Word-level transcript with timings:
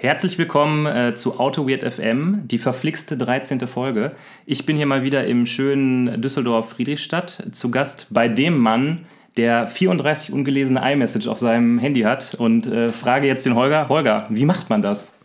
Herzlich 0.00 0.38
willkommen 0.38 0.86
äh, 0.86 1.16
zu 1.16 1.40
AutoWeird 1.40 1.82
FM, 1.82 2.42
die 2.46 2.58
verflixte 2.58 3.16
13. 3.16 3.66
Folge. 3.66 4.12
Ich 4.46 4.64
bin 4.64 4.76
hier 4.76 4.86
mal 4.86 5.02
wieder 5.02 5.26
im 5.26 5.44
schönen 5.44 6.22
Düsseldorf 6.22 6.68
Friedrichstadt 6.68 7.48
zu 7.50 7.72
Gast 7.72 8.06
bei 8.10 8.28
dem 8.28 8.58
Mann, 8.58 9.06
der 9.36 9.66
34 9.66 10.32
ungelesene 10.32 10.80
iMessage 10.92 11.26
auf 11.26 11.38
seinem 11.38 11.80
Handy 11.80 12.02
hat 12.02 12.36
und 12.36 12.68
äh, 12.68 12.92
frage 12.92 13.26
jetzt 13.26 13.44
den 13.44 13.56
Holger, 13.56 13.88
Holger, 13.88 14.26
wie 14.30 14.44
macht 14.44 14.70
man 14.70 14.82
das? 14.82 15.18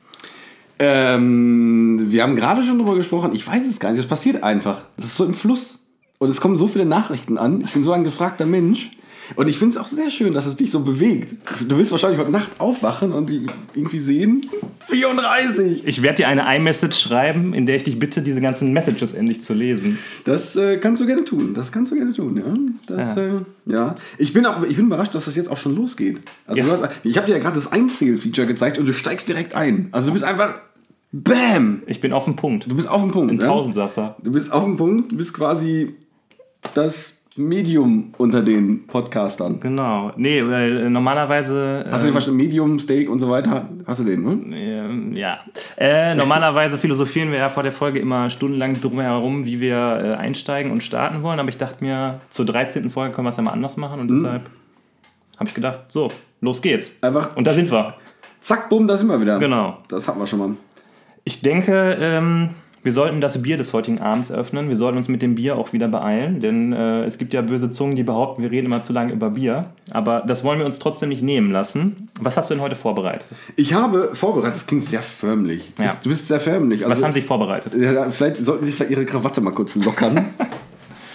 Ähm, 0.80 2.05
wir 2.08 2.24
haben 2.24 2.36
gerade 2.36 2.64
schon 2.64 2.80
drüber 2.80 2.96
gesprochen, 2.96 3.36
ich 3.36 3.46
weiß 3.46 3.68
es 3.68 3.80
gar 3.80 3.92
nicht, 3.92 4.00
das 4.00 4.10
passiert 4.10 4.42
einfach. 4.42 4.88
Das 4.98 5.05
ist 5.05 5.18
so 5.18 5.26
im 5.26 5.36
Fluss. 5.36 5.86
Und 6.18 6.30
es 6.30 6.42
kommen 6.42 6.55
so 6.55 6.66
viele 6.66 6.86
Nachrichten 6.86 7.38
an. 7.38 7.62
Ich 7.62 7.74
bin 7.74 7.84
so 7.84 7.92
ein 7.92 8.04
gefragter 8.04 8.48
Mensch. 8.48 8.90
Und 9.36 9.48
ich 9.48 9.58
finde 9.58 9.78
es 9.78 9.82
auch 9.82 9.88
sehr 9.88 10.10
schön, 10.10 10.34
dass 10.34 10.46
es 10.46 10.56
dich 10.56 10.71
so 10.71 10.82
bewegt. 10.82 11.36
Du 11.68 11.78
wirst 11.78 11.92
wahrscheinlich 11.92 12.20
heute 12.20 12.32
Nacht 12.32 12.60
aufwachen 12.60 13.12
und 13.12 13.30
die 13.30 13.46
irgendwie 13.74 14.00
sehen. 14.00 14.50
34! 14.88 15.86
Ich 15.86 16.02
werde 16.02 16.18
dir 16.18 16.28
eine 16.28 16.56
iMessage 16.56 17.00
schreiben, 17.00 17.54
in 17.54 17.66
der 17.66 17.78
ich 17.78 17.83
dich 17.83 18.00
bitte, 18.00 18.21
diese 18.21 18.42
ganzen 18.42 18.74
Messages 18.74 19.14
endlich 19.14 19.42
zu 19.42 19.54
lesen. 19.54 19.97
Das 20.25 20.56
äh, 20.56 20.78
kannst 20.78 21.02
du 21.02 21.06
gerne 21.06 21.25
tun. 21.25 21.54
Das 21.54 21.71
kannst 21.71 21.92
du 21.92 21.96
gerne 21.96 22.14
tun, 22.14 22.38
ja. 22.38 22.96
Das, 22.96 23.16
ja. 23.16 23.24
Äh, 23.24 23.42
ja. 23.66 23.96
Ich 24.18 24.33
bin 24.33 24.46
auch 24.46 24.64
ich 24.64 24.75
bin 24.75 24.88
überrascht, 24.88 25.16
dass 25.16 25.25
das 25.25 25.36
jetzt 25.36 25.50
auch 25.50 25.58
schon 25.58 25.75
losgeht. 25.75 26.19
Also 26.46 26.61
ja. 26.61 26.68
hast, 26.69 26.89
ich 27.04 27.18
habe 27.18 27.28
dir 27.28 27.33
ja 27.33 27.39
gerade 27.39 27.55
das 27.55 27.71
Einzähl-Feature 27.71 28.47
gezeigt 28.47 28.78
und 28.78 28.86
du 28.86 28.94
steigst 28.94 29.28
direkt 29.28 29.55
ein. 29.55 29.89
Also 29.92 30.08
du 30.08 30.14
bist 30.14 30.25
einfach. 30.25 30.60
Bam! 31.16 31.83
Ich 31.86 32.02
bin 32.02 32.11
auf 32.11 32.25
dem 32.25 32.36
Punkt. 32.36 32.69
Du 32.69 32.75
bist 32.75 32.89
auf 32.89 33.02
dem 33.02 33.11
Punkt. 33.11 33.31
Ein 33.31 33.38
Tausendsasser. 33.38 34.17
Du 34.23 34.31
bist 34.31 34.52
auf 34.52 34.64
dem 34.64 34.78
Punkt. 34.78 35.11
Du 35.11 35.17
bist 35.17 35.31
quasi 35.33 35.95
das 36.73 37.22
Medium 37.36 38.14
unter 38.17 38.42
den 38.42 38.86
Podcastern. 38.86 39.59
Genau. 39.59 40.11
Nee, 40.16 40.44
weil 40.45 40.78
äh, 40.78 40.89
normalerweise. 40.89 41.83
Hast 41.89 42.02
du 42.02 42.05
den 42.05 42.08
ähm, 42.08 42.11
verstanden? 42.11 42.38
Medium, 42.38 42.80
Steak 42.80 43.09
und 43.09 43.19
so 43.19 43.30
weiter? 43.30 43.67
Hast 43.88 44.02
du 44.02 44.03
den, 44.03 44.23
ne? 44.23 44.58
Ähm, 44.58 45.14
ja. 45.14 45.39
Äh, 45.77 46.14
normalerweise 46.14 46.77
philosophieren 46.77 47.31
wir 47.31 47.39
ja 47.39 47.50
vor 47.50 47.64
der 47.64 47.72
Folge 47.72 47.99
immer 47.99 48.30
stundenlang 48.30 48.80
drum 48.80 48.99
herum, 48.99 49.45
wie 49.45 49.59
wir 49.59 49.75
äh, 49.75 50.13
einsteigen 50.13 50.71
und 50.71 50.83
starten 50.83 51.23
wollen. 51.23 51.39
Aber 51.39 51.49
ich 51.49 51.58
dachte 51.58 51.83
mir, 51.83 52.19
zur 52.30 52.45
13. 52.45 52.89
Folge 52.91 53.16
können 53.16 53.25
wir 53.25 53.31
es 53.31 53.38
ja 53.38 53.43
mal 53.43 53.52
anders 53.52 53.77
machen 53.77 53.99
und 53.99 54.11
mhm. 54.11 54.23
deshalb 54.23 54.49
habe 55.38 55.49
ich 55.49 55.55
gedacht, 55.55 55.80
so, 55.89 56.11
los 56.41 56.61
geht's. 56.61 57.02
Einfach. 57.02 57.36
Und 57.36 57.47
da 57.47 57.53
sind 57.53 57.71
wir. 57.71 57.95
Zack, 58.41 58.69
bumm, 58.69 58.88
da 58.88 58.95
sind 58.95 59.08
wir 59.08 59.19
wieder. 59.19 59.39
Genau. 59.39 59.80
Das 59.88 60.08
hatten 60.08 60.19
wir 60.19 60.27
schon 60.27 60.39
mal. 60.39 60.49
Ich 61.23 61.41
denke, 61.41 61.97
ähm, 61.99 62.49
wir 62.84 62.92
sollten 62.92 63.22
das 63.22 63.42
Bier 63.42 63.56
des 63.56 63.72
heutigen 63.72 64.00
Abends 64.00 64.31
öffnen. 64.31 64.67
Wir 64.67 64.76
sollten 64.76 64.98
uns 64.98 65.08
mit 65.08 65.22
dem 65.22 65.36
Bier 65.36 65.58
auch 65.58 65.72
wieder 65.72 65.88
beeilen, 65.88 66.42
denn 66.42 66.73
äh, 66.73 67.06
es 67.06 67.17
gibt 67.17 67.34
ja 67.34 67.42
böse 67.42 67.72
Zungen, 67.72 67.95
die 67.95 68.03
behaupten, 68.03 68.42
wir 68.44 68.52
reden 68.52 68.67
immer 68.67 68.84
zu 68.84 68.92
lange 68.92 69.14
über 69.14 69.31
Bier. 69.31 69.64
Aber 69.92 70.22
das 70.28 70.44
wollen 70.44 70.59
wir 70.59 70.66
uns 70.66 70.80
trotzdem 70.80 71.09
nicht 71.09 71.23
nehmen 71.23 71.52
lassen. 71.52 72.09
Was 72.20 72.36
hast 72.36 72.50
du 72.50 72.56
denn 72.56 72.61
heute 72.61 72.76
vorbereitet? 72.76 73.28
Ich 73.56 73.73
habe 73.73 74.09
vorbereitet, 74.14 74.56
das 74.56 74.67
klingt 74.67 74.84
sehr 74.84 75.02
förmlich. 75.02 75.72
Ja. 75.80 75.95
Du 76.04 76.09
bist 76.09 76.28
sehr 76.28 76.42
förmlich. 76.42 76.86
Also, 76.86 76.98
Was 76.98 77.04
haben 77.04 77.14
Sie 77.14 77.22
vorbereitet? 77.22 77.73
Ja, 77.73 78.11
vielleicht 78.11 78.44
sollten 78.44 78.66
Sie 78.66 78.72
vielleicht 78.72 78.92
Ihre 78.92 79.06
Krawatte 79.06 79.39
mal 79.39 79.52
kurz 79.52 79.76
lockern. 79.76 80.26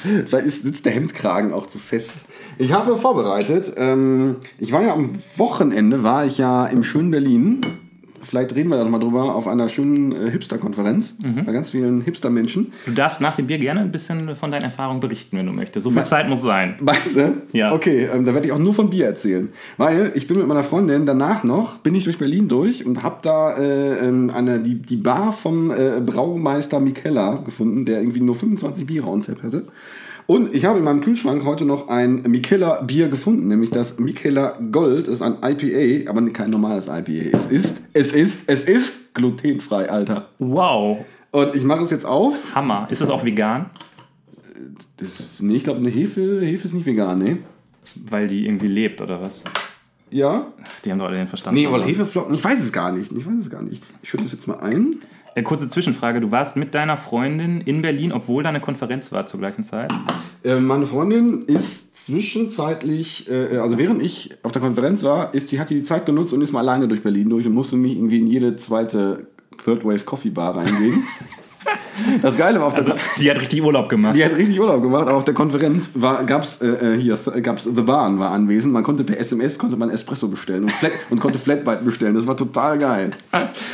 vielleicht 0.27 0.47
ist, 0.47 0.63
sitzt 0.63 0.87
der 0.87 0.93
Hemdkragen 0.93 1.53
auch 1.53 1.67
zu 1.67 1.79
fest. 1.79 2.13
Ich 2.57 2.73
habe 2.73 2.97
vorbereitet, 2.97 3.75
ähm, 3.77 4.37
ich 4.59 4.73
war 4.73 4.83
ja 4.83 4.95
am 4.95 5.11
Wochenende, 5.37 6.03
war 6.03 6.25
ich 6.25 6.39
ja 6.39 6.67
im 6.67 6.83
schönen 6.83 7.11
Berlin 7.11 7.61
vielleicht 8.29 8.55
reden 8.55 8.69
wir 8.69 8.77
da 8.77 8.85
nochmal 8.85 9.01
drüber, 9.01 9.35
auf 9.35 9.47
einer 9.47 9.69
schönen 9.69 10.13
äh, 10.13 10.31
Hipster-Konferenz 10.31 11.17
mhm. 11.23 11.45
bei 11.45 11.53
ganz 11.53 11.71
vielen 11.71 12.03
Hipster-Menschen. 12.03 12.73
Du 12.87 12.93
darfst 12.93 13.21
nach 13.21 13.35
dem 13.35 13.47
Bier 13.47 13.59
gerne 13.59 13.81
ein 13.81 13.93
bisschen 13.93 14.37
von 14.37 14.51
deinen 14.51 14.65
Erfahrungen 14.65 15.01
berichten, 15.01 15.39
wenn 15.39 15.47
du 15.47 15.53
möchtest. 15.53 15.85
So 15.85 15.91
viel 15.91 16.01
Me 16.01 16.05
Zeit 16.05 16.29
muss 16.29 16.43
sein. 16.43 16.77
Meinst 16.81 17.17
du? 17.17 17.43
Ja. 17.53 17.73
Okay, 17.73 18.09
ähm, 18.13 18.25
da 18.25 18.35
werde 18.35 18.47
ich 18.47 18.53
auch 18.53 18.59
nur 18.59 18.75
von 18.75 18.91
Bier 18.91 19.07
erzählen. 19.07 19.49
Weil 19.77 20.13
ich 20.15 20.27
bin 20.27 20.39
mit 20.39 20.47
meiner 20.47 20.63
Freundin 20.63 21.07
danach 21.07 21.45
noch, 21.45 21.79
bin 21.79 21.95
ich 21.95 22.05
durch 22.05 22.19
Berlin 22.19 22.49
durch 22.49 22.85
und 22.85 23.03
habe 23.03 23.19
da 23.23 23.57
äh, 23.57 24.09
ähm, 24.09 24.31
eine, 24.35 24.61
die, 24.61 24.77
die 24.77 24.97
Bar 24.97 25.33
vom 25.33 25.71
äh, 25.71 26.01
Braumeister 26.01 26.81
Mikella 26.81 27.37
gefunden, 27.37 27.85
der 27.85 28.01
irgendwie 28.01 28.21
nur 28.21 28.35
25 28.35 28.87
Biere 28.87 29.07
on 29.07 29.23
hatte. 29.43 29.65
Und 30.31 30.55
ich 30.55 30.67
habe 30.67 30.79
in 30.79 30.85
meinem 30.85 31.01
Kühlschrank 31.01 31.43
heute 31.47 31.65
noch 31.65 31.89
ein 31.89 32.21
Mikela 32.21 32.83
Bier 32.83 33.09
gefunden, 33.09 33.49
nämlich 33.49 33.71
das 33.71 33.99
Mikela 33.99 34.59
Gold. 34.71 35.09
Das 35.09 35.15
ist 35.15 35.23
ein 35.23 35.39
IPA, 35.43 36.11
aber 36.11 36.29
kein 36.29 36.51
normales 36.51 36.87
IPA. 36.87 37.35
Es 37.35 37.47
ist, 37.47 37.81
es 37.95 38.13
ist, 38.13 38.43
es 38.47 38.65
ist 38.65 39.15
glutenfrei, 39.15 39.89
Alter. 39.89 40.29
Wow. 40.39 40.99
Und 41.31 41.57
ich 41.57 41.65
mache 41.65 41.83
es 41.83 41.91
jetzt 41.91 42.05
auf. 42.05 42.35
Hammer. 42.55 42.87
Ist 42.91 43.01
das 43.01 43.09
auch 43.09 43.25
vegan? 43.25 43.71
Das, 44.99 45.23
nee, 45.39 45.57
ich 45.57 45.65
glaube, 45.65 45.81
eine 45.81 45.89
Hefe, 45.89 46.43
Hefe 46.43 46.67
ist 46.67 46.75
nicht 46.75 46.85
vegan, 46.85 47.19
nee. 47.19 47.39
Weil 48.11 48.29
die 48.29 48.45
irgendwie 48.45 48.69
lebt, 48.69 49.01
oder 49.01 49.23
was? 49.23 49.45
Ja. 50.11 50.49
Ach, 50.63 50.81
die 50.81 50.93
haben 50.93 50.99
doch 50.99 51.07
alle 51.07 51.17
den 51.17 51.29
Verstand. 51.29 51.57
Nee, 51.57 51.71
weil 51.71 51.85
Hefeflocken, 51.85 52.35
ich 52.35 52.45
weiß 52.45 52.61
es 52.61 52.73
gar 52.73 52.93
nicht. 52.93 53.13
Ich 53.13 53.27
weiß 53.27 53.39
es 53.41 53.49
gar 53.49 53.63
nicht. 53.63 53.83
Ich 54.03 54.11
schütte 54.11 54.25
das 54.25 54.33
jetzt 54.33 54.47
mal 54.47 54.61
ein. 54.61 54.97
Äh, 55.35 55.43
kurze 55.43 55.69
Zwischenfrage, 55.69 56.21
du 56.21 56.31
warst 56.31 56.57
mit 56.57 56.75
deiner 56.75 56.97
Freundin 56.97 57.61
in 57.61 57.83
Berlin, 57.83 58.13
obwohl 58.13 58.43
da 58.43 58.49
eine 58.49 58.61
Konferenz 58.61 59.13
war 59.13 59.27
zur 59.27 59.41
gleichen 59.41 59.65
Zeit? 59.65 59.93
Äh, 60.45 60.61
meine 60.61 60.87
Freundin 60.87 61.43
ist 61.43 61.97
zwischenzeitlich, 62.05 63.31
äh, 63.31 63.59
also 63.59 63.79
während 63.79 64.03
ich 64.03 64.37
auf 64.43 64.53
der 64.53 64.63
Konferenz 64.63 65.03
war, 65.03 65.35
ist, 65.35 65.49
sie 65.49 65.61
hat 65.61 65.71
die 65.71 65.83
Zeit 65.83 66.07
genutzt 66.07 66.33
und 66.33 66.43
ist 66.43 66.53
mal 66.53 66.61
alleine 66.61 66.89
durch 66.89 67.03
Berlin 67.03 67.29
durch 67.29 67.47
und 67.47 67.53
musste 67.53 67.77
mich 67.77 67.97
irgendwie 67.97 68.19
in 68.19 68.27
jede 68.27 68.57
zweite 68.57 69.27
Third 69.65 69.85
Wave 69.85 70.05
Coffee 70.05 70.31
Bar 70.31 70.57
reingehen. 70.57 71.05
Das 72.23 72.37
Geile 72.37 72.61
war 72.61 72.67
auf 72.69 72.75
der 72.75 72.85
also, 72.85 72.95
die 73.21 73.31
hat 73.31 73.41
richtig 73.41 73.63
Urlaub 73.63 73.89
gemacht. 73.89 74.15
Die 74.15 74.25
hat 74.25 74.37
richtig 74.37 74.61
Urlaub 74.61 74.83
gemacht, 74.83 75.09
aber 75.09 75.17
auf 75.17 75.25
der 75.25 75.35
Konferenz 75.35 75.93
gab 76.27 76.43
es 76.43 76.61
äh, 76.63 76.95
äh, 76.95 76.99
hier 76.99 77.19
gab's 77.43 77.65
The 77.65 77.83
Bahn 77.83 78.19
war 78.19 78.31
anwesend. 78.31 78.73
Man 78.73 78.83
konnte 78.83 79.05
per 79.05 79.19
SMS 79.19 79.59
konnte 79.59 79.77
man 79.77 79.91
Espresso 79.91 80.29
bestellen 80.29 80.65
und, 80.65 80.73
Flat, 80.73 80.93
und 81.11 81.21
konnte 81.21 81.39
Flatbite 81.39 81.85
bestellen. 81.85 82.15
Das 82.15 82.27
war 82.27 82.37
total 82.37 82.79
geil. 82.79 83.11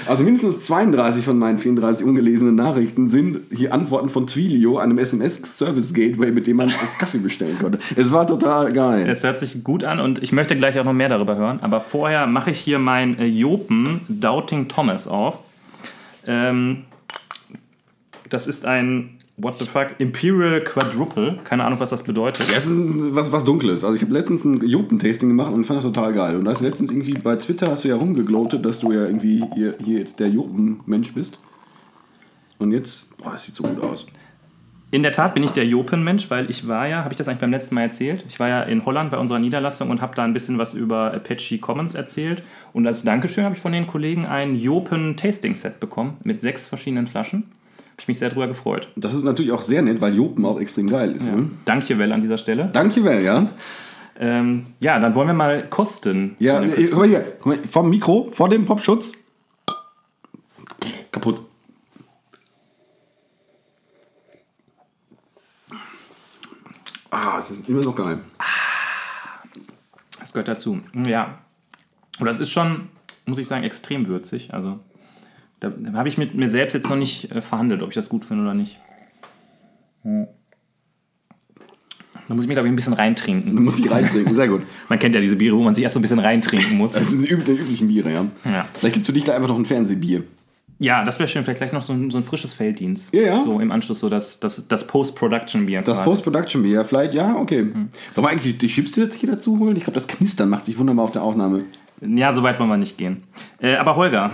Also 0.07 0.25
mindestens 0.25 0.61
32 0.61 1.25
von 1.25 1.39
meinen 1.39 1.59
34 1.59 2.07
ungelesenen 2.07 2.55
Nachrichten 2.55 3.09
sind 3.09 3.43
hier 3.55 3.73
Antworten 3.73 4.09
von 4.09 4.27
Twilio, 4.27 4.79
einem 4.79 4.99
SMS 4.99 5.43
Service 5.57 5.93
Gateway, 5.95 6.31
mit 6.31 6.47
dem 6.47 6.57
man 6.57 6.69
das 6.81 6.97
Kaffee 6.99 7.19
bestellen 7.19 7.59
konnte. 7.61 7.79
Es 7.97 8.11
war 8.13 8.27
total 8.27 8.73
geil. 8.73 9.09
Es 9.09 9.23
hört 9.23 9.39
sich 9.39 9.63
gut 9.63 9.85
an 9.85 10.01
und 10.01 10.23
ich 10.23 10.33
möchte 10.33 10.57
gleich 10.57 10.79
auch 10.79 10.85
noch 10.85 10.93
mehr 10.93 11.09
darüber 11.09 11.37
hören. 11.37 11.59
Aber 11.63 11.81
vorher 11.81 12.27
mache 12.27 12.51
ich 12.51 12.61
hier 12.61 12.79
mein 12.79 13.19
äh, 13.19 13.25
Jopen 13.25 14.01
Doubting 14.09 14.69
Thomas 14.69 15.09
auf. 15.09 15.41
Ähm, 16.27 16.85
das 18.35 18.47
ist 18.47 18.67
ein 18.67 19.17
What 19.37 19.59
the 19.59 19.65
fuck? 19.65 19.89
Imperial 19.99 20.63
Quadruple. 20.63 21.41
Keine 21.43 21.65
Ahnung, 21.65 21.81
was 21.81 21.91
das 21.91 22.05
bedeutet. 22.05 22.49
Ja, 22.51 22.57
es 22.57 22.67
ist 22.67 22.81
was, 23.17 23.33
was 23.33 23.45
Dunkles. 23.45 23.83
Also 23.83 23.97
ich 23.97 24.03
habe 24.03 24.13
letztens 24.13 24.45
ein 24.45 24.65
Jopen-Tasting 24.65 25.29
gemacht 25.29 25.53
und 25.53 25.65
fand 25.65 25.79
das 25.79 25.85
total 25.85 26.13
geil. 26.13 26.37
Und 26.37 26.45
da 26.45 26.53
du 26.53 26.65
letztens 26.65 26.93
irgendwie 26.93 27.15
bei 27.15 27.35
Twitter 27.35 27.69
hast 27.69 27.83
du 27.83 27.89
ja 27.89 27.97
rumgeglotet, 27.97 28.65
dass 28.65 28.79
du 28.79 28.93
ja 28.93 29.07
irgendwie 29.07 29.45
hier, 29.55 29.75
hier 29.83 29.99
jetzt 29.99 30.21
der 30.21 30.29
Jopen-Mensch 30.29 31.15
bist. 31.15 31.41
Und 32.59 32.71
jetzt, 32.71 33.17
boah, 33.19 33.33
das 33.33 33.47
sieht 33.47 33.57
so 33.57 33.65
gut 33.65 33.83
aus. 33.83 34.07
In 34.93 35.03
der 35.03 35.11
Tat 35.11 35.35
bin 35.35 35.43
ich 35.43 35.51
der 35.51 35.67
Jopen-Mensch, 35.67 36.31
weil 36.31 36.49
ich 36.49 36.69
war 36.69 36.87
ja, 36.87 37.03
habe 37.03 37.13
ich 37.13 37.19
das 37.19 37.27
eigentlich 37.27 37.41
beim 37.41 37.51
letzten 37.51 37.75
Mal 37.75 37.83
erzählt? 37.83 38.25
Ich 38.29 38.39
war 38.39 38.49
ja 38.49 38.63
in 38.63 38.85
Holland 38.85 39.11
bei 39.11 39.19
unserer 39.19 39.41
Niederlassung 39.41 39.91
und 39.91 40.01
habe 40.01 40.15
da 40.15 40.23
ein 40.23 40.33
bisschen 40.33 40.59
was 40.59 40.75
über 40.75 41.13
Apache 41.13 41.59
Commons 41.59 41.97
erzählt. 41.97 42.45
Und 42.73 42.87
als 42.87 43.03
Dankeschön 43.03 43.43
habe 43.43 43.57
ich 43.57 43.61
von 43.61 43.73
den 43.73 43.89
Kollegen 43.89 44.27
ein 44.27 44.55
Jopen-Tasting-Set 44.55 45.81
bekommen 45.81 46.19
mit 46.23 46.41
sechs 46.41 46.67
verschiedenen 46.67 47.09
Flaschen. 47.09 47.51
Habe 47.95 48.03
ich 48.03 48.09
mich 48.09 48.19
sehr 48.19 48.29
darüber 48.29 48.49
gefreut. 48.49 48.89
Das 48.97 49.15
ist 49.15 49.23
natürlich 49.23 49.53
auch 49.53 49.63
sehr 49.63 49.81
nett, 49.81 50.01
weil 50.01 50.17
Jopen 50.17 50.45
auch 50.45 50.59
extrem 50.59 50.91
geil 50.91 51.13
ist. 51.13 51.29
Ja. 51.29 51.37
Ne? 51.37 51.51
Danke, 51.65 51.97
Well, 51.97 52.11
an 52.11 52.23
dieser 52.23 52.39
Stelle. 52.39 52.69
Danke, 52.73 53.05
Well, 53.05 53.23
ja. 53.23 53.49
Ähm, 54.19 54.67
ja, 54.81 54.99
dann 54.99 55.15
wollen 55.15 55.29
wir 55.29 55.35
mal 55.35 55.69
kosten. 55.69 56.35
Ja, 56.41 56.61
guck 56.61 56.97
mal 56.97 57.09
hier, 57.09 57.37
guck 57.39 57.47
mal, 57.47 57.59
vom 57.65 57.91
Mikro, 57.91 58.29
vor 58.33 58.49
dem 58.49 58.65
Popschutz. 58.65 59.13
Kaputt. 61.13 61.41
Ah, 67.11 67.37
das 67.39 67.53
ist 67.53 67.69
immer 67.69 67.83
noch 67.83 67.95
geil. 67.95 68.19
Das 70.19 70.33
gehört 70.33 70.49
dazu. 70.49 70.81
Ja. 71.07 71.39
Und 72.19 72.27
das 72.27 72.41
ist 72.41 72.51
schon, 72.51 72.89
muss 73.25 73.39
ich 73.39 73.47
sagen, 73.47 73.63
extrem 73.63 74.09
würzig. 74.09 74.53
Also 74.53 74.81
da 75.61 75.73
habe 75.95 76.09
ich 76.09 76.19
mit 76.19 76.35
mir 76.35 76.49
selbst 76.49 76.75
jetzt 76.75 76.89
noch 76.89 76.97
nicht 76.97 77.31
äh, 77.31 77.41
verhandelt, 77.41 77.83
ob 77.83 77.89
ich 77.89 77.95
das 77.95 78.09
gut 78.09 78.25
finde 78.25 78.45
oder 78.45 78.55
nicht. 78.55 78.79
Hm. 80.03 80.27
Da 82.29 82.35
muss 82.35 82.45
ich 82.45 82.49
mich, 82.49 82.55
glaube 82.55 82.69
ich, 82.69 82.73
ein 82.73 82.77
bisschen 82.77 82.95
reintrinken. 82.95 83.55
Du 83.55 83.63
musst 83.63 83.79
dich 83.79 83.91
reintrinken, 83.91 84.35
sehr 84.35 84.49
gut. 84.49 84.63
man 84.89 84.99
kennt 84.99 85.15
ja 85.15 85.21
diese 85.21 85.37
Biere, 85.37 85.57
wo 85.57 85.63
man 85.63 85.75
sich 85.75 85.85
erst 85.85 85.95
so 85.95 86.01
ein 86.01 86.03
bisschen 86.03 86.19
reintrinken 86.19 86.77
muss. 86.77 86.93
Das 86.95 87.09
sind 87.11 87.23
die 87.23 87.29
üblichen 87.29 87.89
Biere, 87.89 88.13
ja. 88.13 88.27
ja. 88.45 88.67
Vielleicht 88.75 88.97
es 88.97 89.07
für 89.07 89.13
dich 89.13 89.25
da 89.25 89.35
einfach 89.35 89.49
noch 89.49 89.59
ein 89.59 89.67
Fernsehbier. 89.67 90.25
Ja, 90.79 91.05
das 91.05 91.19
wäre 91.19 91.29
schön. 91.29 91.45
Vielleicht 91.45 91.61
gleich 91.61 91.73
noch 91.73 91.83
so 91.83 91.93
ein, 91.93 92.11
so 92.11 92.17
ein 92.17 92.25
frisches 92.25 92.53
Felddienst. 92.53 93.13
Ja, 93.15 93.23
ja. 93.23 93.45
So 93.45 93.61
im 93.61 93.71
Anschluss 93.71 94.01
so 94.01 94.09
das, 94.09 94.41
das, 94.41 94.67
das 94.69 94.87
Post-Production-Bier. 94.87 95.83
Das 95.83 96.03
Post-Production-Bier, 96.03 96.85
vielleicht, 96.85 97.15
ja, 97.15 97.37
okay. 97.37 97.63
Mhm. 97.63 97.89
Sollen 98.15 98.27
wir 98.27 98.31
eigentlich 98.31 98.59
die 98.59 98.67
Chips 98.67 98.95
hier 98.95 99.31
dazu 99.31 99.59
holen? 99.59 99.77
Ich 99.77 99.85
glaube, 99.85 99.95
das 99.95 100.09
Knistern 100.09 100.49
macht 100.49 100.65
sich 100.65 100.79
wunderbar 100.79 101.05
auf 101.05 101.13
der 101.13 101.23
Aufnahme. 101.23 101.65
Ja, 102.01 102.33
so 102.33 102.43
weit 102.43 102.59
wollen 102.59 102.71
wir 102.71 102.77
nicht 102.77 102.99
gehen. 102.99 103.23
Äh, 103.61 103.77
aber 103.77 103.97
Holger, 103.97 104.33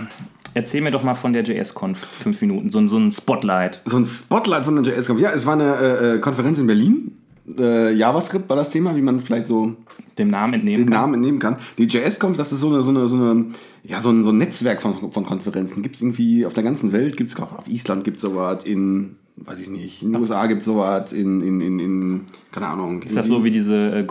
Erzähl 0.53 0.81
mir 0.81 0.91
doch 0.91 1.03
mal 1.03 1.13
von 1.13 1.33
der 1.33 1.43
JS-Conf, 1.43 1.97
fünf 1.97 2.41
Minuten, 2.41 2.69
so, 2.69 2.85
so 2.87 2.97
ein 2.97 3.11
Spotlight. 3.11 3.81
So 3.85 3.97
ein 3.97 4.05
Spotlight 4.05 4.65
von 4.65 4.81
der 4.81 4.93
JS-Conf. 4.93 5.19
Ja, 5.19 5.31
es 5.31 5.45
war 5.45 5.53
eine 5.53 5.75
äh, 5.75 6.15
äh, 6.15 6.19
Konferenz 6.19 6.59
in 6.59 6.67
Berlin. 6.67 7.17
Äh, 7.57 7.93
JavaScript 7.93 8.49
war 8.49 8.55
das 8.55 8.69
Thema, 8.69 8.95
wie 8.95 9.01
man 9.01 9.19
vielleicht 9.19 9.47
so 9.47 9.75
Dem 10.17 10.27
Namen 10.27 10.53
entnehmen 10.53 10.85
den 10.85 10.89
kann. 10.89 11.01
Namen 11.01 11.13
entnehmen 11.15 11.39
kann. 11.39 11.57
Die 11.77 11.85
JS-Conf, 11.85 12.37
das 12.37 12.51
ist 12.51 12.59
so, 12.59 12.67
eine, 12.67 12.81
so, 12.81 12.89
eine, 12.89 13.07
so, 13.07 13.15
eine, 13.15 13.45
ja, 13.83 14.01
so, 14.01 14.09
ein, 14.09 14.23
so 14.23 14.31
ein 14.31 14.37
Netzwerk 14.37 14.81
von, 14.81 15.11
von 15.11 15.25
Konferenzen. 15.25 15.81
Gibt 15.81 15.95
es 15.95 16.01
irgendwie 16.01 16.45
auf 16.45 16.53
der 16.53 16.63
ganzen 16.63 16.91
Welt, 16.91 17.17
gibt 17.17 17.29
es 17.29 17.35
auf 17.37 17.67
Island 17.67 18.03
gibt 18.03 18.17
es 18.17 18.21
sowas, 18.21 18.63
in, 18.63 19.15
weiß 19.37 19.59
ich 19.61 19.69
nicht, 19.69 20.03
in 20.03 20.11
den 20.11 20.21
USA 20.21 20.45
gibt 20.47 20.59
es 20.59 20.65
sowas, 20.65 21.13
in, 21.13 21.41
in, 21.41 21.61
in, 21.61 21.79
in, 21.79 22.21
keine 22.51 22.67
Ahnung. 22.67 23.01
Ist 23.03 23.17
das 23.17 23.27
so 23.27 23.43
wie 23.43 23.51
diese 23.51 23.99
äh, 23.99 24.03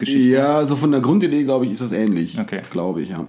Go-To-Geschichte? 0.00 0.30
Ja, 0.30 0.66
so 0.66 0.76
von 0.76 0.90
der 0.90 1.00
Grundidee, 1.00 1.44
glaube 1.44 1.66
ich, 1.66 1.72
ist 1.72 1.80
das 1.80 1.92
ähnlich. 1.92 2.38
Okay. 2.40 2.60
Glaube 2.70 3.02
ich, 3.02 3.10
ja. 3.10 3.26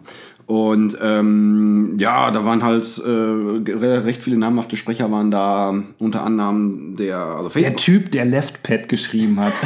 Und 0.47 0.97
ähm, 1.01 1.95
ja, 1.99 2.31
da 2.31 2.43
waren 2.43 2.63
halt 2.63 2.85
äh, 3.05 3.09
re- 3.09 4.03
recht 4.05 4.23
viele 4.23 4.37
namhafte 4.37 4.75
Sprecher 4.75 5.09
waren 5.11 5.31
da, 5.31 5.73
unter 5.99 6.23
anderem 6.23 6.95
der, 6.97 7.17
also 7.19 7.43
Der 7.43 7.51
Facebook. 7.51 7.77
Typ, 7.77 8.11
der 8.11 8.25
Leftpad 8.25 8.89
geschrieben 8.89 9.39
hat. 9.39 9.53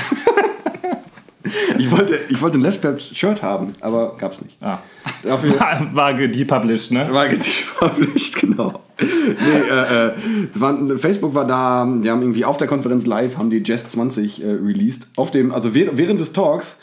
Ich 1.77 1.91
wollte, 1.91 2.17
ich 2.29 2.41
wollte 2.41 2.57
ein 2.57 2.61
Left-Shirt 2.61 3.43
haben, 3.43 3.75
aber 3.79 4.15
gab's 4.17 4.41
nicht. 4.41 4.57
ah. 4.63 4.79
Dafür 5.21 5.51
War, 5.59 5.89
war 5.93 6.13
gedepublished, 6.15 6.91
ne? 6.91 7.07
war 7.11 7.27
gepublished, 7.27 8.35
genau. 8.39 8.81
Nee, 8.99 9.69
äh, 9.69 10.07
äh, 10.07 10.11
war, 10.55 10.97
Facebook 10.97 11.35
war 11.35 11.45
da, 11.45 11.85
die 12.01 12.09
haben 12.09 12.21
irgendwie 12.21 12.45
auf 12.45 12.57
der 12.57 12.65
Konferenz 12.67 13.05
live, 13.05 13.37
haben 13.37 13.51
die 13.51 13.61
Jazz 13.63 13.87
20 13.89 14.43
äh, 14.43 14.47
released. 14.53 15.07
Auf 15.17 15.29
dem, 15.29 15.51
also 15.51 15.75
während 15.75 16.19
des 16.19 16.33
Talks, 16.33 16.79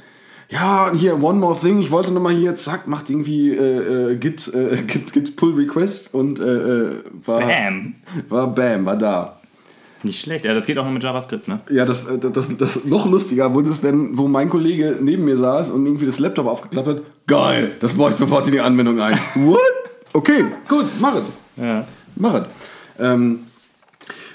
ja, 0.52 0.88
und 0.88 0.98
hier, 0.98 1.22
one 1.22 1.38
more 1.38 1.58
thing, 1.58 1.80
ich 1.80 1.90
wollte 1.90 2.12
nochmal 2.12 2.34
hier, 2.34 2.54
zack, 2.56 2.86
macht 2.86 3.08
irgendwie 3.08 3.52
äh, 3.52 4.12
äh, 4.12 4.16
Git, 4.16 4.52
äh, 4.54 4.82
Git, 4.86 5.12
Git 5.12 5.36
Pull 5.36 5.54
Request 5.54 6.12
und 6.12 6.38
äh, 6.38 6.42
äh, 6.44 6.90
war, 7.24 7.40
Bam. 7.40 7.94
war 8.28 8.46
Bam, 8.48 8.84
war 8.84 8.96
da. 8.96 9.38
Nicht 10.02 10.20
schlecht. 10.20 10.44
Ja, 10.44 10.52
das 10.52 10.66
geht 10.66 10.76
auch 10.78 10.84
nur 10.84 10.92
mit 10.92 11.02
JavaScript, 11.02 11.48
ne? 11.48 11.60
Ja, 11.70 11.84
das, 11.84 12.04
äh, 12.04 12.18
das, 12.18 12.32
das, 12.32 12.56
das 12.56 12.84
noch 12.84 13.06
lustiger 13.06 13.54
wurde 13.54 13.70
es 13.70 13.80
denn, 13.80 14.18
wo 14.18 14.28
mein 14.28 14.50
Kollege 14.50 14.98
neben 15.00 15.24
mir 15.24 15.38
saß 15.38 15.70
und 15.70 15.86
irgendwie 15.86 16.06
das 16.06 16.18
Laptop 16.18 16.46
aufgeklappt 16.46 16.88
hat. 16.88 17.02
Geil, 17.26 17.76
das 17.80 17.94
baue 17.94 18.10
ich 18.10 18.16
sofort 18.16 18.46
in 18.46 18.52
die 18.52 18.60
Anwendung 18.60 19.00
ein. 19.00 19.18
What? 19.36 19.58
Okay, 20.12 20.44
gut, 20.68 20.86
mach 21.00 21.14
es. 21.14 21.24
Ja. 21.56 21.86
Mach 22.16 22.34
es. 22.34 22.42
Ähm, 22.98 23.40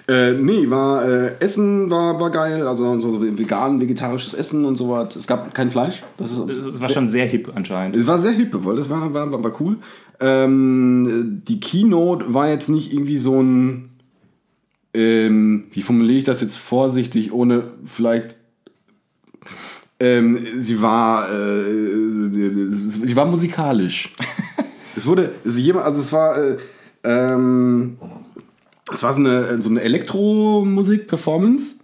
äh, 0.10 0.34
nee, 0.34 0.70
war, 0.70 1.06
äh, 1.06 1.32
Essen 1.40 1.90
war, 1.90 2.18
war 2.18 2.30
geil, 2.30 2.66
also 2.66 2.98
so 2.98 3.22
vegan, 3.22 3.82
vegetarisches 3.82 4.34
Essen 4.34 4.64
und 4.64 4.78
so 4.78 4.90
was. 4.90 5.18
Es 5.18 5.28
gab 5.28 5.54
kein 5.54 5.70
Fleisch. 5.70 6.02
Das 6.18 6.32
ist, 6.32 6.66
Es 6.66 6.80
war 6.80 6.88
schon 6.88 7.10
sehr 7.10 7.26
hip 7.26 7.52
anscheinend. 7.54 7.98
es 7.98 8.08
war 8.08 8.18
sehr 8.18 8.32
hippe, 8.32 8.64
weil 8.64 8.78
das 8.78 8.90
war, 8.90 9.14
war, 9.14 9.32
war, 9.32 9.44
war 9.44 9.62
cool. 9.62 9.78
Ähm, 10.22 11.42
die 11.46 11.60
Keynote 11.60 12.34
war 12.34 12.50
jetzt 12.50 12.70
nicht 12.70 12.94
irgendwie 12.94 13.18
so 13.18 13.42
ein, 13.42 13.90
ähm, 14.94 15.66
wie 15.72 15.82
formuliere 15.82 16.20
ich 16.20 16.24
das 16.24 16.40
jetzt 16.40 16.58
vorsichtig, 16.58 17.34
ohne 17.34 17.66
vielleicht. 17.84 18.38
Ähm, 20.00 20.40
sie 20.58 20.82
war, 20.82 21.30
äh, 21.30 22.70
sie 22.70 23.16
war 23.16 23.26
musikalisch. 23.26 24.16
es 24.96 25.06
wurde, 25.06 25.32
es 25.44 25.58
jemand, 25.58 25.86
also 25.86 26.00
es 26.00 26.14
war, 26.14 26.38
äh, 26.38 26.58
ähm, 27.04 27.98
es 28.92 29.04
war 29.04 29.14
so 29.14 29.20
eine, 29.20 29.62
so 29.62 29.70
eine 29.70 29.82
Elektromusik-Performance. 29.82 31.76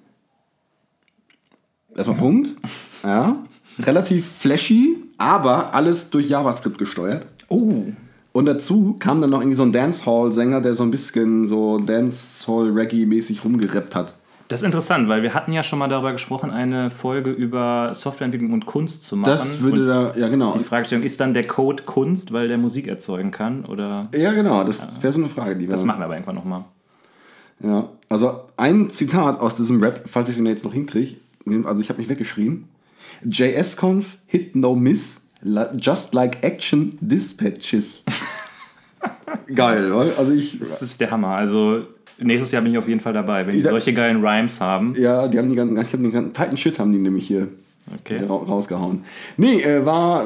Erstmal 1.96 2.18
Punkt. 2.18 2.52
Ja. 3.04 3.36
Relativ 3.80 4.28
flashy, 4.28 4.98
aber 5.18 5.74
alles 5.74 6.10
durch 6.10 6.30
JavaScript 6.30 6.78
gesteuert. 6.78 7.26
Oh. 7.50 7.84
Und 8.32 8.46
dazu 8.46 8.96
kam 8.98 9.22
dann 9.22 9.30
noch 9.30 9.42
irgendwie 9.42 9.56
so 9.56 9.64
ein 9.64 9.72
Dancehall-Sänger, 9.72 10.62
der 10.62 10.76
so 10.76 10.84
ein 10.84 10.92
bisschen 10.92 11.48
so 11.48 11.78
Dancehall-Reggae-mäßig 11.80 13.44
rumgerappt 13.44 13.96
hat. 13.96 14.14
Das 14.48 14.62
ist 14.62 14.66
interessant, 14.66 15.08
weil 15.08 15.24
wir 15.24 15.34
hatten 15.34 15.54
ja 15.54 15.64
schon 15.64 15.80
mal 15.80 15.88
darüber 15.88 16.12
gesprochen, 16.12 16.52
eine 16.52 16.92
Folge 16.92 17.32
über 17.32 17.92
Softwareentwicklung 17.94 18.54
und 18.54 18.66
Kunst 18.66 19.06
zu 19.06 19.16
machen. 19.16 19.32
Das 19.32 19.62
würde 19.62 19.82
und 19.82 19.88
da, 19.88 20.20
ja 20.20 20.30
genau. 20.30 20.54
die 20.58 20.64
Fragestellung, 20.64 21.04
ist 21.04 21.20
dann 21.20 21.34
der 21.34 21.48
Code 21.48 21.84
Kunst, 21.84 22.34
weil 22.34 22.48
der 22.48 22.58
Musik 22.58 22.88
erzeugen 22.88 23.32
kann? 23.32 23.66
Oder 23.66 24.10
Ja 24.14 24.34
genau, 24.34 24.64
das 24.64 25.02
wäre 25.02 25.14
so 25.14 25.20
eine 25.20 25.30
Frage, 25.30 25.56
die 25.56 25.62
wir. 25.62 25.70
das 25.70 25.86
machen 25.86 26.02
wir 26.02 26.06
aber 26.06 26.16
irgendwann 26.16 26.36
nochmal. 26.36 26.66
Ja, 27.64 27.90
also 28.10 28.42
ein 28.58 28.90
Zitat 28.90 29.40
aus 29.40 29.56
diesem 29.56 29.82
Rap, 29.82 30.02
falls 30.06 30.30
ich 30.30 30.36
den 30.36 30.46
jetzt 30.46 30.64
noch 30.64 30.74
hinkriege, 30.74 31.16
also 31.64 31.82
ich 31.82 31.90
habe 31.90 32.00
mich 32.00 32.10
weggeschrieben. 32.10 32.66
JSConf 33.24 34.18
hit 34.28 34.56
no 34.56 34.76
miss, 34.76 35.22
just 35.80 36.14
like 36.14 36.44
action 36.44 36.98
dispatches. 37.02 38.04
Geil, 39.56 39.92
oder? 39.92 40.18
Also 40.18 40.32
ich, 40.34 40.60
Das 40.60 40.82
ist 40.82 41.00
der 41.02 41.12
Hammer. 41.12 41.30
Also 41.36 41.86
nächstes 42.18 42.52
Jahr 42.52 42.62
bin 42.62 42.72
ich 42.72 42.78
auf 42.78 42.88
jeden 42.88 43.00
Fall 43.00 43.14
dabei, 43.14 43.46
wenn 43.46 43.54
die 43.54 43.60
Ja. 43.62 43.70
solche 43.72 43.94
geilen 43.94 44.24
Rhymes 44.26 44.60
haben. 44.62 44.94
ja, 44.98 45.28
die 45.28 45.38
haben 45.38 45.50
die 45.50 45.56
ganzen, 45.56 45.78
ich 45.80 45.94
habe 45.94 46.04
den 46.04 46.12
ganzen 46.12 46.34
Titan 46.34 46.58
Shit 46.58 46.80
haben 46.80 46.92
die 46.92 47.00
nämlich 47.00 47.28
hier 47.28 47.48
Okay. 48.00 48.24
ra 48.26 48.36
rausgehauen. 48.36 49.04
Nee, 49.38 49.62
äh, 49.62 49.86
war 49.86 50.26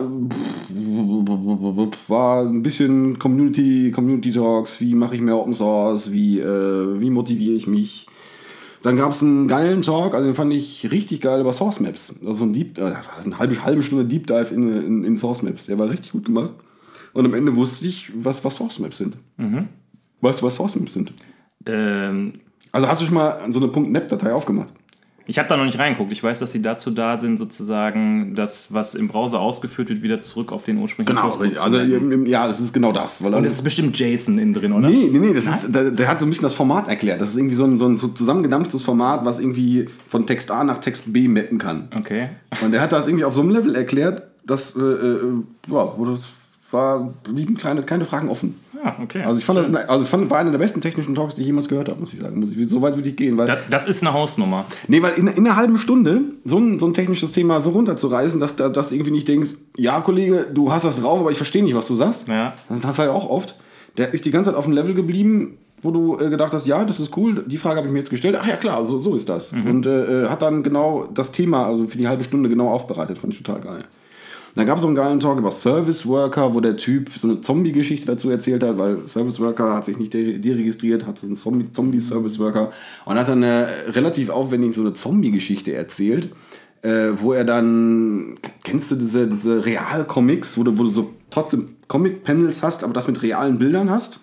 war 2.08 2.44
ein 2.46 2.62
bisschen 2.62 3.18
Community 3.20 3.92
Community 3.92 4.32
Talks, 4.32 4.80
wie 4.80 4.94
mache 4.96 5.16
ich 5.16 5.22
mehr 5.22 5.38
Open 5.38 5.54
Source, 5.54 6.12
wie 6.12 6.40
äh, 6.40 7.02
wie 7.02 7.10
motiviere 7.10 7.56
ich 7.56 7.68
mich. 7.68 8.08
Dann 8.84 8.96
gab 8.96 9.12
es 9.12 9.24
einen 9.24 9.48
geilen 9.48 9.82
Talk, 9.82 10.14
also 10.14 10.26
den 10.26 10.36
fand 10.36 10.54
ich 10.54 10.92
richtig 10.92 11.22
geil 11.22 11.42
über 11.42 11.52
Source 11.52 11.80
Maps. 11.80 12.16
Also 12.22 12.34
so 12.34 12.44
ein 12.46 12.54
Deep, 12.54 12.78
äh, 12.78 12.92
das 12.92 13.20
ist 13.20 13.26
eine 13.26 13.40
halbe, 13.40 13.64
halbe 13.66 13.82
Stunde 13.82 14.06
Deep 14.06 14.28
Dive 14.28 14.54
in, 14.54 14.82
in, 14.82 15.04
in 15.04 15.18
Source 15.18 15.42
Maps. 15.42 15.66
Der 15.66 15.80
war 15.80 15.90
richtig 15.90 16.12
gut 16.12 16.26
gemacht. 16.26 16.52
Und 17.14 17.26
am 17.26 17.34
Ende 17.34 17.56
wusste 17.56 17.88
ich, 17.88 18.12
was, 18.16 18.46
was 18.46 18.56
Source 18.56 18.78
Maps 18.80 18.98
sind. 18.98 19.18
Weißt 20.22 20.42
du, 20.42 20.46
was 20.46 20.56
Source 20.56 20.76
Maps 20.76 20.94
sind? 20.94 21.12
Ähm, 21.66 22.34
Also 22.72 22.88
hast 22.88 23.02
du 23.02 23.06
schon 23.06 23.16
mal 23.16 23.52
so 23.52 23.60
eine 23.60 23.72
.NET-Datei 23.90 24.32
aufgemacht? 24.32 24.72
Ich 25.28 25.38
habe 25.38 25.50
da 25.50 25.58
noch 25.58 25.66
nicht 25.66 25.78
reingeguckt. 25.78 26.12
Ich 26.14 26.24
weiß, 26.24 26.40
dass 26.40 26.54
sie 26.54 26.62
dazu 26.62 26.90
da 26.90 27.18
sind, 27.18 27.38
sozusagen 27.38 28.34
das, 28.34 28.74
was 28.74 28.96
im 28.96 29.10
Browser 29.10 29.42
ausgeführt 29.42 29.90
wird, 29.90 30.02
wieder 30.02 30.22
zurück 30.22 30.54
auf 30.54 30.64
den 30.64 30.78
ursprünglichen 30.78 31.32
zu 31.32 31.62
also 31.62 31.78
ja, 31.80 32.48
das 32.48 32.62
ist 32.62 32.74
genau 32.74 32.94
das. 32.94 33.22
Weil 33.24 33.34
Und 33.34 33.46
es 33.46 33.54
ist 33.54 33.64
bestimmt 33.64 34.00
JSON 34.00 34.40
innen 34.40 34.54
drin, 34.54 34.72
oder? 34.72 34.90
Nee, 34.90 35.10
nee, 35.12 35.20
nee, 35.20 35.34
das 35.34 35.46
ist, 35.46 35.68
der, 35.68 35.92
der 35.92 36.08
hat 36.08 36.20
so 36.20 36.26
ein 36.26 36.30
bisschen 36.30 36.44
das 36.44 36.54
Format 36.54 36.88
erklärt. 36.88 37.20
Das 37.20 37.32
ist 37.32 37.38
irgendwie 37.38 37.56
so 37.56 37.66
ein, 37.66 37.78
so 37.78 37.86
ein 37.86 37.98
so 37.98 38.08
zusammengedampftes 38.08 38.84
Format, 38.84 39.26
was 39.26 39.40
irgendwie 39.40 39.90
von 40.08 40.26
Text 40.26 40.50
A 40.50 40.64
nach 40.64 40.78
Text 40.78 41.12
B 41.12 41.28
mappen 41.28 41.58
kann. 41.58 41.90
Okay. 41.94 42.30
Und 42.64 42.72
der 42.72 42.82
hat 42.82 42.94
das 42.94 43.08
irgendwie 43.08 43.26
auf 43.26 43.34
so 43.34 43.42
einem 43.42 43.50
Level 43.50 43.76
erklärt, 43.76 44.24
dass, 44.46 44.78
äh, 44.78 44.82
äh, 44.82 45.20
ja, 45.68 45.94
wo 45.98 46.06
das 46.06 46.30
war, 46.72 47.14
blieben 47.24 47.58
keine, 47.58 47.84
keine 47.84 48.06
Fragen 48.06 48.30
offen. 48.30 48.56
Ah, 48.84 48.96
okay. 49.02 49.24
Also 49.24 49.40
ich 49.40 49.46
fand 49.46 49.60
Schön. 49.60 49.74
das, 49.74 49.90
also 49.90 50.04
ich 50.04 50.10
fand, 50.10 50.30
war 50.30 50.40
einer 50.40 50.52
der 50.52 50.58
besten 50.58 50.82
technischen 50.82 51.16
Talks, 51.16 51.36
die 51.36 51.42
ich 51.42 51.48
jemals 51.48 51.68
gehört 51.68 51.90
habe, 51.90 52.00
muss 52.00 52.14
ich 52.14 52.20
sagen. 52.20 52.48
So 52.68 52.82
weit 52.82 52.96
würde 52.96 53.10
ich 53.10 53.16
gehen, 53.16 53.38
weil, 53.38 53.48
das, 53.48 53.60
das 53.70 53.88
ist 53.88 54.04
eine 54.04 54.14
Hausnummer. 54.14 54.66
nee, 54.88 55.02
weil 55.02 55.14
in, 55.14 55.28
in 55.28 55.46
einer 55.46 55.56
halben 55.56 55.78
Stunde 55.78 56.22
so 56.46 56.58
ein, 56.58 56.80
so 56.80 56.86
ein 56.86 56.94
technisches 56.94 57.32
Thema 57.32 57.60
so 57.60 57.72
runterzureißen, 57.72 58.40
dass 58.40 58.56
du 58.56 58.70
dass 58.70 58.92
irgendwie 58.92 59.12
nicht 59.12 59.28
denkst, 59.28 59.52
ja, 59.76 60.00
Kollege, 60.02 60.48
du 60.54 60.72
hast 60.72 60.86
das 60.86 61.00
drauf, 61.02 61.20
aber 61.20 61.32
ich 61.32 61.38
verstehe 61.38 61.64
nicht, 61.64 61.76
was 61.76 61.88
du 61.88 61.96
sagst. 61.96 62.28
Ja. 62.28 62.54
Das 62.70 62.86
hast 62.86 63.00
du 63.00 63.04
ja 63.04 63.12
auch 63.12 63.30
oft. 63.30 63.56
Der 63.98 64.14
ist 64.14 64.26
die 64.26 64.32
ganze 64.32 64.52
Zeit 64.52 64.58
auf 64.58 64.66
dem 64.66 64.74
Level 64.74 64.94
geblieben, 64.94 65.58
wo 65.82 65.92
du 65.92 66.20
äh, 66.20 66.30
gedacht 66.30 66.54
hast, 66.54 66.66
ja, 66.66 66.84
das 66.84 67.00
ist 67.00 67.16
cool, 67.18 67.46
die 67.48 67.58
Frage 67.58 67.78
habe 67.78 67.88
ich 67.88 67.94
mir 67.94 68.00
jetzt 68.00 68.10
gestellt. 68.10 68.38
Ach 68.40 68.48
ja, 68.48 68.56
klar, 68.56 68.84
so, 68.86 69.00
so 69.00 69.16
ist 69.16 69.30
das. 69.30 69.54
Und 69.54 69.86
äh, 69.86 70.24
äh, 70.26 70.30
hat 70.30 70.42
dann 70.42 70.64
genau 70.64 71.08
das 71.14 71.32
Thema, 71.32 71.68
also 71.68 71.88
für 71.88 71.98
die 71.98 72.08
halbe 72.08 72.24
Stunde 72.24 72.50
genau 72.50 72.70
aufbereitet. 72.70 73.18
Fand 73.18 73.34
ich 73.34 73.42
total 73.42 73.62
geil. 73.62 73.84
Dann 74.58 74.66
gab 74.66 74.76
es 74.78 74.82
so 74.82 74.88
einen 74.88 74.96
geilen 74.96 75.20
Talk 75.20 75.38
über 75.40 75.52
Service 75.52 76.06
Worker, 76.08 76.54
wo 76.54 76.60
der 76.60 76.76
Typ 76.78 77.10
so 77.16 77.28
eine 77.30 77.42
Zombie-Geschichte 77.42 78.08
dazu 78.08 78.30
erzählt 78.30 78.64
hat, 78.64 78.78
weil 78.78 79.08
Service 79.08 79.40
Worker 79.40 79.76
hat 79.76 79.86
sich 79.86 79.98
nicht 79.98 80.14
de- 80.14 80.40
deregistriert, 80.40 81.06
hat 81.06 81.18
so 81.20 81.28
einen 81.28 81.36
Zombie- 81.36 81.72
Zombie-Service 81.72 82.40
Worker 82.40 82.72
und 83.06 83.18
hat 83.18 83.30
dann 83.30 83.44
eine 83.44 83.68
relativ 83.90 84.30
aufwendig 84.30 84.74
so 84.76 84.82
eine 84.82 84.94
Zombie-Geschichte 84.94 85.74
erzählt, 85.74 86.30
äh, 86.82 87.10
wo 87.22 87.34
er 87.34 87.44
dann, 87.46 88.36
kennst 88.64 88.92
du 88.92 88.96
diese, 88.96 89.28
diese 89.28 89.66
Real-Comics, 89.66 90.58
wo 90.58 90.64
du, 90.64 90.78
wo 90.78 90.84
du 90.84 90.90
so 90.90 91.14
trotzdem 91.30 91.70
Comic-Panels 91.88 92.64
hast, 92.64 92.84
aber 92.84 92.94
das 92.94 93.08
mit 93.08 93.22
realen 93.22 93.58
Bildern 93.60 93.90
hast? 93.90 94.20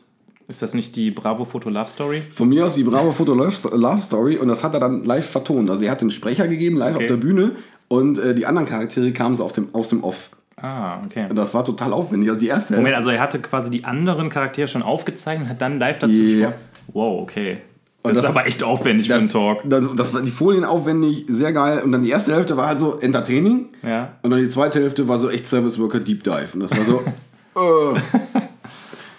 Ist 0.47 0.61
das 0.61 0.75
nicht 0.75 0.95
die 0.97 1.11
Bravo 1.11 1.47
Photo 1.47 1.71
Love 1.71 1.89
Story? 1.89 2.23
Von 2.31 2.51
mir 2.51 2.67
aus 2.67 2.75
die 2.75 2.83
Bravo 2.83 3.13
Sto- 3.51 3.75
Love 3.75 4.01
Story 4.03 4.37
und 4.37 4.49
das 4.49 4.63
hat 4.63 4.75
er 4.75 4.81
dann 4.81 5.03
live 5.05 5.25
vertont. 5.25 5.71
Also 5.71 5.85
er 5.85 5.91
hat 5.91 6.03
den 6.03 6.11
Sprecher 6.11 6.47
gegeben, 6.49 6.77
live 6.77 6.97
Okay. 6.97 7.05
auf 7.05 7.09
der 7.09 7.17
Bühne 7.17 7.53
und 7.97 8.19
äh, 8.19 8.35
die 8.35 8.47
anderen 8.47 8.67
Charaktere 8.69 9.11
kamen 9.13 9.37
so 9.37 9.45
aus 9.45 9.53
dem, 9.55 9.75
aus 9.75 9.89
dem 9.89 10.03
Off. 10.05 10.31
Ah, 10.57 11.03
okay. 11.05 11.27
Und 11.29 11.37
das 11.37 11.53
war 11.53 11.65
total 11.65 11.93
aufwendig. 11.93 12.29
Also 12.31 12.41
die 12.41 12.47
erste 12.49 12.77
Moment, 12.77 12.97
also 12.97 13.11
er 13.11 13.21
hatte 13.21 13.39
quasi 13.41 13.71
die 13.71 13.85
anderen 13.85 14.29
Charaktere 14.31 14.69
schon 14.69 14.83
aufgezeichnet, 14.83 15.49
hat 15.49 15.61
dann 15.61 15.79
live 15.79 15.99
dazu 15.99 16.13
Ja. 16.15 16.49
gesprochen. 16.51 16.65
Wow, 16.93 17.23
okay. 17.23 17.59
Das, 18.03 18.11
Und 18.11 18.17
das- 18.17 18.25
ist 18.25 18.31
aber 18.31 18.47
echt 18.47 18.63
aufwendig 18.63 19.09
für 19.09 19.15
einen 19.17 19.29
Talk. 19.31 19.63
Das, 19.65 19.89
das 19.97 20.13
war 20.15 20.21
die 20.23 20.31
Folien 20.31 20.65
aufwendig, 20.65 21.25
sehr 21.29 21.53
geil. 21.53 21.81
Und 21.83 21.91
dann 21.93 22.03
die 22.03 22.11
erste 22.11 22.35
Hälfte 22.35 22.57
war 22.57 22.69
halt 22.69 22.79
so 22.81 22.99
entertaining. 23.01 23.67
Ja. 23.83 24.13
Und 24.23 24.31
dann 24.31 24.41
die 24.41 24.49
zweite 24.51 24.79
Hälfte 24.81 25.09
war 25.09 25.19
so 25.19 25.31
echt 25.31 25.47
Service 25.49 25.79
Worker 25.79 26.01
Deep 26.01 26.23
Dive. 26.23 26.49
Und 26.55 26.61
das 26.61 26.71
war 26.73 26.85
so. 26.85 27.01
äh. 27.95 28.01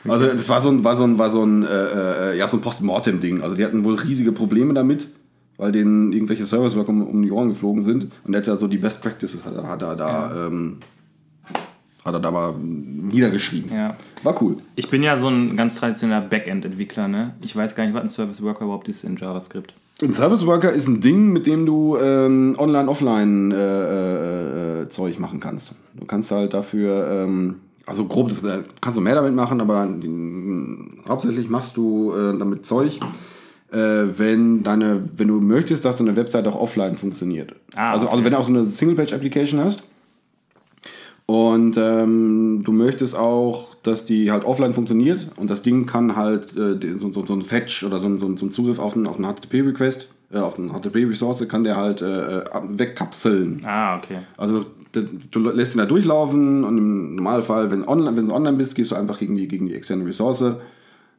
Also 0.07 0.27
das 0.27 0.47
war 0.49 0.61
so 0.61 0.69
ein, 0.69 0.83
war 0.83 0.95
so 0.95 1.03
ein, 1.03 1.17
war 1.17 1.31
so 1.31 1.43
ein, 1.43 1.63
äh, 1.65 1.67
äh, 2.33 2.37
ja, 2.37 2.47
so 2.47 2.57
ein 2.57 2.61
Postmortem-Ding. 2.61 3.41
Also 3.41 3.55
die 3.55 3.65
hatten 3.65 3.83
wohl 3.83 3.95
riesige 3.95 4.31
Probleme 4.31 4.73
damit, 4.75 5.07
weil 5.57 5.71
denen 5.71 6.13
irgendwelche 6.13 6.45
Service 6.45 6.75
Worker 6.75 6.89
um, 6.89 7.01
um 7.07 7.21
die 7.21 7.31
Ohren 7.31 7.49
geflogen 7.49 7.83
sind. 7.83 8.05
Und 8.23 8.31
der 8.31 8.41
hat 8.41 8.47
ja 8.47 8.57
so 8.57 8.67
die 8.67 8.77
Best 8.77 9.01
Practices 9.01 9.43
hat, 9.45 9.55
er- 9.55 9.67
hat 9.67 9.81
er 9.81 9.95
da, 9.95 10.47
ähm, 10.47 10.77
hat 12.03 12.13
er 12.13 12.19
da 12.19 12.31
mal 12.31 12.53
niedergeschrieben. 12.53 13.71
Ja. 13.75 13.95
War 14.23 14.41
cool. 14.41 14.57
Ich 14.75 14.89
bin 14.89 15.03
ja 15.03 15.17
so 15.17 15.27
ein 15.27 15.57
ganz 15.57 15.75
traditioneller 15.75 16.21
Backend-Entwickler, 16.21 17.07
ne? 17.07 17.33
Ich 17.41 17.55
weiß 17.55 17.75
gar 17.75 17.85
nicht, 17.85 17.93
was 17.93 18.03
ein 18.03 18.09
Service 18.09 18.41
Worker 18.43 18.65
überhaupt 18.65 18.87
ist 18.87 19.03
in 19.03 19.17
JavaScript. 19.17 19.73
Ein 20.01 20.13
Service 20.13 20.45
Worker 20.45 20.73
ist 20.73 20.87
ein 20.89 20.99
Ding, 20.99 21.31
mit 21.31 21.47
dem 21.47 21.65
du 21.65 21.95
ähm, 21.97 22.55
Online-Offline-Zeug 22.57 25.13
äh, 25.13 25.15
äh, 25.15 25.19
machen 25.21 25.39
kannst. 25.39 25.71
Du 25.97 26.05
kannst 26.05 26.31
halt 26.31 26.53
dafür, 26.53 27.07
ähm, 27.09 27.55
also 27.85 28.03
grob, 28.05 28.27
das, 28.27 28.43
äh, 28.43 28.63
kannst 28.81 28.97
du 28.97 29.01
mehr 29.01 29.15
damit 29.15 29.33
machen, 29.33 29.61
aber 29.61 29.87
die, 29.87 30.09
hauptsächlich 31.07 31.49
machst 31.49 31.77
du 31.77 32.11
äh, 32.13 32.37
damit 32.37 32.65
Zeug, 32.65 32.97
äh, 32.99 33.05
wenn, 33.71 34.63
deine, 34.63 35.01
wenn 35.17 35.27
du 35.27 35.41
möchtest, 35.41 35.83
dass 35.85 35.97
deine 35.97 36.15
Website 36.15 36.47
auch 36.47 36.55
offline 36.59 36.95
funktioniert. 36.95 37.53
Ah, 37.75 37.91
also, 37.91 38.07
also 38.07 38.17
okay. 38.17 38.25
wenn 38.25 38.31
du 38.33 38.39
auch 38.39 38.43
so 38.43 38.51
eine 38.53 38.65
Single-Page-Application 38.65 39.59
hast 39.63 39.83
und 41.25 41.75
ähm, 41.77 42.61
du 42.63 42.71
möchtest 42.71 43.17
auch, 43.17 43.73
dass 43.81 44.05
die 44.05 44.31
halt 44.31 44.45
offline 44.45 44.73
funktioniert 44.73 45.27
und 45.37 45.49
das 45.49 45.63
Ding 45.63 45.87
kann 45.87 46.15
halt 46.15 46.55
äh, 46.55 46.77
so, 46.97 47.11
so, 47.11 47.25
so 47.25 47.33
ein 47.33 47.41
Fetch 47.41 47.83
oder 47.83 47.97
so, 47.97 48.05
ein- 48.07 48.17
so, 48.19 48.35
so 48.37 48.45
ein 48.45 48.51
Zugriff 48.51 48.77
auf 48.79 48.95
einen, 48.95 49.07
auf 49.07 49.15
einen 49.17 49.25
HTTP-Request, 49.25 50.07
äh, 50.31 50.37
auf 50.37 50.59
eine 50.59 50.69
HTTP-Ressource 50.71 51.47
kann 51.47 51.63
der 51.63 51.77
halt 51.77 52.01
äh, 52.03 52.39
äh, 52.39 52.43
wegkapseln. 52.69 53.61
Ah, 53.65 53.97
okay. 53.97 54.19
Also 54.37 54.65
du 54.93 55.39
lässt 55.39 55.75
ihn 55.75 55.79
da 55.79 55.85
durchlaufen 55.85 56.63
und 56.63 56.77
im 56.77 57.15
Normalfall, 57.15 57.69
wenn, 57.71 57.85
online, 57.87 58.15
wenn 58.15 58.27
du 58.29 58.33
online 58.35 58.57
bist, 58.57 58.75
gehst 58.75 58.91
du 58.91 58.95
einfach 58.95 59.17
gegen 59.19 59.35
die, 59.35 59.47
gegen 59.47 59.65
die 59.67 59.73
externe 59.73 60.05
Ressource. 60.05 60.43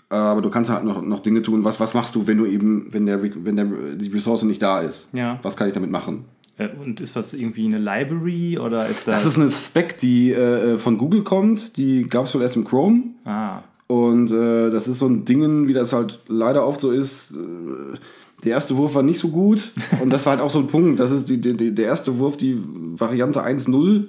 Aber 0.09 0.41
du 0.41 0.51
kannst 0.51 0.71
halt 0.71 0.85
noch, 0.85 1.03
noch 1.03 1.21
Dinge 1.21 1.43
tun. 1.43 1.65
Was, 1.65 1.81
was 1.81 1.93
machst 1.95 2.15
du, 2.15 2.27
wenn 2.27 2.39
du 2.39 2.47
eben, 2.47 2.87
wenn 2.93 3.07
der, 3.07 3.21
wenn 3.23 3.57
der 3.57 3.65
die 3.97 4.09
Ressource 4.09 4.45
nicht 4.45 4.63
da 4.63 4.81
ist? 4.81 5.13
Ja. 5.13 5.39
Was 5.43 5.57
kann 5.57 5.67
ich 5.69 5.75
damit 5.75 5.91
machen? 5.91 6.25
Äh, 6.59 6.69
Und 6.85 7.01
ist 7.01 7.17
das 7.17 7.35
irgendwie 7.35 7.67
eine 7.67 7.79
Library 7.79 8.59
oder 8.59 8.87
ist 8.87 9.09
das. 9.09 9.25
Das 9.25 9.37
ist 9.37 9.41
eine 9.41 9.51
Spec, 9.51 9.99
die 9.99 10.31
äh, 10.33 10.79
von 10.79 10.97
Google 10.97 11.23
kommt. 11.25 11.77
Die 11.77 12.05
gab 12.09 12.27
es 12.27 12.35
wohl 12.35 12.43
erst 12.43 12.55
im 12.57 12.65
Chrome. 12.65 13.03
Ah, 13.25 13.61
Und 13.89 14.31
äh, 14.31 14.71
das 14.71 14.87
ist 14.87 15.01
so 15.01 15.07
ein 15.07 15.25
Ding, 15.25 15.67
wie 15.67 15.73
das 15.73 15.93
halt 15.93 16.21
leider 16.29 16.67
oft 16.67 16.81
so 16.81 16.93
ist. 16.93 17.33
Äh, 17.33 17.99
der 18.45 18.53
erste 18.53 18.77
Wurf 18.77 18.95
war 18.95 19.03
nicht 19.03 19.19
so 19.19 19.29
gut. 19.31 19.73
Und 20.01 20.11
das 20.11 20.25
war 20.25 20.35
halt 20.35 20.41
auch 20.43 20.51
so 20.51 20.61
ein 20.61 20.69
Punkt. 20.69 21.01
Das 21.01 21.11
ist 21.11 21.29
die, 21.29 21.41
die, 21.41 21.75
der 21.75 21.85
erste 21.87 22.19
Wurf, 22.19 22.37
die 22.37 22.57
Variante 22.97 23.45
1.0, 23.45 24.05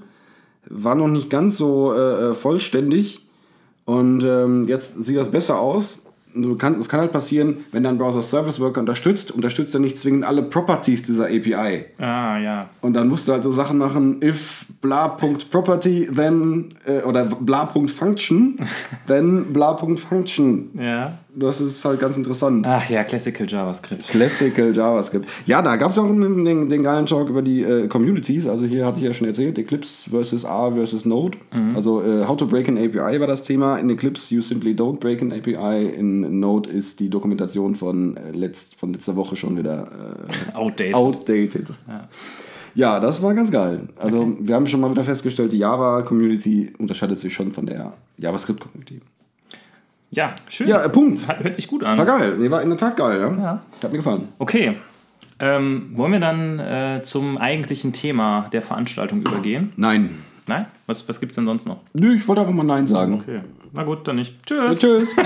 war 0.70 0.96
noch 0.96 1.08
nicht 1.08 1.30
ganz 1.32 1.58
so 1.58 1.94
äh, 1.94 2.30
äh, 2.30 2.34
vollständig. 2.36 3.26
Und 3.88 4.22
ähm, 4.25 4.65
jetzt 4.67 5.01
sieht 5.01 5.15
das 5.15 5.32
besser 5.32 5.60
aus. 5.60 6.01
Du 6.36 6.58
kannst, 6.58 6.82
es 6.82 6.89
kann 6.89 7.00
halt 7.00 7.13
passieren, 7.13 7.63
wenn 7.72 7.84
dein 7.84 7.98
Browser 7.98 8.22
Service 8.22 8.60
Worker 8.60 8.82
unterstützt, 8.82 9.32
unterstützt 9.32 9.74
er 9.74 9.79
nicht 9.79 9.98
zwingend 9.98 10.25
alle 10.25 10.44
Properties 10.44 11.03
dieser 11.03 11.27
API. 11.27 11.86
ah 11.98 12.38
ja. 12.38 12.70
Und 12.82 12.94
dann 12.94 13.08
musst 13.08 13.27
du 13.29 13.32
halt 13.32 13.44
so 13.44 13.51
Sachen 13.53 13.77
machen, 13.77 14.22
if 14.22 14.65
bla.property, 14.82 16.10
then, 16.13 16.74
äh, 16.86 17.01
oder 17.03 17.24
bla.function, 17.25 18.60
then 19.08 19.53
bla.function. 19.53 20.70
Ja. 20.77 21.17
Das 21.39 21.62
ist 21.62 21.86
halt 21.86 22.00
ganz 22.00 22.17
interessant. 22.17 22.65
Ach 22.67 22.89
ja, 22.89 23.03
Classical 23.03 23.48
JavaScript. 23.48 24.08
Classical 24.08 24.75
JavaScript. 24.75 25.27
Ja, 25.46 25.62
da 25.62 25.75
gab 25.75 25.91
es 25.91 25.98
auch 26.00 26.08
den, 26.08 26.44
den, 26.44 26.67
den 26.67 26.82
geilen 26.82 27.06
Talk 27.06 27.29
über 27.29 27.44
die 27.44 27.62
äh, 27.62 27.88
Communities. 27.88 28.48
Also 28.48 28.65
hier 28.65 28.88
hatte 28.88 28.98
ich 28.98 29.06
ja 29.06 29.13
schon 29.13 29.27
erzählt, 29.27 29.60
Eclipse 29.60 30.10
versus 30.10 30.44
R 30.44 30.72
versus 30.74 31.06
Node. 31.06 31.38
Also 31.75 32.01
äh, 32.01 32.25
how 32.25 32.36
to 32.36 32.48
break 32.48 32.67
an 32.67 32.77
API 32.77 33.20
war 33.20 33.27
das 33.27 33.44
Thema. 33.44 33.77
In 33.77 33.88
Eclipse 33.91 34.34
you 34.34 34.41
simply 34.41 34.74
don't 34.74 35.00
break 35.00 35.22
an 35.22 35.32
API. 35.32 35.86
In 35.96 36.39
Node 36.39 36.72
ist 36.72 37.00
die 37.00 37.10
Dokumentation 37.10 37.75
von, 37.75 38.17
äh, 38.17 38.32
letzt, 38.32 38.75
von 38.75 38.94
letzter 38.94 39.15
Woche 39.15 39.36
schon 39.36 39.58
wieder 39.58 39.88
äh, 40.53 40.56
Outdated. 40.58 40.96
outdated. 40.96 41.67
Ja. 42.74 43.00
das 43.00 43.22
war 43.22 43.36
ganz 43.36 43.51
geil. 43.51 43.82
Also 43.98 44.34
wir 44.39 44.56
haben 44.56 44.65
schon 44.65 44.82
mal 44.82 44.89
wieder 44.89 45.03
festgestellt, 45.03 45.51
die 45.51 45.60
Java-Community 45.60 46.74
unterscheidet 46.79 47.20
sich 47.20 47.34
schon 47.36 47.51
von 47.51 47.67
der 47.67 47.94
JavaScript-Community. 48.17 49.01
Ja, 50.10 50.36
schön. 50.48 50.68
Ja, 50.68 50.84
äh, 50.84 50.90
Punkt. 50.90 51.28
Hört 51.28 51.56
sich 51.56 51.68
gut 51.68 51.84
an. 51.84 51.98
War 51.98 52.06
geil. 52.06 52.36
Nee, 52.38 52.50
war 52.50 52.62
in 52.62 52.70
der 52.70 52.78
Tat 52.78 52.96
geil, 52.96 53.20
ja. 53.20 53.32
Ja. 53.32 53.62
Hat 53.84 53.92
mir 53.92 53.98
gefallen. 53.98 54.30
Okay. 54.40 54.78
Ähm, 55.40 55.92
wollen 55.94 56.14
wir 56.14 56.20
dann 56.20 56.60
äh, 56.60 57.02
zum 57.04 57.38
eigentlichen 57.38 57.94
Thema 57.94 58.48
der 58.52 58.62
Veranstaltung 58.62 59.22
übergehen? 59.22 59.72
Nein. 59.76 60.24
Nein? 60.48 60.66
Was, 60.88 61.08
was 61.08 61.20
gibt 61.20 61.32
es 61.32 61.36
denn 61.36 61.46
sonst 61.46 61.68
noch? 61.68 61.82
Nö, 61.94 62.16
ich 62.16 62.28
wollte 62.28 62.42
einfach 62.42 62.54
mal 62.54 62.64
Nein 62.64 62.88
sagen. 62.88 63.16
Okay. 63.16 63.42
Na 63.74 63.84
gut, 63.84 64.08
dann 64.08 64.16
nicht. 64.16 64.34
Tschüss. 64.46 64.80
Tschüss. 64.80 65.10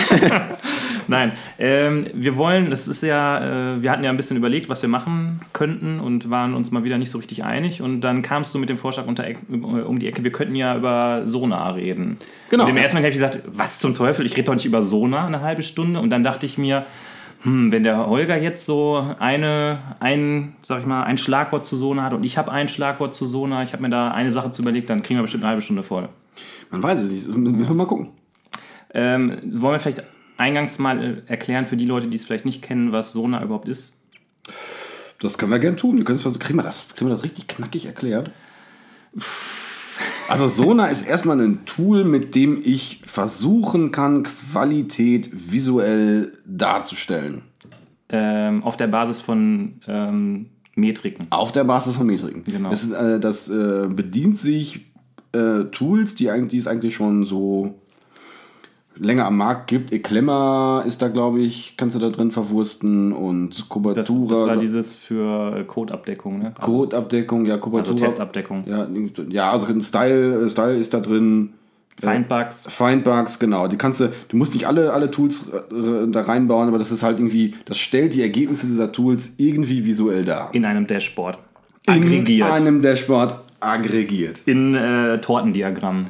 Nein, 1.12 1.34
ähm, 1.60 2.06
wir 2.14 2.38
wollen, 2.38 2.70
das 2.70 2.88
ist 2.88 3.04
ja, 3.04 3.74
äh, 3.74 3.82
wir 3.82 3.92
hatten 3.92 4.04
ja 4.04 4.10
ein 4.10 4.16
bisschen 4.16 4.38
überlegt, 4.38 4.70
was 4.70 4.82
wir 4.82 4.88
machen 4.88 5.42
könnten 5.52 6.00
und 6.00 6.30
waren 6.30 6.54
uns 6.54 6.72
mal 6.72 6.86
wieder 6.86 6.98
nicht 6.98 7.10
so 7.10 7.18
richtig 7.18 7.44
einig. 7.44 7.82
Und 7.82 8.00
dann 8.00 8.22
kamst 8.22 8.56
du 8.56 8.60
mit 8.60 8.70
dem 8.70 8.78
Vorschlag 8.78 9.08
unter, 9.08 9.26
Eck- 9.28 9.40
um 9.50 10.00
die 10.00 10.08
Ecke, 10.08 10.24
wir 10.24 10.32
könnten 10.32 10.56
ja 10.56 10.74
über 10.78 11.28
Sonar 11.28 11.76
reden. 11.76 12.18
Genau. 12.50 12.64
Und 12.64 12.70
im 12.70 12.78
ersten 12.78 12.96
Moment 12.96 13.14
habe 13.14 13.26
ich 13.26 13.32
gesagt, 13.32 13.44
was 13.46 13.80
zum 13.80 13.94
Teufel, 13.94 14.26
ich 14.26 14.38
rede 14.38 14.46
doch 14.46 14.54
nicht 14.54 14.66
über 14.66 14.84
Sonar 14.84 15.28
eine 15.28 15.42
halbe 15.42 15.64
Stunde. 15.64 16.00
Und 16.00 16.12
dann 16.12 16.24
dachte 16.24 16.46
ich 16.46 16.58
mir, 16.58 16.86
hm, 17.44 17.74
wenn 17.74 17.84
der 17.84 18.08
Holger 18.08 18.38
jetzt 18.38 18.66
so 18.66 19.06
eine, 19.20 19.80
ein, 20.00 20.56
sag 20.62 20.80
ich 20.80 20.86
mal, 20.86 21.04
ein 21.04 21.18
Schlagwort 21.18 21.66
zu 21.66 21.76
Sonar 21.76 22.06
hat 22.06 22.14
und 22.14 22.24
ich 22.24 22.38
habe 22.38 22.52
ein 22.54 22.70
Schlagwort 22.70 23.14
zu 23.14 23.26
Sonar, 23.26 23.64
ich 23.64 23.74
habe 23.74 23.84
mir 23.84 23.90
da 23.90 24.12
eine 24.12 24.32
Sache 24.32 24.52
zu 24.52 24.62
überlegt, 24.62 24.90
dann 24.90 25.04
kriegen 25.04 25.18
wir 25.18 25.24
bestimmt 25.24 25.44
eine 25.44 25.50
halbe 25.50 25.62
Stunde 25.62 25.84
voll. 25.84 26.08
Man 26.70 26.82
weiß 26.82 27.02
es 27.02 27.10
nicht. 27.12 27.28
Müssen 27.28 27.68
wir 27.68 27.76
mal 27.76 27.86
gucken. 27.86 28.12
Ähm, 28.94 29.38
wollen 29.44 29.76
wir 29.76 29.80
vielleicht 29.80 30.04
eingangs 30.42 30.80
mal 30.80 31.24
erklären 31.28 31.66
für 31.66 31.78
die 31.78 31.86
Leute, 31.86 32.08
die 32.08 32.18
es 32.18 32.26
vielleicht 32.26 32.46
nicht 32.46 32.62
kennen, 32.62 32.92
was 32.92 33.14
Sonar 33.14 33.44
überhaupt 33.44 33.68
ist? 33.68 33.98
Das 35.20 35.38
können 35.38 35.52
wir 35.52 35.60
gern 35.60 35.78
tun. 35.78 35.98
Wir 35.98 36.04
können 36.04 36.16
es 36.16 36.24
versuchen. 36.24 36.42
Kriegen 36.42 36.60
wir 36.60 36.64
das, 36.64 36.90
kriegen 36.96 37.10
wir 37.10 37.16
das 37.16 37.24
richtig 37.24 37.48
knackig 37.48 37.86
erklärt? 37.86 38.32
Also 40.28 40.48
Sonar 40.48 40.90
ist 40.90 41.04
erstmal 41.04 41.40
ein 41.40 41.66
Tool, 41.66 42.04
mit 42.04 42.34
dem 42.36 42.60
ich 42.64 43.02
versuchen 43.06 43.92
kann, 43.92 44.24
Qualität 44.24 45.30
visuell 45.52 46.32
darzustellen. 46.46 47.44
Ähm, 48.10 48.64
auf 48.64 48.78
der 48.78 48.88
Basis 48.88 49.22
von 49.22 49.82
ähm, 49.88 50.48
Metriken. 50.76 51.28
Auf 51.30 51.52
der 51.52 51.66
Basis 51.66 51.96
von 51.96 52.08
Metriken. 52.08 52.44
Genau. 52.44 52.70
Das, 52.70 52.84
ist, 52.84 52.92
äh, 52.92 53.20
das 53.20 53.50
äh, 53.50 53.88
bedient 53.90 54.38
sich 54.38 54.92
äh, 55.34 55.66
Tools, 55.66 56.16
die, 56.16 56.30
die 56.48 56.58
es 56.58 56.68
eigentlich 56.68 56.96
schon 56.96 57.24
so 57.24 57.81
länger 58.98 59.26
am 59.26 59.38
Markt 59.38 59.68
gibt. 59.68 59.92
Eclemma 59.92 60.84
ist 60.88 61.02
da, 61.02 61.08
glaube 61.08 61.40
ich, 61.42 61.76
kannst 61.78 61.96
du 61.96 62.00
da 62.00 62.10
drin 62.10 62.32
verwursten 62.32 63.14
und 63.14 63.50
Das, 63.50 63.70
Kubatura. 63.70 64.30
das 64.30 64.48
war 64.48 64.58
dieses 64.58 64.96
für 64.96 65.58
äh, 65.58 65.64
Codeabdeckung, 65.64 66.40
ne? 66.40 66.54
Also, 66.56 66.72
Codeabdeckung, 66.72 67.46
ja, 67.46 67.58
Kubatura. 67.58 67.94
also 67.94 68.04
Testabdeckung. 68.04 68.64
Ja, 68.68 68.88
ja, 69.30 69.52
also 69.52 69.68
ein 69.68 69.82
Style, 69.82 70.50
Style 70.50 70.76
ist 70.78 70.94
da 70.94 71.00
drin. 71.00 71.54
Findbugs. 72.00 72.66
Findbugs, 72.70 73.38
genau. 73.38 73.68
Die 73.68 73.78
kannst 73.78 74.02
du, 74.02 74.12
du 74.30 74.38
musst 74.38 74.54
nicht 74.54 74.66
alle, 74.68 74.92
alle 74.92 75.12
Tools 75.12 75.50
äh, 75.50 76.08
da 76.08 76.22
reinbauen, 76.22 76.68
aber 76.68 76.80
das 76.80 76.92
ist 76.92 77.04
halt 77.04 77.20
irgendwie, 77.20 77.54
das 77.66 77.78
stellt 77.78 78.16
die 78.16 78.22
Ergebnisse 78.22 78.66
dieser 78.68 78.92
Tools 78.92 79.36
irgendwie 79.38 79.86
visuell 79.86 80.26
dar. 80.26 80.50
in 80.54 80.66
einem 80.66 80.88
Dashboard. 80.88 81.38
Aggregiert. 81.86 82.48
In 82.48 82.54
einem 82.54 82.82
Dashboard 82.82 83.36
aggregiert. 83.60 84.42
In 84.46 84.74
äh, 84.76 85.20
Tortendiagrammen. 85.22 86.08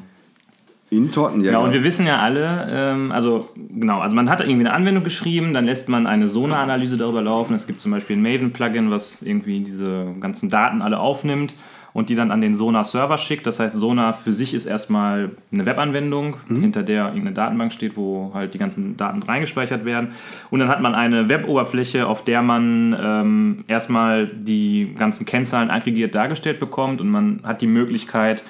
In 0.93 1.09
Torten, 1.09 1.41
Ja, 1.41 1.59
und 1.59 1.71
wir 1.71 1.85
wissen 1.85 2.05
ja 2.05 2.19
alle, 2.19 2.67
ähm, 2.69 3.13
also 3.13 3.47
genau, 3.55 4.01
also 4.01 4.13
man 4.13 4.29
hat 4.29 4.41
irgendwie 4.41 4.67
eine 4.67 4.73
Anwendung 4.73 5.05
geschrieben, 5.05 5.53
dann 5.53 5.63
lässt 5.63 5.87
man 5.87 6.05
eine 6.05 6.27
Sonar-Analyse 6.27 6.97
darüber 6.97 7.21
laufen. 7.21 7.53
Es 7.53 7.65
gibt 7.65 7.79
zum 7.79 7.91
Beispiel 7.91 8.17
ein 8.17 8.21
Maven-Plugin, 8.21 8.91
was 8.91 9.21
irgendwie 9.21 9.61
diese 9.61 10.13
ganzen 10.19 10.49
Daten 10.49 10.81
alle 10.81 10.99
aufnimmt 10.99 11.55
und 11.93 12.09
die 12.09 12.15
dann 12.15 12.29
an 12.29 12.41
den 12.41 12.53
Sonar-Server 12.53 13.17
schickt. 13.17 13.47
Das 13.47 13.61
heißt, 13.61 13.77
Sonar 13.77 14.13
für 14.13 14.33
sich 14.33 14.53
ist 14.53 14.65
erstmal 14.65 15.31
eine 15.53 15.65
Webanwendung, 15.65 16.35
hinter 16.49 16.83
der 16.83 17.05
irgendeine 17.05 17.35
Datenbank 17.35 17.71
steht, 17.71 17.95
wo 17.95 18.31
halt 18.33 18.53
die 18.53 18.57
ganzen 18.57 18.97
Daten 18.97 19.23
reingespeichert 19.23 19.85
werden. 19.85 20.09
Und 20.49 20.59
dann 20.59 20.67
hat 20.67 20.81
man 20.81 20.93
eine 20.93 21.29
Web-Oberfläche, 21.29 22.05
auf 22.05 22.25
der 22.25 22.41
man 22.41 22.97
ähm, 23.01 23.63
erstmal 23.67 24.27
die 24.27 24.93
ganzen 24.97 25.25
Kennzahlen 25.25 25.69
aggregiert 25.69 26.15
dargestellt 26.15 26.59
bekommt 26.59 26.99
und 26.99 27.07
man 27.07 27.39
hat 27.43 27.61
die 27.61 27.67
Möglichkeit, 27.67 28.43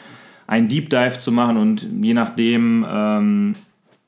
einen 0.52 0.68
Deep 0.68 0.90
Dive 0.90 1.18
zu 1.18 1.32
machen 1.32 1.56
und 1.56 1.88
je 2.02 2.14
nachdem, 2.14 2.86
ähm, 2.88 3.56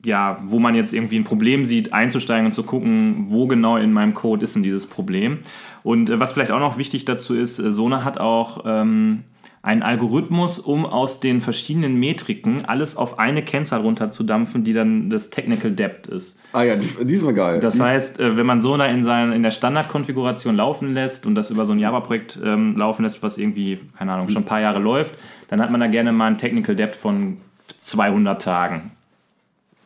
ja, 0.04 0.38
wo 0.44 0.58
man 0.58 0.74
jetzt 0.74 0.92
irgendwie 0.92 1.18
ein 1.18 1.24
Problem 1.24 1.64
sieht, 1.64 1.94
einzusteigen 1.94 2.44
und 2.44 2.52
zu 2.52 2.64
gucken, 2.64 3.28
wo 3.30 3.46
genau 3.46 3.78
in 3.78 3.94
meinem 3.94 4.12
Code 4.12 4.44
ist 4.44 4.54
denn 4.54 4.62
dieses 4.62 4.86
Problem. 4.86 5.38
Und 5.82 6.10
äh, 6.10 6.20
was 6.20 6.32
vielleicht 6.32 6.50
auch 6.50 6.60
noch 6.60 6.76
wichtig 6.76 7.06
dazu 7.06 7.34
ist, 7.34 7.60
äh, 7.60 7.70
Sona 7.70 8.04
hat 8.04 8.18
auch 8.18 8.62
ähm, 8.66 9.24
einen 9.64 9.82
Algorithmus, 9.82 10.58
um 10.58 10.84
aus 10.84 11.20
den 11.20 11.40
verschiedenen 11.40 11.98
Metriken 11.98 12.66
alles 12.66 12.98
auf 12.98 13.18
eine 13.18 13.42
Kennzahl 13.42 13.80
runterzudampfen, 13.80 14.62
die 14.62 14.74
dann 14.74 15.08
das 15.08 15.30
Technical 15.30 15.70
Depth 15.70 16.06
ist. 16.06 16.38
Ah 16.52 16.64
ja, 16.64 16.76
dies, 16.76 16.98
diesmal 17.00 17.32
geil. 17.32 17.60
Das 17.60 17.72
Dies- 17.72 17.82
heißt, 17.82 18.20
äh, 18.20 18.36
wenn 18.36 18.44
man 18.44 18.60
Sona 18.60 18.86
in, 18.86 19.02
sein, 19.02 19.32
in 19.32 19.42
der 19.42 19.50
Standardkonfiguration 19.52 20.54
laufen 20.54 20.92
lässt 20.92 21.24
und 21.24 21.34
das 21.34 21.50
über 21.50 21.64
so 21.64 21.72
ein 21.72 21.78
Java-Projekt 21.78 22.38
ähm, 22.44 22.76
laufen 22.76 23.04
lässt, 23.04 23.22
was 23.22 23.38
irgendwie, 23.38 23.80
keine 23.98 24.12
Ahnung, 24.12 24.28
schon 24.28 24.42
ein 24.42 24.46
paar 24.46 24.60
Jahre 24.60 24.80
läuft, 24.80 25.14
dann 25.48 25.62
hat 25.62 25.70
man 25.70 25.80
da 25.80 25.86
gerne 25.86 26.12
mal 26.12 26.26
ein 26.26 26.36
Technical 26.36 26.76
Depth 26.76 26.96
von 26.96 27.38
200 27.80 28.42
Tagen. 28.42 28.92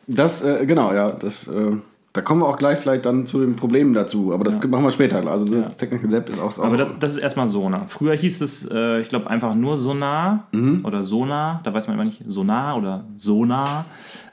Das, 0.07 0.41
äh, 0.41 0.65
genau, 0.65 0.93
ja. 0.93 1.11
Das, 1.11 1.47
äh, 1.47 1.71
Da 2.19 2.23
kommen 2.25 2.41
wir 2.41 2.47
auch 2.49 2.57
gleich 2.57 2.77
vielleicht 2.79 3.05
dann 3.05 3.25
zu 3.25 3.39
den 3.39 3.55
Problemen 3.55 3.93
dazu, 3.93 4.33
aber 4.33 4.43
das 4.43 4.61
machen 4.61 4.83
wir 4.83 4.91
später. 4.91 5.25
Also 5.25 5.45
das 5.45 5.77
Technical 5.77 6.09
Lab 6.11 6.27
ist 6.27 6.37
auch 6.37 6.51
so. 6.51 6.63
Aber 6.63 6.75
das, 6.75 6.99
das 6.99 7.13
ist 7.13 7.19
erstmal 7.19 7.47
Sonar. 7.47 7.85
Früher 7.87 8.13
hieß 8.13 8.41
es, 8.41 8.69
äh, 8.69 8.99
ich 8.99 9.07
glaube, 9.07 9.29
einfach 9.29 9.55
nur 9.55 9.77
Sonar 9.77 10.49
Mhm. 10.51 10.81
oder 10.83 11.01
Sonar. 11.01 11.61
Da 11.63 11.73
weiß 11.73 11.87
man 11.87 11.95
immer 11.95 12.03
nicht, 12.03 12.21
Sonar 12.27 12.77
oder 12.77 13.05
Sonar. 13.15 13.85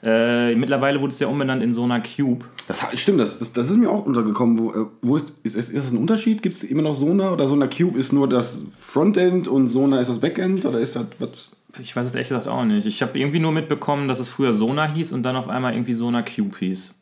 Äh, 0.03 0.53
mittlerweile 0.55 0.99
wurde 0.99 1.13
es 1.13 1.19
ja 1.21 1.27
umbenannt 1.29 1.63
in 1.63 1.71
Sonar 1.71 2.01
Cube. 2.03 2.43
Das 2.67 2.83
stimmt, 2.99 3.21
das, 3.21 3.39
das, 3.39 3.53
das 3.53 3.69
ist 3.71 3.77
mir 3.77 3.89
auch 3.89 4.05
untergekommen. 4.05 4.59
Wo, 4.59 4.71
äh, 4.71 4.85
wo 5.01 5.15
ist, 5.15 5.31
ist, 5.43 5.55
ist, 5.55 5.69
ist 5.69 5.85
das 5.85 5.91
ein 5.93 5.97
Unterschied? 5.97 6.41
Gibt 6.41 6.55
es 6.55 6.63
immer 6.65 6.81
noch 6.81 6.93
Sonar 6.93 7.31
oder 7.31 7.47
Sonar 7.47 7.69
Cube 7.69 7.97
ist 7.97 8.11
nur 8.11 8.27
das 8.27 8.65
Frontend 8.77 9.47
und 9.47 9.69
Sonar 9.69 10.01
ist 10.01 10.09
das 10.09 10.19
Backend 10.19 10.65
oder 10.65 10.81
ist 10.81 10.97
das 10.97 11.05
was? 11.19 11.51
Ich 11.79 11.95
weiß 11.95 12.05
es 12.05 12.15
ehrlich 12.15 12.27
gesagt 12.27 12.49
auch 12.49 12.65
nicht. 12.65 12.85
Ich 12.85 13.01
habe 13.01 13.17
irgendwie 13.17 13.39
nur 13.39 13.53
mitbekommen, 13.53 14.09
dass 14.09 14.19
es 14.19 14.27
früher 14.27 14.51
Sonar 14.51 14.93
hieß 14.93 15.13
und 15.13 15.23
dann 15.23 15.37
auf 15.37 15.47
einmal 15.47 15.71
irgendwie 15.71 15.93
Sonar 15.93 16.23
Cube 16.25 16.57
hieß. 16.59 16.93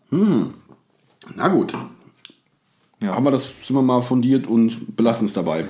Na 1.36 1.48
gut. 1.48 1.74
Ja. 3.04 3.14
Aber 3.14 3.32
das 3.32 3.54
sind 3.64 3.76
wir 3.76 3.82
mal 3.82 4.02
fundiert 4.02 4.48
und 4.48 4.96
belassen 4.96 5.26
es 5.26 5.34
dabei. 5.34 5.66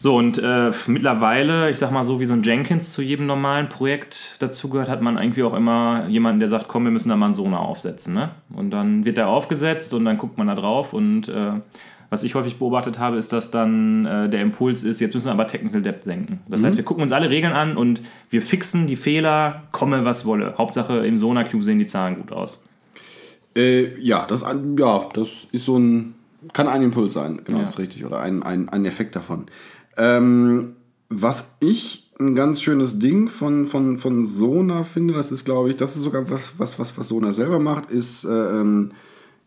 So, 0.00 0.16
und 0.16 0.38
äh, 0.38 0.70
mittlerweile, 0.86 1.70
ich 1.70 1.78
sag 1.78 1.90
mal 1.90 2.04
so, 2.04 2.20
wie 2.20 2.24
so 2.24 2.32
ein 2.32 2.44
Jenkins 2.44 2.92
zu 2.92 3.02
jedem 3.02 3.26
normalen 3.26 3.68
Projekt 3.68 4.36
dazugehört, 4.38 4.88
hat 4.88 5.02
man 5.02 5.18
irgendwie 5.18 5.42
auch 5.42 5.54
immer 5.54 6.06
jemanden, 6.08 6.38
der 6.38 6.48
sagt, 6.48 6.68
komm, 6.68 6.84
wir 6.84 6.92
müssen 6.92 7.08
da 7.08 7.16
mal 7.16 7.26
einen 7.26 7.34
Sonar 7.34 7.62
aufsetzen. 7.62 8.14
Ne? 8.14 8.30
Und 8.54 8.70
dann 8.70 9.04
wird 9.04 9.16
der 9.16 9.28
aufgesetzt 9.28 9.92
und 9.94 10.04
dann 10.04 10.16
guckt 10.16 10.38
man 10.38 10.46
da 10.46 10.54
drauf. 10.54 10.92
Und 10.92 11.28
äh, 11.28 11.50
was 12.10 12.22
ich 12.22 12.36
häufig 12.36 12.60
beobachtet 12.60 13.00
habe, 13.00 13.16
ist, 13.16 13.32
dass 13.32 13.50
dann 13.50 14.06
äh, 14.06 14.28
der 14.28 14.40
Impuls 14.40 14.84
ist, 14.84 15.00
jetzt 15.00 15.14
müssen 15.14 15.26
wir 15.26 15.32
aber 15.32 15.48
Technical 15.48 15.82
Depth 15.82 16.04
senken. 16.04 16.40
Das 16.48 16.62
heißt, 16.62 16.76
wir 16.76 16.84
gucken 16.84 17.02
uns 17.02 17.10
alle 17.10 17.28
Regeln 17.28 17.52
an 17.52 17.76
und 17.76 18.00
wir 18.30 18.40
fixen 18.40 18.86
die 18.86 18.94
Fehler, 18.94 19.64
komme 19.72 20.04
was 20.04 20.24
wolle. 20.24 20.54
Hauptsache 20.58 21.04
im 21.06 21.16
Sonar 21.16 21.42
Cube 21.42 21.64
sehen 21.64 21.80
die 21.80 21.86
Zahlen 21.86 22.14
gut 22.14 22.30
aus. 22.30 22.64
Äh, 23.58 24.00
ja, 24.00 24.24
das, 24.26 24.42
ja, 24.42 25.08
das 25.12 25.28
ist 25.52 25.64
so 25.64 25.78
ein, 25.78 26.14
kann 26.52 26.68
ein 26.68 26.82
Impuls 26.82 27.12
sein, 27.14 27.40
genau, 27.44 27.58
Ja. 27.58 27.64
das 27.64 27.72
ist 27.72 27.78
richtig, 27.78 28.04
oder 28.04 28.20
ein, 28.20 28.42
ein, 28.42 28.68
ein 28.68 28.84
Effekt 28.84 29.16
davon. 29.16 29.46
Ähm, 29.96 30.76
was 31.08 31.56
ich 31.60 32.10
ein 32.20 32.34
ganz 32.34 32.60
schönes 32.62 32.98
Ding 32.98 33.28
von, 33.28 33.66
von, 33.66 33.98
von 33.98 34.24
Sonar 34.24 34.84
finde, 34.84 35.14
das 35.14 35.32
ist, 35.32 35.44
glaube 35.44 35.70
ich, 35.70 35.76
das 35.76 35.96
ist 35.96 36.02
sogar 36.02 36.28
was, 36.30 36.52
was, 36.58 36.78
was, 36.78 36.96
was 36.96 37.08
Sonar 37.08 37.32
selber 37.32 37.58
macht, 37.58 37.90
ist 37.90 38.24
äh, 38.24 38.28
ähm, 38.28 38.90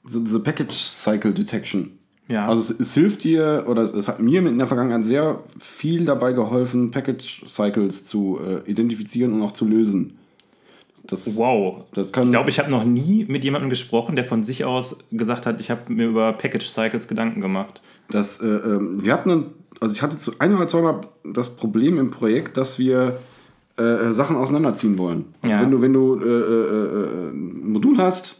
so 0.04 0.20
diese 0.20 0.40
Package 0.40 0.74
Cycle 0.76 1.34
Detection. 1.34 1.98
Ja. 2.28 2.48
Also 2.48 2.74
es, 2.74 2.80
es 2.80 2.94
hilft 2.94 3.24
dir, 3.24 3.66
oder 3.68 3.82
es, 3.82 3.94
es 3.94 4.08
hat 4.08 4.20
mir 4.22 4.40
in 4.46 4.58
der 4.58 4.68
Vergangenheit 4.68 5.04
sehr 5.04 5.44
viel 5.60 6.06
dabei 6.06 6.32
geholfen, 6.34 6.92
Package 6.92 7.44
Cycles 7.48 8.06
zu 8.06 8.40
äh, 8.40 8.70
identifizieren 8.70 9.34
und 9.34 9.42
auch 9.42 9.52
zu 9.52 9.66
lösen. 9.66 10.18
Das, 11.04 11.36
Wow. 11.38 11.84
Das 11.94 12.12
kann- 12.12 12.26
ich 12.26 12.32
glaube, 12.32 12.50
ich 12.50 12.60
habe 12.60 12.70
noch 12.70 12.84
nie 12.84 13.26
mit 13.28 13.44
jemandem 13.44 13.70
gesprochen, 13.70 14.16
der 14.16 14.24
von 14.26 14.44
sich 14.44 14.66
aus 14.66 15.00
gesagt 15.12 15.46
hat, 15.46 15.60
ich 15.60 15.72
habe 15.72 15.92
mir 15.92 16.08
über 16.08 16.32
Package 16.34 16.68
Cycles 16.68 17.08
Gedanken 17.08 17.42
gemacht. 17.42 17.82
Das, 18.10 18.40
äh, 18.42 18.46
ähm, 18.48 19.04
wir 19.04 19.14
hatten, 19.14 19.46
also 19.80 19.94
ich 19.96 20.02
hatte 20.02 20.18
zu 20.20 20.34
ein 20.40 20.54
oder 20.56 20.68
zweimal 20.68 21.02
das 21.24 21.56
Problem 21.56 21.98
im 21.98 22.12
Projekt, 22.12 22.58
dass 22.58 22.78
wir 22.80 23.18
äh, 23.78 24.12
Sachen 24.12 24.36
auseinanderziehen 24.36 24.98
wollen. 24.98 25.26
Also 25.42 25.56
Ja. 25.56 25.62
wenn 25.62 25.72
du, 25.72 25.82
wenn 25.82 25.94
du 25.94 26.20
äh, 26.20 26.24
äh, 26.24 26.30
äh, 26.30 27.30
ein 27.32 27.72
Modul 27.72 27.98
hast 27.98 28.36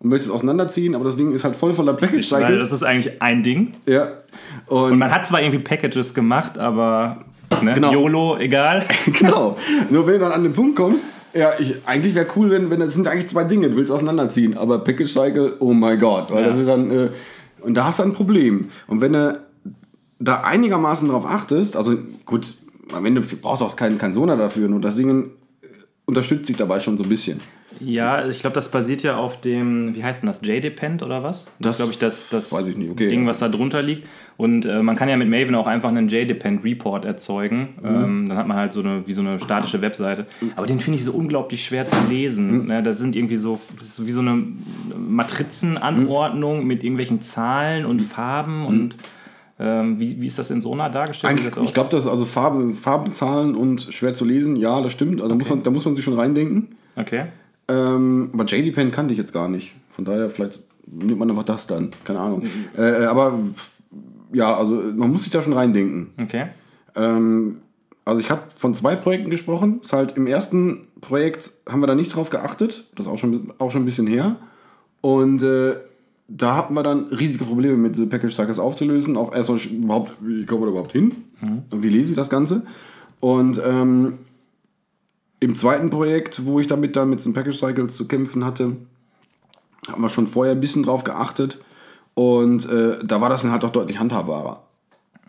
und 0.00 0.08
möchtest 0.10 0.32
auseinanderziehen, 0.32 0.94
aber 0.96 1.04
das 1.04 1.16
Ding 1.16 1.32
ist 1.32 1.44
halt 1.44 1.54
voll 1.54 1.72
voller 1.72 1.92
Package 1.92 2.32
Weil 2.32 2.40
das 2.40 2.50
Cycles. 2.50 2.72
ist 2.72 2.82
eigentlich 2.82 3.22
ein 3.22 3.42
Ding. 3.42 3.74
Ja. 3.86 4.08
Und, 4.66 4.92
Und 4.92 4.98
man 4.98 5.12
hat 5.14 5.26
zwar 5.26 5.42
irgendwie 5.42 5.60
Packages 5.60 6.12
gemacht, 6.14 6.58
aber 6.58 7.24
ne, 7.62 7.74
Genau. 7.74 7.92
YOLO, 7.92 8.38
egal. 8.38 8.84
genau. 9.18 9.56
Nur 9.90 10.06
wenn 10.06 10.14
du 10.14 10.20
dann 10.20 10.32
an 10.32 10.42
den 10.42 10.54
Punkt 10.54 10.74
kommst, 10.76 11.06
ja, 11.34 11.52
ich, 11.58 11.76
eigentlich 11.86 12.14
wäre 12.14 12.26
cool, 12.36 12.50
wenn, 12.50 12.70
wenn 12.70 12.80
das 12.80 12.94
sind 12.94 13.06
eigentlich 13.06 13.28
zwei 13.28 13.44
Dinge, 13.44 13.70
du 13.70 13.76
willst 13.76 13.92
auseinanderziehen, 13.92 14.56
aber 14.56 14.78
Package 14.80 15.12
Cycle, 15.12 15.54
oh 15.60 15.72
mein 15.72 15.98
Gott, 15.98 16.30
weil 16.32 16.42
Ja. 16.42 16.48
das 16.48 16.56
ist 16.56 16.66
dann, 16.68 16.90
äh, 16.90 17.08
und 17.60 17.74
da 17.74 17.84
hast 17.84 17.98
du 17.98 18.02
ein 18.04 18.12
Problem. 18.12 18.68
Und 18.86 19.00
wenn 19.00 19.12
du 19.12 19.40
da 20.18 20.40
einigermaßen 20.42 21.08
drauf 21.08 21.24
achtest, 21.26 21.76
also 21.76 21.96
gut, 22.26 22.54
am 22.92 23.04
Ende 23.06 23.20
brauchst 23.20 23.62
du 23.62 23.66
auch 23.66 23.76
keinen 23.76 23.98
kein 23.98 24.12
Sonar 24.12 24.36
dafür, 24.36 24.68
nur 24.68 24.80
das 24.80 24.96
Ding 24.96 25.30
unterstützt 26.10 26.46
sich 26.46 26.56
dabei 26.56 26.80
schon 26.80 26.96
so 26.96 27.02
ein 27.04 27.08
bisschen. 27.08 27.40
Ja, 27.78 28.28
ich 28.28 28.40
glaube, 28.40 28.54
das 28.54 28.70
basiert 28.70 29.02
ja 29.02 29.16
auf 29.16 29.40
dem, 29.40 29.94
wie 29.94 30.02
heißt 30.04 30.22
denn 30.22 30.26
das, 30.26 30.42
JDepend 30.44 31.02
oder 31.02 31.22
was? 31.22 31.44
Das, 31.44 31.52
Das 31.60 31.70
ist, 31.72 31.76
glaube 31.78 31.92
ich, 31.92 31.98
das, 31.98 32.28
das 32.28 32.52
ich 32.52 32.90
okay. 32.90 33.08
Ding, 33.08 33.26
was 33.26 33.38
da 33.38 33.48
drunter 33.48 33.80
liegt. 33.80 34.06
Und 34.36 34.64
äh, 34.64 34.82
man 34.82 34.96
kann 34.96 35.08
ja 35.08 35.16
mit 35.16 35.28
Maven 35.30 35.54
auch 35.54 35.66
einfach 35.66 35.88
einen 35.88 36.08
JDepend-Report 36.08 37.04
erzeugen. 37.04 37.74
Mhm. 37.80 37.86
Ähm, 37.88 38.28
dann 38.28 38.38
hat 38.38 38.46
man 38.48 38.56
halt 38.56 38.72
so 38.72 38.80
eine, 38.80 39.06
wie 39.06 39.12
so 39.12 39.20
eine 39.20 39.38
statische 39.38 39.80
Webseite. 39.82 40.26
Aber 40.56 40.66
den 40.66 40.80
finde 40.80 40.96
ich 40.98 41.04
so 41.04 41.12
unglaublich 41.12 41.64
schwer 41.64 41.86
zu 41.86 41.96
Mhm. 41.96 42.10
lesen. 42.10 42.66
Ne? 42.66 42.82
Das 42.82 42.98
sind 42.98 43.14
irgendwie 43.16 43.36
so, 43.36 43.60
das 43.78 43.98
ist 43.98 44.06
wie 44.06 44.10
so 44.12 44.20
eine 44.20 44.42
Matrizenanordnung 44.98 46.66
mit 46.66 46.82
irgendwelchen 46.82 47.22
Zahlen 47.22 47.84
und 47.86 48.00
Farben 48.00 48.66
und 48.66 48.96
ähm, 49.62 50.00
wie, 50.00 50.22
wie 50.22 50.26
ist 50.26 50.38
das 50.38 50.50
in 50.50 50.62
Sonar 50.62 50.90
dargestellt? 50.90 51.38
Ich 51.38 51.74
glaube, 51.74 51.90
das 51.90 52.06
ist 52.06 52.10
also 52.10 52.24
Farben, 52.24 52.74
Farbenzahlen 52.74 53.54
und 53.54 53.82
schwer 53.92 54.14
zu 54.14 54.24
lesen, 54.24 54.56
ja, 54.56 54.80
das 54.80 54.92
stimmt. 54.92 55.20
Also 55.20 55.28
da, 55.28 55.34
muss 55.34 55.50
man, 55.50 55.62
da 55.62 55.70
muss 55.70 55.84
man 55.84 55.94
sich 55.94 56.02
schon 56.02 56.18
reindenken. 56.18 56.68
Okay. 56.96 57.26
Ähm, 57.68 58.30
aber 58.32 58.44
JD 58.46 58.74
Pen 58.74 58.90
kannte 58.90 59.12
ich 59.12 59.18
jetzt 59.18 59.34
gar 59.34 59.48
nicht. 59.48 59.74
Von 59.90 60.06
daher, 60.06 60.30
vielleicht 60.30 60.60
nimmt 60.86 61.18
man 61.18 61.28
einfach 61.28 61.44
das 61.44 61.66
dann. 61.66 61.90
Keine 62.04 62.20
Ahnung. 62.20 62.44
Äh, 62.76 63.02
äh, 63.02 63.04
aber 63.04 63.38
ja, 64.32 64.56
also 64.56 64.76
man 64.76 65.12
muss 65.12 65.24
sich 65.24 65.32
da 65.32 65.42
schon 65.42 65.52
reindenken. 65.52 66.14
Okay. 66.22 66.46
Ähm, 66.96 67.58
also 68.06 68.22
ich 68.22 68.30
habe 68.30 68.42
von 68.56 68.72
zwei 68.72 68.96
Projekten 68.96 69.28
gesprochen. 69.28 69.80
Ist 69.82 69.92
halt 69.92 70.16
im 70.16 70.26
ersten 70.26 70.88
Projekt 71.02 71.50
haben 71.68 71.80
wir 71.80 71.86
da 71.86 71.94
nicht 71.94 72.14
drauf 72.14 72.30
geachtet. 72.30 72.88
Das 72.94 73.04
ist 73.04 73.12
auch 73.12 73.18
schon, 73.18 73.52
auch 73.58 73.70
schon 73.70 73.82
ein 73.82 73.86
bisschen 73.86 74.06
her. 74.06 74.36
Und 75.02 75.42
äh, 75.42 75.76
da 76.32 76.54
hatten 76.54 76.74
wir 76.74 76.82
dann 76.82 77.06
riesige 77.06 77.44
Probleme 77.44 77.76
mit 77.76 77.96
diese 77.96 78.06
Package 78.06 78.34
Cycles 78.34 78.58
aufzulösen. 78.58 79.16
Auch 79.16 79.34
erstmal 79.34 79.58
überhaupt, 79.58 80.12
wie 80.20 80.46
kommen 80.46 80.62
wir 80.62 80.66
da 80.66 80.70
überhaupt 80.72 80.92
hin? 80.92 81.14
Und 81.70 81.82
wie 81.82 81.88
lese 81.88 82.12
ich 82.12 82.16
das 82.16 82.30
Ganze? 82.30 82.62
Und 83.18 83.60
ähm, 83.64 84.18
im 85.40 85.56
zweiten 85.56 85.90
Projekt, 85.90 86.44
wo 86.46 86.60
ich 86.60 86.68
damit 86.68 86.94
dann 86.96 87.10
mit 87.10 87.18
diesen 87.18 87.32
Package 87.32 87.58
Cycles 87.58 87.96
zu 87.96 88.06
kämpfen 88.06 88.44
hatte, 88.44 88.76
haben 89.88 90.02
wir 90.02 90.08
schon 90.08 90.26
vorher 90.26 90.54
ein 90.54 90.60
bisschen 90.60 90.84
drauf 90.84 91.02
geachtet. 91.02 91.58
Und 92.14 92.68
äh, 92.70 92.98
da 93.04 93.20
war 93.20 93.28
das 93.28 93.42
dann 93.42 93.50
halt 93.50 93.64
auch 93.64 93.72
deutlich 93.72 93.98
handhabbarer. 93.98 94.62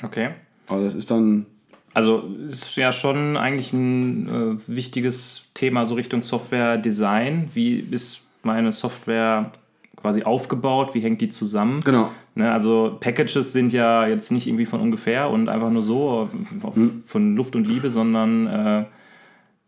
Okay. 0.03 0.31
Also 0.67 0.85
das 0.85 0.95
ist 0.95 1.09
dann 1.09 1.45
Also 1.93 2.23
ist 2.47 2.75
ja 2.75 2.91
schon 2.91 3.37
eigentlich 3.37 3.73
ein 3.73 4.27
äh, 4.27 4.57
wichtiges 4.67 5.45
Thema 5.53 5.85
so 5.85 5.95
Richtung 5.95 6.21
Software-Design. 6.21 7.49
Wie 7.53 7.79
ist 7.79 8.21
meine 8.43 8.71
Software 8.71 9.51
quasi 10.01 10.23
aufgebaut? 10.23 10.93
Wie 10.93 10.99
hängt 11.01 11.21
die 11.21 11.29
zusammen? 11.29 11.81
Genau. 11.83 12.09
Ne, 12.35 12.51
also 12.51 12.97
Packages 12.99 13.53
sind 13.53 13.73
ja 13.73 14.07
jetzt 14.07 14.31
nicht 14.31 14.47
irgendwie 14.47 14.65
von 14.65 14.79
ungefähr 14.81 15.29
und 15.29 15.49
einfach 15.49 15.69
nur 15.69 15.81
so 15.81 16.09
auf, 16.09 16.75
Hm. 16.75 17.03
von 17.05 17.35
Luft 17.35 17.55
und 17.55 17.67
Liebe, 17.67 17.89
sondern 17.89 18.47
äh, 18.47 18.85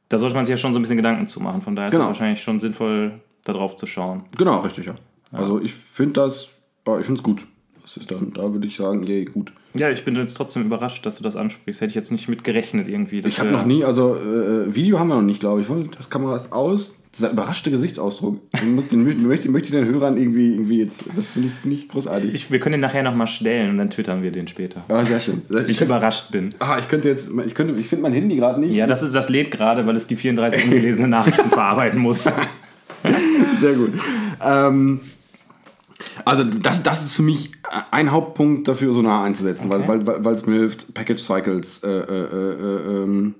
da 0.09 0.17
sollte 0.17 0.35
man 0.35 0.45
sich 0.45 0.51
ja 0.51 0.57
schon 0.57 0.73
so 0.73 0.79
ein 0.79 0.81
bisschen 0.81 0.97
Gedanken 0.97 1.27
zu 1.27 1.39
machen. 1.41 1.61
Von 1.61 1.75
daher 1.75 1.89
ist 1.89 1.93
Genau. 1.93 2.05
es 2.05 2.09
wahrscheinlich 2.09 2.41
schon 2.41 2.59
sinnvoll, 2.59 3.19
darauf 3.43 3.75
zu 3.75 3.85
schauen. 3.85 4.23
Genau, 4.37 4.59
richtig, 4.59 4.85
ja. 4.85 4.95
Also 5.31 5.59
ich 5.61 5.73
finde 5.73 6.13
das, 6.21 6.49
ja, 6.87 6.99
ich 6.99 7.05
finde 7.05 7.19
es 7.19 7.23
gut. 7.23 7.45
Das 7.81 7.97
ist 7.97 8.09
dann, 8.11 8.31
da 8.33 8.51
würde 8.53 8.65
ich 8.67 8.77
sagen, 8.77 9.03
yay, 9.03 9.25
gut. 9.25 9.51
Ja, 9.75 9.89
ich 9.89 10.05
bin 10.05 10.15
jetzt 10.15 10.35
trotzdem 10.35 10.63
überrascht, 10.63 11.05
dass 11.05 11.17
du 11.17 11.23
das 11.23 11.35
ansprichst. 11.35 11.81
Hätte 11.81 11.89
ich 11.89 11.95
jetzt 11.95 12.11
nicht 12.11 12.29
mit 12.29 12.43
gerechnet 12.43 12.87
irgendwie. 12.87 13.21
Ich 13.25 13.39
habe 13.39 13.51
noch 13.51 13.65
nie, 13.65 13.83
also 13.83 14.15
äh, 14.15 14.73
Video 14.73 14.99
haben 14.99 15.07
wir 15.07 15.15
noch 15.15 15.21
nicht, 15.21 15.39
glaube 15.39 15.61
ich. 15.61 15.67
Das 15.97 16.09
Kamera 16.09 16.35
ist 16.35 16.51
aus. 16.51 16.99
Dieser 17.15 17.29
überraschte 17.29 17.69
Gesichtsausdruck, 17.69 18.39
den, 18.59 18.73
möchte, 18.73 18.97
möchte 18.97 19.67
ich 19.67 19.71
den 19.71 19.85
Hörern 19.85 20.17
irgendwie, 20.17 20.53
irgendwie 20.53 20.79
jetzt, 20.79 21.03
das 21.15 21.29
finde 21.29 21.49
ich, 21.49 21.53
find 21.53 21.73
ich 21.75 21.87
großartig. 21.87 22.33
Ich, 22.33 22.51
wir 22.51 22.59
können 22.59 22.73
den 22.73 22.81
nachher 22.81 23.03
nochmal 23.03 23.27
stellen 23.27 23.69
und 23.69 23.77
dann 23.77 23.91
twittern 23.91 24.23
wir 24.23 24.31
den 24.31 24.47
später. 24.47 24.83
ja, 24.89 25.05
sehr 25.05 25.19
schön. 25.19 25.43
Wie 25.47 25.71
ich 25.71 25.79
überrascht 25.79 26.31
bin. 26.31 26.55
ah, 26.57 26.77
ich 26.79 26.89
könnte 26.89 27.09
jetzt, 27.09 27.29
ich 27.45 27.53
könnte, 27.53 27.79
ich 27.79 27.87
finde 27.87 28.01
mein 28.01 28.13
Handy 28.13 28.35
gerade 28.37 28.59
nicht. 28.59 28.73
Ja, 28.73 28.87
das, 28.87 29.03
ist, 29.03 29.13
das 29.13 29.29
lädt 29.29 29.51
gerade, 29.51 29.85
weil 29.85 29.95
es 29.95 30.07
die 30.07 30.15
34 30.15 30.65
ungelesenen 30.65 31.09
Nachrichten 31.11 31.49
verarbeiten 31.49 31.99
muss. 31.99 32.23
Sehr 33.59 33.73
gut. 33.73 33.91
Ähm, 34.43 35.01
also 36.25 36.43
das, 36.43 36.83
das 36.83 37.03
ist 37.05 37.13
für 37.13 37.21
mich 37.21 37.51
ein 37.91 38.11
Hauptpunkt 38.11 38.67
dafür, 38.67 38.93
so 38.93 39.01
nah 39.01 39.23
einzusetzen, 39.23 39.71
Okay. 39.71 39.83
weil 39.87 40.05
weil 40.07 40.23
weil 40.25 40.33
es 40.35 40.45
mir 40.45 40.55
hilft, 40.55 40.93
Package 40.93 41.21
Cycles 41.21 41.83
äh, 41.83 41.87
äh, 41.89 42.23
äh, 42.23 43.03
ähm, 43.03 43.35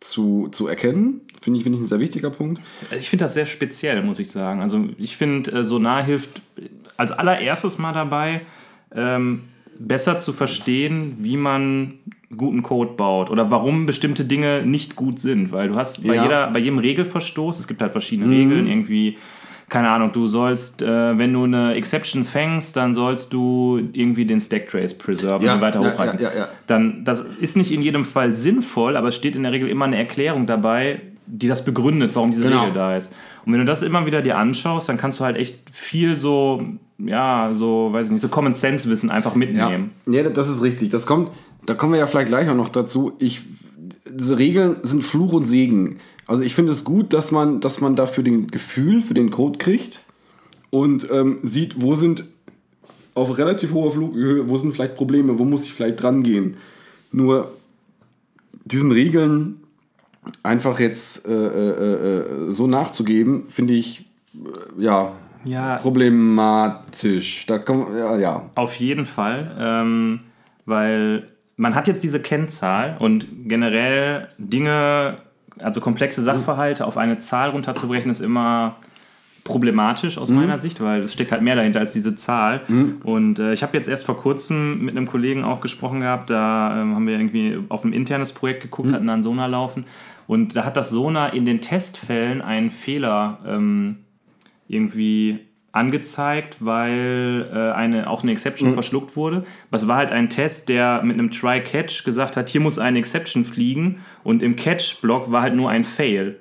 zu, 0.00 0.48
zu 0.52 0.66
erkennen. 0.68 1.20
Finde 1.40 1.58
ich, 1.58 1.64
finde 1.64 1.78
ich 1.78 1.84
ein 1.84 1.88
sehr 1.88 2.00
wichtiger 2.00 2.30
Punkt. 2.30 2.60
Also 2.90 3.00
ich 3.00 3.08
finde 3.08 3.24
das 3.24 3.34
sehr 3.34 3.46
speziell, 3.46 4.02
muss 4.02 4.18
ich 4.18 4.30
sagen. 4.30 4.60
Also 4.60 4.84
ich 4.98 5.16
finde, 5.16 5.52
äh, 5.52 5.62
Sonar 5.64 6.02
hilft 6.04 6.42
als 6.96 7.12
allererstes 7.12 7.78
mal 7.78 7.92
dabei, 7.92 8.42
ähm, 8.94 9.42
besser 9.78 10.18
zu 10.18 10.32
verstehen, 10.32 11.16
wie 11.20 11.36
man 11.36 11.94
guten 12.36 12.62
Code 12.62 12.94
baut 12.94 13.30
oder 13.30 13.50
warum 13.50 13.86
bestimmte 13.86 14.24
Dinge 14.24 14.62
nicht 14.66 14.96
gut 14.96 15.20
sind. 15.20 15.52
Weil 15.52 15.68
du 15.68 15.76
hast 15.76 16.06
bei, 16.06 16.14
Ja. 16.16 16.22
jeder, 16.24 16.50
bei 16.50 16.58
jedem 16.58 16.78
Regelverstoß, 16.78 17.60
es 17.60 17.68
gibt 17.68 17.80
halt 17.80 17.92
verschiedene 17.92 18.28
Regeln, 18.30 18.66
irgendwie, 18.66 19.16
keine 19.68 19.90
Ahnung, 19.90 20.12
du 20.12 20.28
sollst, 20.28 20.80
äh, 20.82 21.18
wenn 21.18 21.32
du 21.32 21.44
eine 21.44 21.74
Exception 21.74 22.24
fängst, 22.24 22.76
dann 22.76 22.94
sollst 22.94 23.32
du 23.32 23.80
irgendwie 23.92 24.24
den 24.24 24.38
Stack 24.40 24.68
Trace 24.68 24.96
preserven 24.96 25.44
Ja, 25.46 25.54
und 25.54 25.60
weiter 25.60 25.82
ja, 25.82 25.92
hochhalten. 25.92 26.20
ja, 26.20 26.30
ja, 26.32 26.38
ja. 26.40 26.48
Dann, 26.68 27.04
das 27.04 27.22
ist 27.40 27.56
nicht 27.56 27.72
in 27.72 27.82
jedem 27.82 28.04
Fall 28.04 28.32
sinnvoll, 28.34 28.96
aber 28.96 29.08
es 29.08 29.16
steht 29.16 29.34
in 29.34 29.42
der 29.42 29.52
Regel 29.52 29.68
immer 29.68 29.84
eine 29.86 29.96
Erklärung 29.98 30.46
dabei, 30.46 31.00
die 31.26 31.48
das 31.48 31.64
begründet, 31.64 32.14
warum 32.14 32.30
diese 32.30 32.44
Genau. 32.44 32.60
Regel 32.60 32.74
da 32.74 32.96
ist. 32.96 33.12
Und 33.44 33.52
wenn 33.52 33.58
du 33.58 33.64
das 33.64 33.82
immer 33.82 34.06
wieder 34.06 34.22
dir 34.22 34.38
anschaust, 34.38 34.88
dann 34.88 34.96
kannst 34.96 35.18
du 35.20 35.24
halt 35.24 35.36
echt 35.36 35.58
viel 35.72 36.16
so, 36.18 36.62
ja, 36.98 37.50
so, 37.52 37.88
weiß 37.92 38.06
ich 38.08 38.12
nicht, 38.12 38.20
so 38.20 38.28
Common 38.28 38.52
Sense 38.52 38.88
Wissen 38.88 39.10
einfach 39.10 39.32
Ja. 39.32 39.38
mitnehmen. 39.38 39.90
ja, 40.06 40.22
das 40.22 40.48
ist 40.48 40.62
richtig. 40.62 40.90
Das 40.90 41.06
kommt, 41.06 41.30
da 41.64 41.74
kommen 41.74 41.92
wir 41.94 41.98
ja 41.98 42.06
vielleicht 42.06 42.28
gleich 42.28 42.48
auch 42.48 42.54
noch 42.54 42.68
dazu. 42.68 43.14
Ich, 43.18 43.42
diese 44.08 44.38
Regeln 44.38 44.76
sind 44.82 45.04
Fluch 45.04 45.32
und 45.32 45.46
Segen. 45.46 45.98
Also 46.26 46.42
ich 46.42 46.54
finde 46.54 46.72
es 46.72 46.84
gut, 46.84 47.12
dass 47.12 47.30
man, 47.30 47.60
dass 47.60 47.80
man 47.80 47.94
dafür 47.96 48.24
den 48.24 48.48
Gefühl 48.48 49.00
für 49.00 49.14
den 49.14 49.30
Code 49.30 49.58
kriegt 49.58 50.00
und 50.70 51.08
ähm, 51.10 51.38
sieht, 51.42 51.80
wo 51.80 51.94
sind 51.94 52.24
auf 53.14 53.38
relativ 53.38 53.72
hoher 53.72 53.92
Flughöhe, 53.92 54.48
wo 54.48 54.58
sind 54.58 54.74
vielleicht 54.74 54.96
Probleme, 54.96 55.38
wo 55.38 55.44
muss 55.44 55.64
ich 55.64 55.72
vielleicht 55.72 56.02
dran 56.02 56.22
gehen. 56.22 56.56
Nur 57.12 57.50
diesen 58.64 58.90
Regeln 58.92 59.60
einfach 60.42 60.80
jetzt 60.80 61.26
äh, 61.26 61.32
äh, 61.32 62.18
äh, 62.20 62.52
so 62.52 62.66
nachzugeben, 62.66 63.44
finde 63.48 63.74
ich 63.74 64.04
äh, 64.34 64.82
ja, 64.82 65.12
Ja. 65.44 65.76
problematisch. 65.76 67.46
Da 67.46 67.58
kommen, 67.58 67.96
ja, 67.96 68.18
ja. 68.18 68.50
Auf 68.56 68.74
jeden 68.76 69.06
Fall, 69.06 69.56
ähm, 69.58 70.20
weil 70.66 71.28
man 71.56 71.74
hat 71.74 71.86
jetzt 71.86 72.02
diese 72.02 72.20
Kennzahl 72.20 72.96
und 72.98 73.26
generell 73.44 74.28
Dinge, 74.36 75.18
also 75.58 75.80
komplexe 75.80 76.22
Sachverhalte 76.22 76.86
auf 76.86 76.96
eine 76.96 77.18
Zahl 77.18 77.50
runterzubrechen, 77.50 78.10
ist 78.10 78.20
immer 78.20 78.76
problematisch 79.46 80.18
aus 80.18 80.30
meiner 80.30 80.56
Sicht, 80.58 80.80
weil 80.80 81.02
es 81.02 81.12
steckt 81.12 81.30
halt 81.30 81.40
mehr 81.40 81.54
dahinter 81.54 81.78
als 81.80 81.92
diese 81.92 82.16
Zahl. 82.16 82.62
Und 83.04 83.38
äh, 83.38 83.52
ich 83.52 83.62
habe 83.62 83.76
jetzt 83.76 83.88
erst 83.88 84.04
vor 84.04 84.18
kurzem 84.18 84.84
mit 84.84 84.96
einem 84.96 85.06
Kollegen 85.06 85.44
auch 85.44 85.60
gesprochen 85.60 86.00
gehabt, 86.00 86.30
da 86.30 86.82
ähm, 86.82 86.94
haben 86.94 87.06
wir 87.06 87.14
irgendwie 87.16 87.58
auf 87.68 87.84
ein 87.84 87.92
internes 87.92 88.32
Projekt 88.32 88.62
geguckt, 88.62 88.92
hatten 88.92 89.06
da 89.06 89.14
einen 89.14 89.22
Sonar 89.22 89.48
laufen. 89.48 89.84
Und 90.26 90.56
da 90.56 90.64
hat 90.64 90.76
das 90.76 90.90
Sonar 90.90 91.32
in 91.32 91.44
den 91.44 91.60
Testfällen 91.60 92.42
einen 92.42 92.70
Fehler 92.70 93.38
ähm, 93.46 93.98
irgendwie 94.66 95.38
angezeigt, 95.76 96.56
weil 96.60 97.48
äh, 97.52 97.72
eine, 97.72 98.08
auch 98.08 98.22
eine 98.22 98.32
Exception 98.32 98.74
verschluckt 98.74 99.16
wurde. 99.16 99.44
Aber 99.70 99.76
es 99.76 99.86
war 99.86 99.96
halt 99.96 100.10
ein 100.12 100.28
Test, 100.28 100.68
der 100.68 101.02
mit 101.04 101.14
einem 101.18 101.30
Try-Catch 101.30 102.04
gesagt 102.04 102.36
hat, 102.36 102.48
hier 102.48 102.60
muss 102.60 102.78
eine 102.78 102.98
Exception 102.98 103.44
fliegen 103.44 104.00
und 104.24 104.42
im 104.42 104.56
Catch-Block 104.56 105.30
war 105.30 105.42
halt 105.42 105.54
nur 105.54 105.70
ein 105.70 105.84
Fail. 105.84 106.36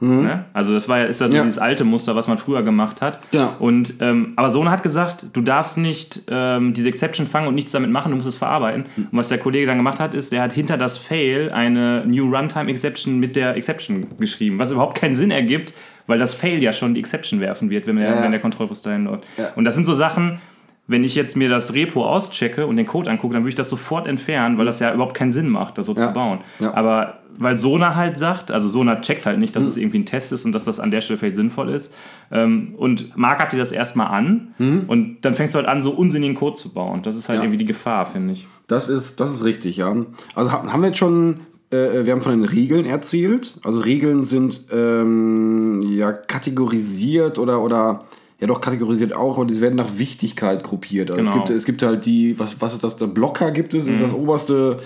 Ne? 0.00 0.44
Also 0.52 0.74
das 0.74 0.88
war 0.88 0.98
ja, 0.98 1.04
ist 1.04 1.20
ja, 1.20 1.28
so 1.28 1.34
Ja. 1.36 1.42
dieses 1.44 1.58
alte 1.58 1.84
Muster, 1.84 2.14
was 2.14 2.28
man 2.28 2.36
früher 2.36 2.62
gemacht 2.62 3.00
hat. 3.00 3.20
Genau. 3.30 3.54
Und 3.58 3.94
ähm, 4.00 4.34
aber 4.36 4.50
Sona 4.50 4.70
hat 4.72 4.82
gesagt, 4.82 5.28
du 5.32 5.40
darfst 5.40 5.78
nicht 5.78 6.22
ähm, 6.28 6.74
diese 6.74 6.88
Exception 6.90 7.26
fangen 7.26 7.46
und 7.46 7.54
nichts 7.54 7.72
damit 7.72 7.90
machen, 7.90 8.10
du 8.10 8.16
musst 8.16 8.28
es 8.28 8.36
verarbeiten. 8.36 8.84
Und 8.96 9.08
was 9.12 9.28
der 9.28 9.38
Kollege 9.38 9.66
dann 9.66 9.78
gemacht 9.78 10.00
hat, 10.00 10.12
ist, 10.12 10.30
der 10.32 10.42
hat 10.42 10.52
hinter 10.52 10.76
das 10.76 10.98
Fail 10.98 11.50
eine 11.52 12.04
New 12.06 12.24
Runtime 12.28 12.68
Exception 12.70 13.18
mit 13.18 13.34
der 13.34 13.56
Exception 13.56 14.04
geschrieben, 14.18 14.58
was 14.58 14.72
überhaupt 14.72 14.98
keinen 14.98 15.14
Sinn 15.14 15.30
ergibt, 15.30 15.72
weil 16.06 16.18
das 16.18 16.34
Fail 16.34 16.62
ja 16.62 16.72
schon 16.72 16.94
die 16.94 17.00
Exception 17.00 17.40
werfen 17.40 17.70
wird, 17.70 17.86
wenn, 17.86 17.96
der, 17.96 18.10
Ja, 18.16 18.22
wenn 18.22 18.30
der 18.30 18.40
Kontrollfluss 18.40 18.82
dahin 18.82 19.04
läuft. 19.04 19.24
Ja. 19.36 19.48
Und 19.56 19.64
das 19.64 19.74
sind 19.74 19.84
so 19.84 19.94
Sachen, 19.94 20.38
wenn 20.86 21.02
ich 21.02 21.14
jetzt 21.14 21.34
mir 21.36 21.48
das 21.48 21.72
Repo 21.72 22.04
auschecke 22.06 22.66
und 22.66 22.76
den 22.76 22.84
Code 22.86 23.10
angucke, 23.10 23.32
dann 23.32 23.42
würde 23.42 23.48
ich 23.50 23.54
das 23.54 23.70
sofort 23.70 24.06
entfernen, 24.06 24.58
weil 24.58 24.66
das 24.66 24.80
ja 24.80 24.92
überhaupt 24.92 25.14
keinen 25.16 25.32
Sinn 25.32 25.48
macht, 25.48 25.78
das 25.78 25.86
so 25.86 25.94
Ja. 25.94 26.08
zu 26.08 26.12
bauen. 26.12 26.40
Ja. 26.60 26.74
Aber 26.74 27.20
weil 27.36 27.56
Sona 27.58 27.96
halt 27.96 28.16
sagt, 28.18 28.50
also 28.52 28.68
Sona 28.68 29.00
checkt 29.00 29.24
halt 29.26 29.38
nicht, 29.38 29.56
dass 29.56 29.64
es 29.64 29.76
irgendwie 29.78 29.98
ein 30.00 30.04
Test 30.06 30.30
ist 30.30 30.44
und 30.44 30.52
dass 30.52 30.64
das 30.64 30.78
an 30.78 30.90
der 30.92 31.00
Stelle 31.00 31.18
vielleicht 31.18 31.34
sinnvoll 31.36 31.70
ist. 31.70 31.96
Ähm, 32.30 32.74
und 32.76 33.16
Marc 33.16 33.40
hat 33.40 33.52
dir 33.52 33.56
das 33.58 33.72
erstmal 33.72 34.06
an 34.08 34.54
und 34.86 35.16
dann 35.22 35.34
fängst 35.34 35.54
du 35.54 35.58
halt 35.58 35.66
an, 35.66 35.80
so 35.82 35.90
unsinnigen 35.90 36.36
Code 36.36 36.54
zu 36.56 36.72
bauen. 36.74 37.02
Das 37.02 37.16
ist 37.16 37.28
halt 37.30 37.38
Ja. 37.38 37.44
irgendwie 37.44 37.58
die 37.58 37.64
Gefahr, 37.64 38.04
finde 38.06 38.34
ich. 38.34 38.46
Das 38.68 38.88
ist, 38.88 39.18
das 39.20 39.32
ist 39.32 39.42
richtig, 39.42 39.78
ja. 39.78 39.96
Also 40.36 40.52
ha- 40.52 40.70
haben 40.70 40.82
wir 40.82 40.88
jetzt 40.88 40.98
schon, 40.98 41.40
äh, 41.70 42.04
wir 42.04 42.12
haben 42.12 42.22
von 42.22 42.32
den 42.32 42.44
Regeln 42.48 42.86
erzählt. 42.86 43.54
Also 43.64 43.80
Regeln 43.80 44.24
sind 44.24 44.62
ähm, 44.72 45.82
ja 45.82 46.12
kategorisiert 46.12 47.38
oder, 47.38 47.60
oder 47.62 48.00
ja 48.40 48.46
doch 48.46 48.60
kategorisiert 48.60 49.14
auch, 49.14 49.36
aber 49.36 49.46
die 49.46 49.60
werden 49.60 49.76
nach 49.76 49.98
Wichtigkeit 49.98 50.62
gruppiert. 50.62 51.10
Also 51.10 51.22
Genau. 51.22 51.34
es, 51.34 51.46
gibt, 51.46 51.50
es 51.50 51.64
gibt 51.64 51.82
halt 51.82 52.06
die, 52.06 52.38
was, 52.38 52.60
was 52.60 52.74
ist 52.74 52.84
das, 52.84 52.96
der 52.96 53.06
Blocker 53.06 53.50
gibt 53.50 53.74
es, 53.74 53.86
ist 53.86 54.02
das 54.02 54.12
oberste, 54.12 54.80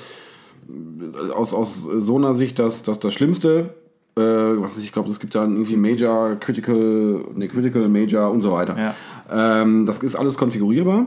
äh, 0.69 1.33
aus, 1.33 1.55
aus 1.55 1.83
so 1.83 2.17
einer 2.17 2.35
Sicht 2.35 2.59
das, 2.59 2.83
das, 2.83 3.01
das 3.01 3.15
Schlimmste. 3.15 3.75
Äh, 4.17 4.21
was 4.21 4.79
ich 4.79 4.93
glaube, 4.93 5.11
es 5.11 5.21
gibt 5.21 5.35
dann 5.35 5.53
irgendwie 5.53 5.77
Major, 5.77 6.37
Critical, 6.37 7.25
ne, 7.35 7.49
Critical, 7.49 7.89
Major 7.89 8.31
und 8.31 8.41
so 8.41 8.53
weiter. 8.53 8.77
Ja. 8.77 8.95
Ähm, 9.63 9.87
das 9.87 9.99
ist 10.01 10.17
alles 10.17 10.37
konfigurierbar. 10.37 11.07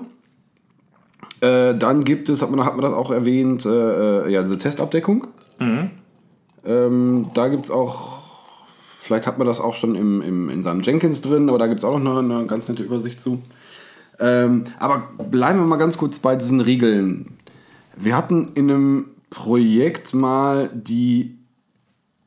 Äh, 1.41 1.75
dann 1.75 2.03
gibt 2.03 2.29
es, 2.29 2.41
hat 2.41 2.51
man, 2.51 2.63
hat 2.63 2.75
man 2.75 2.84
das 2.84 2.93
auch 2.93 3.12
erwähnt, 3.12 3.65
äh, 3.65 3.69
äh, 4.27 4.31
ja, 4.31 4.43
diese 4.43 4.57
Testabdeckung. 4.57 5.27
Ähm, 6.65 7.30
da 7.34 7.47
gibt 7.47 7.65
es 7.65 7.71
auch, 7.71 8.19
vielleicht 9.02 9.28
hat 9.28 9.38
man 9.38 9.47
das 9.47 9.60
auch 9.60 9.74
schon 9.74 9.95
im, 9.95 10.21
im, 10.21 10.50
in 10.50 10.62
seinem 10.62 10.82
Jenkins 10.82 11.21
drin, 11.21 11.50
aber 11.50 11.58
da 11.58 11.67
gibt 11.67 11.80
es 11.80 11.86
auch 11.86 11.97
noch 12.00 12.17
eine, 12.17 12.36
eine 12.36 12.45
ganz 12.45 12.67
nette 12.69 12.84
Übersicht 12.84 13.19
zu. 13.19 13.41
Ähm, 14.19 14.65
aber 14.80 15.10
bleiben 15.30 15.60
wir 15.60 15.65
mal 15.65 15.78
ganz 15.78 15.97
kurz 15.97 16.19
bei 16.19 16.36
diesen 16.36 16.62
Regeln. 16.62 17.38
Wir 17.95 18.15
hatten 18.15 18.52
in 18.54 18.69
einem 18.69 19.06
Projekt 19.30 20.13
mal 20.13 20.69
die, 20.74 21.38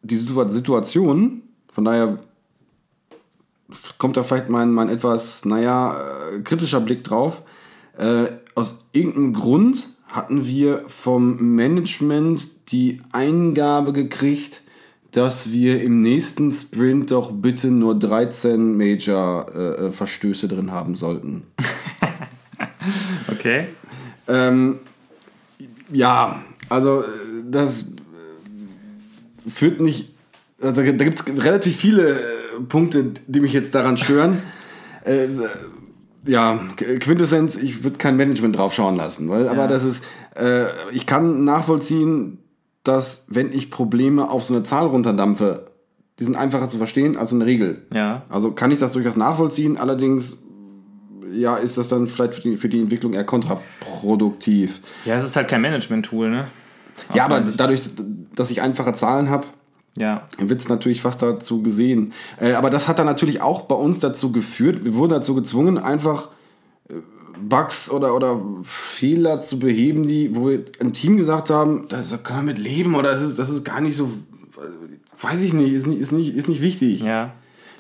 die 0.03 0.17
Situa- 0.17 0.49
Situation, 0.49 1.43
von 1.73 1.85
daher 1.85 2.19
kommt 3.99 4.17
da 4.17 4.23
vielleicht 4.23 4.49
mein, 4.49 4.73
mein 4.73 4.89
etwas, 4.89 5.45
naja, 5.45 5.97
äh, 6.35 6.41
kritischer 6.41 6.81
Blick 6.81 7.05
drauf. 7.05 7.43
Äh, 7.99 8.27
aus 8.55 8.85
irgendeinem 8.93 9.33
Grund 9.35 9.89
hatten 10.09 10.47
wir 10.47 10.85
vom 10.89 11.55
Management 11.57 12.64
die 12.69 13.01
Eingabe 13.13 13.93
gekriegt, 13.93 14.63
dass 15.13 15.53
wir 15.53 15.83
im 15.83 16.01
nächsten 16.01 16.51
Sprint 16.51 17.11
doch 17.13 17.31
bitte 17.33 17.69
nur 17.69 17.97
13 17.99 18.77
Major-Verstöße 18.77 20.49
drin 20.49 20.73
haben 20.73 20.95
sollten. 20.95 21.43
Okay. 23.33 23.67
Ähm, 24.29 24.79
ja, 25.91 26.43
also 26.69 27.01
äh, 27.03 27.05
das 27.51 27.83
äh, 29.47 29.51
führt 29.51 29.81
nicht. 29.81 30.11
Also 30.61 30.83
da 30.83 30.93
gibt 31.05 31.21
es 31.21 31.45
relativ 31.45 31.77
viele 31.77 32.11
äh, 32.11 32.17
Punkte, 32.69 33.13
die 33.27 33.41
mich 33.41 33.53
jetzt 33.55 33.75
daran 33.75 33.97
stören. 33.97 34.43
äh, 35.05 35.29
ja, 36.27 36.61
Qu- 36.77 36.99
Quintessenz, 36.99 37.57
ich 37.57 37.85
würde 37.85 37.97
kein 37.99 38.17
Management 38.17 38.57
drauf 38.57 38.75
schauen 38.75 38.97
lassen, 38.97 39.29
weil, 39.31 39.49
aber 39.49 39.63
Ja. 39.63 39.67
das 39.67 39.85
ist, 39.85 40.05
äh, 40.37 40.67
ich 40.93 41.07
kann 41.07 41.45
nachvollziehen, 41.45 42.39
dass 42.85 43.27
wenn 43.29 43.53
ich 43.53 43.71
Probleme 43.71 44.31
auf 44.31 44.45
so 44.45 44.55
eine 44.55 44.63
Zahl 44.63 44.87
runterdampfe, 44.87 45.67
die 46.19 46.25
sind 46.25 46.37
einfacher 46.37 46.69
zu 46.69 46.79
verstehen 46.79 47.17
als 47.17 47.31
so 47.31 47.37
eine 47.37 47.47
Regel. 47.47 47.83
Ja. 47.93 48.23
Also 48.29 48.53
kann 48.53 48.71
ich 48.71 48.79
das 48.79 48.93
durchaus 48.93 49.17
nachvollziehen, 49.17 49.77
allerdings 49.77 50.43
ja, 51.33 51.57
ist 51.57 51.77
das 51.79 51.89
dann 51.89 52.07
vielleicht 52.07 52.35
für 52.35 52.43
die, 52.43 52.57
für 52.57 52.69
die 52.69 52.81
Entwicklung 52.81 53.13
eher 53.15 53.25
kontraproduktiv. 53.25 54.81
Ja, 55.05 55.17
es 55.17 55.25
ist 55.25 55.35
halt 55.35 55.49
kein 55.49 55.61
Management-Tool, 55.63 56.31
ne? 56.31 56.47
Aus 57.09 57.17
Ja, 57.17 57.25
aber 57.25 57.41
dadurch, 57.41 57.83
dass 58.37 58.51
ich 58.53 58.63
einfache 58.63 58.93
Zahlen 58.93 59.31
habe, 59.31 59.47
Ja. 59.99 60.29
wird 60.39 60.61
es 60.61 60.69
natürlich 60.69 61.01
fast 61.03 61.23
dazu 61.23 61.63
gesehen. 61.63 62.13
Äh, 62.41 62.53
aber 62.53 62.71
das 62.71 62.87
hat 62.87 63.01
dann 63.01 63.07
natürlich 63.07 63.43
auch 63.43 63.63
bei 63.63 63.75
uns 63.75 63.99
dazu 63.99 64.31
geführt, 64.31 64.85
wir 64.85 64.95
wurden 64.95 65.11
dazu 65.11 65.35
gezwungen, 65.35 65.77
einfach 65.79 66.29
äh, 66.89 66.95
Bugs 67.41 67.91
oder, 67.91 68.15
oder 68.15 68.41
Fehler 68.63 69.41
zu 69.41 69.59
beheben, 69.59 70.07
die, 70.07 70.35
wo 70.35 70.49
wir 70.49 70.63
im 70.81 70.93
Team 70.93 71.17
gesagt 71.17 71.51
haben, 71.51 71.87
da 71.89 72.03
da 72.09 72.17
können 72.17 72.41
wir 72.41 72.55
mit 72.55 72.59
leben 72.59 72.95
oder 72.95 73.11
das 73.11 73.23
ist, 73.23 73.39
das 73.39 73.51
ist 73.51 73.65
gar 73.65 73.81
nicht 73.81 73.97
so, 73.97 74.11
weiß 75.21 75.43
ich 75.45 75.53
nicht, 75.53 75.73
ist 75.73 75.87
nicht, 75.87 76.01
ist 76.01 76.13
nicht, 76.13 76.35
ist 76.35 76.49
nicht 76.49 76.63
wichtig. 76.63 77.03
Ja. 77.03 77.33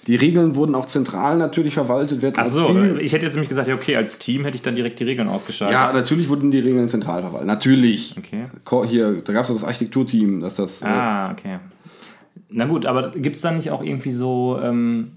Die 0.07 0.17
Regeln 0.17 0.55
wurden 0.55 0.75
auch 0.75 0.85
zentral 0.87 1.38
natürlich 1.38 1.73
verwaltet. 1.75 2.21
Wir 2.21 2.29
als 2.37 2.55
Achso, 2.57 2.67
Team- 2.67 2.99
ich 2.99 3.14
hätte 3.14 3.25
jetzt 3.25 3.35
nämlich 3.37 3.49
gesagt, 3.49 3.69
ja, 3.69 3.75
okay, 3.75 3.97
als 3.97 4.19
Team 4.19 4.45
hätte 4.45 4.55
ich 4.57 4.61
dann 4.62 4.75
direkt 4.75 5.01
die 5.01 5.05
Regeln 5.05 5.29
ausgeschaltet. 5.29 5.73
Ja, 5.73 5.93
natürlich 5.95 6.29
wurden 6.29 6.51
die 6.51 6.59
Regeln 6.59 6.90
zentral 6.90 7.23
verwaltet. 7.23 7.47
Natürlich. 7.47 8.14
Okay. 8.19 8.45
Hier, 8.87 9.23
da 9.23 9.33
gab 9.33 9.45
es 9.45 9.51
das 9.53 9.64
Architekturteam, 9.64 10.40
dass 10.40 10.57
das. 10.57 10.83
äh, 10.83 10.87
Ah, 10.87 11.31
okay. 11.33 11.59
Na 12.51 12.67
gut, 12.67 12.85
aber 12.85 13.12
gibt 13.12 13.37
es 13.37 13.43
dann 13.43 13.57
nicht 13.57 13.71
auch 13.71 13.83
irgendwie 13.83 14.12
so, 14.12 14.59
ähm, 14.62 15.12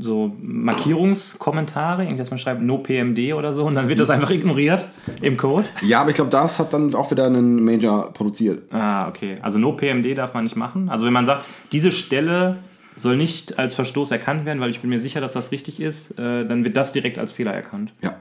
so 0.00 0.34
Markierungskommentare? 0.40 2.14
Dass 2.16 2.30
man 2.30 2.38
schreibt 2.38 2.62
No 2.62 2.78
PMD 2.78 3.34
oder 3.34 3.52
so 3.52 3.64
und 3.64 3.74
dann 3.74 3.88
wird 3.88 4.00
das 4.00 4.10
einfach 4.10 4.30
ignoriert 4.30 4.84
im 5.22 5.36
Code? 5.36 5.66
Ja, 5.82 6.00
aber 6.00 6.10
ich 6.10 6.16
glaube, 6.16 6.30
das 6.30 6.58
hat 6.58 6.72
dann 6.72 6.94
auch 6.94 7.10
wieder 7.10 7.26
einen 7.26 7.64
Major 7.64 8.12
produziert. 8.12 8.62
Ah, 8.72 9.08
okay. 9.08 9.34
Also 9.42 9.58
No 9.58 9.72
PMD 9.72 10.16
darf 10.16 10.34
man 10.34 10.44
nicht 10.44 10.56
machen. 10.56 10.88
Also 10.88 11.06
wenn 11.06 11.12
man 11.12 11.24
sagt, 11.24 11.42
diese 11.72 11.90
Stelle 11.92 12.56
soll 12.96 13.16
nicht 13.16 13.58
als 13.58 13.74
Verstoß 13.74 14.10
erkannt 14.10 14.44
werden, 14.44 14.60
weil 14.60 14.70
ich 14.70 14.80
bin 14.80 14.90
mir 14.90 15.00
sicher, 15.00 15.20
dass 15.20 15.32
das 15.32 15.52
richtig 15.52 15.80
ist, 15.80 16.18
äh, 16.18 16.46
dann 16.46 16.64
wird 16.64 16.76
das 16.76 16.92
direkt 16.92 17.18
als 17.18 17.32
Fehler 17.32 17.52
erkannt. 17.54 17.92
Ja. 18.02 18.16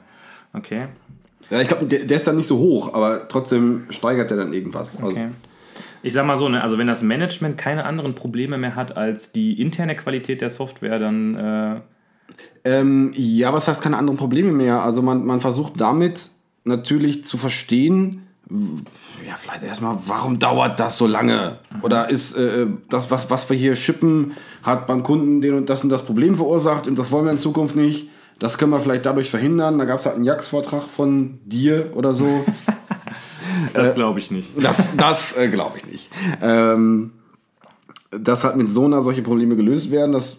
Okay. 0.53 0.87
Ja, 1.49 1.61
ich 1.61 1.67
glaube, 1.67 1.85
der, 1.85 2.05
der 2.05 2.17
ist 2.17 2.27
dann 2.27 2.35
nicht 2.35 2.47
so 2.47 2.57
hoch, 2.57 2.93
aber 2.93 3.27
trotzdem 3.27 3.85
steigert 3.89 4.29
der 4.29 4.37
dann 4.37 4.53
irgendwas. 4.53 4.97
Also, 4.97 5.07
Okay. 5.11 5.29
Ich 6.03 6.13
sag 6.13 6.25
mal 6.25 6.35
so, 6.35 6.49
ne, 6.49 6.61
also 6.61 6.77
wenn 6.77 6.87
das 6.87 7.03
Management 7.03 7.57
keine 7.57 7.85
anderen 7.85 8.15
Probleme 8.15 8.57
mehr 8.57 8.75
hat 8.75 8.97
als 8.97 9.31
die 9.31 9.61
interne 9.61 9.95
Qualität 9.95 10.41
der 10.41 10.49
Software, 10.49 10.99
dann 10.99 11.35
äh, 11.35 11.81
ähm, 12.65 13.11
ja, 13.15 13.53
was 13.53 13.67
heißt 13.67 13.81
keine 13.81 13.97
anderen 13.97 14.17
Probleme 14.17 14.51
mehr? 14.51 14.83
Also 14.83 15.01
man, 15.01 15.25
man 15.25 15.41
versucht 15.41 15.79
damit 15.79 16.29
natürlich 16.63 17.23
zu 17.23 17.37
verstehen, 17.37 18.27
ja, 19.27 19.35
vielleicht 19.37 19.63
erstmal, 19.63 19.97
warum 20.05 20.39
dauert 20.39 20.79
das 20.79 20.97
so 20.97 21.05
lange? 21.05 21.57
Oder 21.81 22.09
ist 22.09 22.35
äh, 22.35 22.67
das, 22.89 23.11
was, 23.11 23.29
was 23.29 23.49
wir 23.49 23.57
hier 23.57 23.75
shippen, 23.75 24.33
hat 24.63 24.87
beim 24.87 25.03
Kunden 25.03 25.41
den 25.41 25.53
und 25.53 25.69
das 25.69 25.83
und 25.83 25.89
das 25.89 26.03
Problem 26.03 26.35
verursacht 26.35 26.87
und 26.87 26.97
das 26.97 27.11
wollen 27.11 27.25
wir 27.25 27.31
in 27.31 27.39
Zukunft 27.39 27.75
nicht. 27.75 28.09
Das 28.39 28.57
können 28.57 28.71
wir 28.71 28.79
vielleicht 28.79 29.05
dadurch 29.05 29.29
verhindern. 29.29 29.77
Da 29.79 29.85
gab 29.85 29.99
es 29.99 30.05
halt 30.05 30.15
einen 30.15 30.23
Jax-Vortrag 30.23 30.83
von 30.83 31.39
dir 31.43 31.91
oder 31.95 32.13
so. 32.13 32.45
Das 33.73 33.95
glaube 33.95 34.19
ich 34.19 34.31
nicht. 34.31 34.51
Das, 34.61 34.95
das 34.97 35.37
äh, 35.37 35.47
glaube 35.49 35.77
ich 35.77 35.85
nicht. 35.85 36.09
Ähm, 36.41 37.11
dass 38.11 38.43
halt 38.43 38.55
mit 38.55 38.69
Sonar 38.69 39.01
solche 39.01 39.21
Probleme 39.21 39.55
gelöst 39.55 39.91
werden, 39.91 40.13
das 40.13 40.37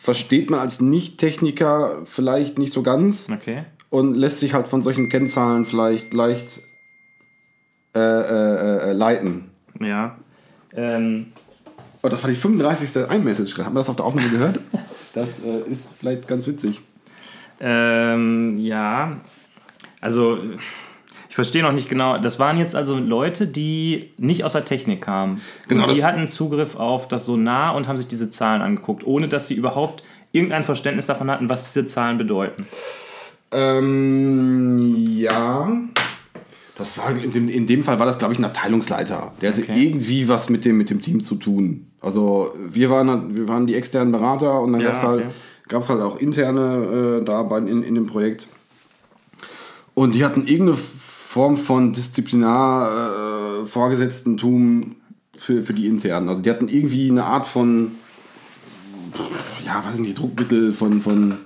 versteht 0.00 0.48
man 0.50 0.60
als 0.60 0.80
Nicht-Techniker 0.80 2.02
vielleicht 2.04 2.58
nicht 2.58 2.72
so 2.72 2.82
ganz 2.82 3.28
Okay. 3.30 3.64
und 3.88 4.14
lässt 4.16 4.38
sich 4.38 4.54
halt 4.54 4.68
von 4.68 4.80
solchen 4.82 5.08
Kennzahlen 5.08 5.64
vielleicht 5.64 6.14
leicht 6.14 6.60
äh, 7.94 7.98
äh, 7.98 8.90
äh, 8.90 8.92
leiten. 8.92 9.50
Ja. 9.82 10.16
Ähm, 10.74 11.26
Oh, 12.02 12.08
das 12.08 12.22
war 12.22 12.30
die 12.30 12.36
35. 12.36 12.96
iMessage. 13.14 13.58
Haben 13.58 13.74
wir 13.74 13.80
das 13.80 13.90
auf 13.90 13.96
der 13.96 14.06
Aufnahme 14.06 14.30
gehört? 14.30 14.58
Das 15.12 15.40
äh, 15.44 15.68
ist 15.68 15.94
vielleicht 15.98 16.26
ganz 16.26 16.46
witzig. 16.46 16.80
ähm, 17.60 18.56
ja. 18.58 19.18
Also, 20.00 20.38
verstehe 21.40 21.62
noch 21.62 21.72
nicht 21.72 21.88
genau. 21.88 22.18
Das 22.18 22.38
waren 22.38 22.58
jetzt 22.58 22.76
also 22.76 22.98
Leute, 22.98 23.46
die 23.46 24.10
nicht 24.18 24.44
aus 24.44 24.52
der 24.52 24.66
Technik 24.66 25.00
kamen. 25.00 25.40
Genau, 25.68 25.84
Und 25.86 25.94
die 25.96 26.04
hatten 26.04 26.28
Zugriff 26.28 26.76
auf 26.76 27.08
das 27.08 27.24
Sonar 27.24 27.74
und 27.76 27.88
haben 27.88 27.96
sich 27.96 28.08
diese 28.08 28.30
Zahlen 28.30 28.60
angeguckt, 28.60 29.06
ohne 29.06 29.26
dass 29.26 29.48
sie 29.48 29.54
überhaupt 29.54 30.02
irgendein 30.32 30.64
Verständnis 30.64 31.06
davon 31.06 31.30
hatten, 31.30 31.48
was 31.48 31.64
diese 31.72 31.86
Zahlen 31.86 32.18
bedeuten. 32.18 32.66
Ähm, 33.52 34.94
ja. 35.16 35.72
Das 36.76 36.96
war, 36.98 37.10
in, 37.10 37.30
dem, 37.30 37.48
in 37.48 37.66
dem 37.66 37.82
Fall 37.84 37.98
war 37.98 38.06
das, 38.06 38.18
glaube 38.18 38.32
ich, 38.34 38.38
ein 38.38 38.44
Abteilungsleiter. 38.44 39.32
Der 39.40 39.52
hatte 39.52 39.62
Okay. 39.62 39.82
irgendwie 39.82 40.28
was 40.28 40.48
mit 40.50 40.64
dem, 40.64 40.76
mit 40.76 40.88
dem 40.90 41.00
Team 41.00 41.22
zu 41.22 41.34
tun. 41.36 41.86
Also 42.00 42.54
wir 42.68 42.90
waren, 42.90 43.36
wir 43.36 43.48
waren 43.48 43.66
die 43.66 43.74
externen 43.74 44.12
Berater 44.12 44.60
und 44.60 44.72
dann 44.72 44.80
Ja, 44.82 44.88
gab 44.88 44.96
es 44.96 45.02
halt, 45.02 45.20
okay. 45.24 45.30
gab's 45.68 45.88
halt 45.90 46.00
auch 46.00 46.18
interne 46.18 47.20
äh, 47.20 47.24
da 47.24 47.42
bei, 47.42 47.58
in, 47.58 47.82
in 47.82 47.94
dem 47.94 48.06
Projekt. 48.06 48.46
Und 49.94 50.14
die 50.14 50.24
hatten 50.24 50.46
irgendeine 50.46 50.78
Form 51.30 51.56
von 51.56 51.92
Disziplinar, 51.92 53.62
äh, 53.62 53.66
Vorgesetztentum 53.66 54.96
für, 55.38 55.62
für 55.62 55.72
die 55.72 55.86
internen. 55.86 56.28
Also 56.28 56.42
die 56.42 56.50
hatten 56.50 56.66
irgendwie 56.66 57.08
eine 57.08 57.22
Art 57.22 57.46
von, 57.46 57.92
ja, 59.64 59.84
weiß 59.84 59.94
ich 59.94 60.00
nicht, 60.00 60.18
Druckmittel, 60.18 60.72
von, 60.72 61.00
von, 61.00 61.36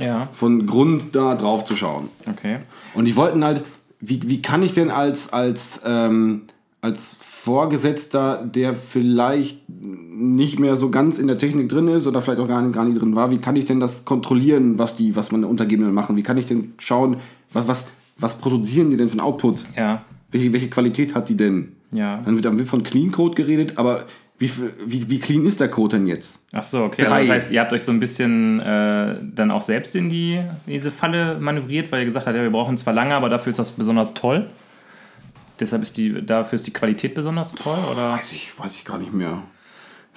Ja. 0.00 0.28
von 0.32 0.66
Grund 0.66 1.14
da 1.14 1.36
drauf 1.36 1.62
zu 1.62 1.76
schauen. 1.76 2.08
Okay. 2.28 2.58
Und 2.94 3.04
die 3.04 3.14
wollten 3.14 3.44
halt, 3.44 3.62
wie, 4.00 4.28
wie 4.28 4.42
kann 4.42 4.64
ich 4.64 4.72
denn 4.72 4.90
als, 4.90 5.32
als, 5.32 5.82
ähm, 5.84 6.42
als 6.80 7.20
Vorgesetzter, 7.22 8.44
der 8.44 8.74
vielleicht 8.74 9.60
nicht 9.68 10.58
mehr 10.58 10.74
so 10.74 10.90
ganz 10.90 11.20
in 11.20 11.28
der 11.28 11.38
Technik 11.38 11.68
drin 11.68 11.86
ist 11.86 12.08
oder 12.08 12.22
vielleicht 12.22 12.40
auch 12.40 12.48
gar 12.48 12.60
nicht, 12.60 12.74
gar 12.74 12.84
nicht 12.84 13.00
drin 13.00 13.14
war, 13.14 13.30
wie 13.30 13.38
kann 13.38 13.54
ich 13.54 13.66
denn 13.66 13.78
das 13.78 14.04
kontrollieren, 14.04 14.80
was 14.80 14.96
die, 14.96 15.14
was 15.14 15.30
meine 15.30 15.46
Untergebenen 15.46 15.94
machen? 15.94 16.16
Wie 16.16 16.24
kann 16.24 16.38
ich 16.38 16.46
denn 16.46 16.74
schauen, 16.78 17.18
was, 17.52 17.68
was, 17.68 17.86
was 18.18 18.38
produzieren 18.38 18.90
die 18.90 18.96
denn 18.96 19.08
für 19.08 19.12
einen 19.12 19.20
Output? 19.20 19.64
Ja. 19.76 20.04
Welche, 20.30 20.52
welche 20.52 20.68
Qualität 20.68 21.14
hat 21.14 21.28
die 21.28 21.36
denn? 21.36 21.72
Ja. 21.92 22.20
Dann 22.24 22.42
wird, 22.42 22.68
von 22.68 22.82
Clean 22.82 23.10
Code 23.10 23.34
geredet, 23.34 23.78
aber 23.78 24.04
wie, 24.38 24.50
wie, 24.86 25.10
wie 25.10 25.18
clean 25.18 25.44
ist 25.46 25.60
der 25.60 25.68
Code 25.68 25.96
denn 25.96 26.06
jetzt? 26.06 26.46
Ach 26.52 26.62
so, 26.62 26.84
okay. 26.84 27.02
Drei. 27.02 27.22
Das 27.22 27.30
heißt, 27.30 27.50
ihr 27.50 27.60
habt 27.60 27.72
euch 27.72 27.82
so 27.82 27.90
ein 27.90 27.98
bisschen 27.98 28.60
äh, 28.60 29.16
dann 29.34 29.50
auch 29.50 29.62
selbst 29.62 29.96
in, 29.96 30.08
die, 30.08 30.34
in 30.34 30.72
diese 30.72 30.92
Falle 30.92 31.38
manövriert, 31.40 31.90
weil 31.90 32.00
ihr 32.00 32.04
gesagt 32.04 32.26
habt, 32.26 32.36
ja, 32.36 32.42
wir 32.42 32.50
brauchen 32.50 32.78
zwar 32.78 32.94
lange, 32.94 33.14
aber 33.14 33.28
dafür 33.28 33.50
ist 33.50 33.58
das 33.58 33.72
besonders 33.72 34.14
toll. 34.14 34.48
Deshalb 35.58 35.82
ist 35.82 35.96
die, 35.96 36.24
dafür 36.24 36.54
ist 36.54 36.68
die 36.68 36.72
Qualität 36.72 37.14
besonders 37.14 37.52
toll, 37.52 37.78
oder? 37.90 38.12
Weiß 38.12 38.32
ich, 38.32 38.56
weiß 38.56 38.76
ich 38.76 38.84
gar 38.84 38.98
nicht 38.98 39.12
mehr. 39.12 39.42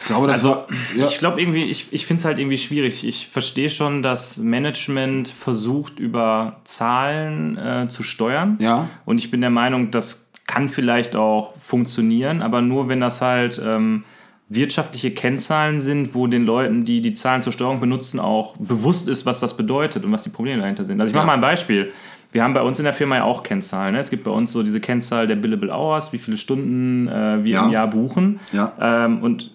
Ich 0.01 0.05
glaube, 0.07 0.31
Also, 0.31 0.65
ja. 0.95 1.05
ich 1.05 1.19
glaube 1.19 1.39
irgendwie, 1.41 1.63
ich, 1.65 1.93
ich 1.93 2.05
finde 2.05 2.19
es 2.21 2.25
halt 2.25 2.39
irgendwie 2.39 2.57
schwierig. 2.57 3.05
Ich 3.07 3.27
verstehe 3.27 3.69
schon, 3.69 4.01
dass 4.01 4.37
Management 4.37 5.27
versucht, 5.27 5.99
über 5.99 6.57
Zahlen 6.63 7.57
äh, 7.57 7.87
zu 7.87 8.03
steuern. 8.03 8.57
Ja. 8.59 8.87
Und 9.05 9.19
ich 9.19 9.31
bin 9.31 9.41
der 9.41 9.49
Meinung, 9.51 9.91
das 9.91 10.31
kann 10.47 10.67
vielleicht 10.67 11.15
auch 11.15 11.55
funktionieren, 11.57 12.41
aber 12.41 12.61
nur 12.61 12.89
wenn 12.89 12.99
das 12.99 13.21
halt 13.21 13.61
ähm, 13.63 14.03
wirtschaftliche 14.49 15.11
Kennzahlen 15.11 15.79
sind, 15.79 16.13
wo 16.13 16.27
den 16.27 16.45
Leuten, 16.45 16.83
die 16.83 16.99
die 17.01 17.13
Zahlen 17.13 17.41
zur 17.41 17.53
Steuerung 17.53 17.79
benutzen, 17.79 18.19
auch 18.19 18.57
bewusst 18.57 19.07
ist, 19.07 19.25
was 19.25 19.39
das 19.39 19.55
bedeutet 19.55 20.03
und 20.03 20.11
was 20.11 20.23
die 20.23 20.29
Probleme 20.29 20.61
dahinter 20.61 20.83
sind. 20.83 20.99
Also 20.99 21.11
ich 21.11 21.15
mache 21.15 21.23
Ja. 21.23 21.27
mal 21.27 21.33
ein 21.35 21.41
Beispiel. 21.41 21.91
Wir 22.33 22.43
haben 22.43 22.53
bei 22.53 22.61
uns 22.61 22.77
in 22.79 22.85
der 22.85 22.93
Firma 22.93 23.17
ja 23.17 23.23
auch 23.23 23.43
Kennzahlen. 23.43 23.93
Ne? 23.93 23.99
Es 23.99 24.09
gibt 24.09 24.23
bei 24.25 24.31
uns 24.31 24.51
so 24.51 24.63
diese 24.63 24.81
Kennzahl 24.81 25.27
der 25.27 25.35
Billable 25.37 25.71
Hours, 25.71 26.11
wie 26.11 26.17
viele 26.17 26.37
Stunden 26.37 27.07
äh, 27.07 27.43
wir 27.43 27.51
Ja. 27.53 27.65
im 27.65 27.71
Jahr 27.71 27.87
buchen. 27.89 28.39
Ja. 28.51 28.73
Ähm, 28.79 29.21
und 29.21 29.51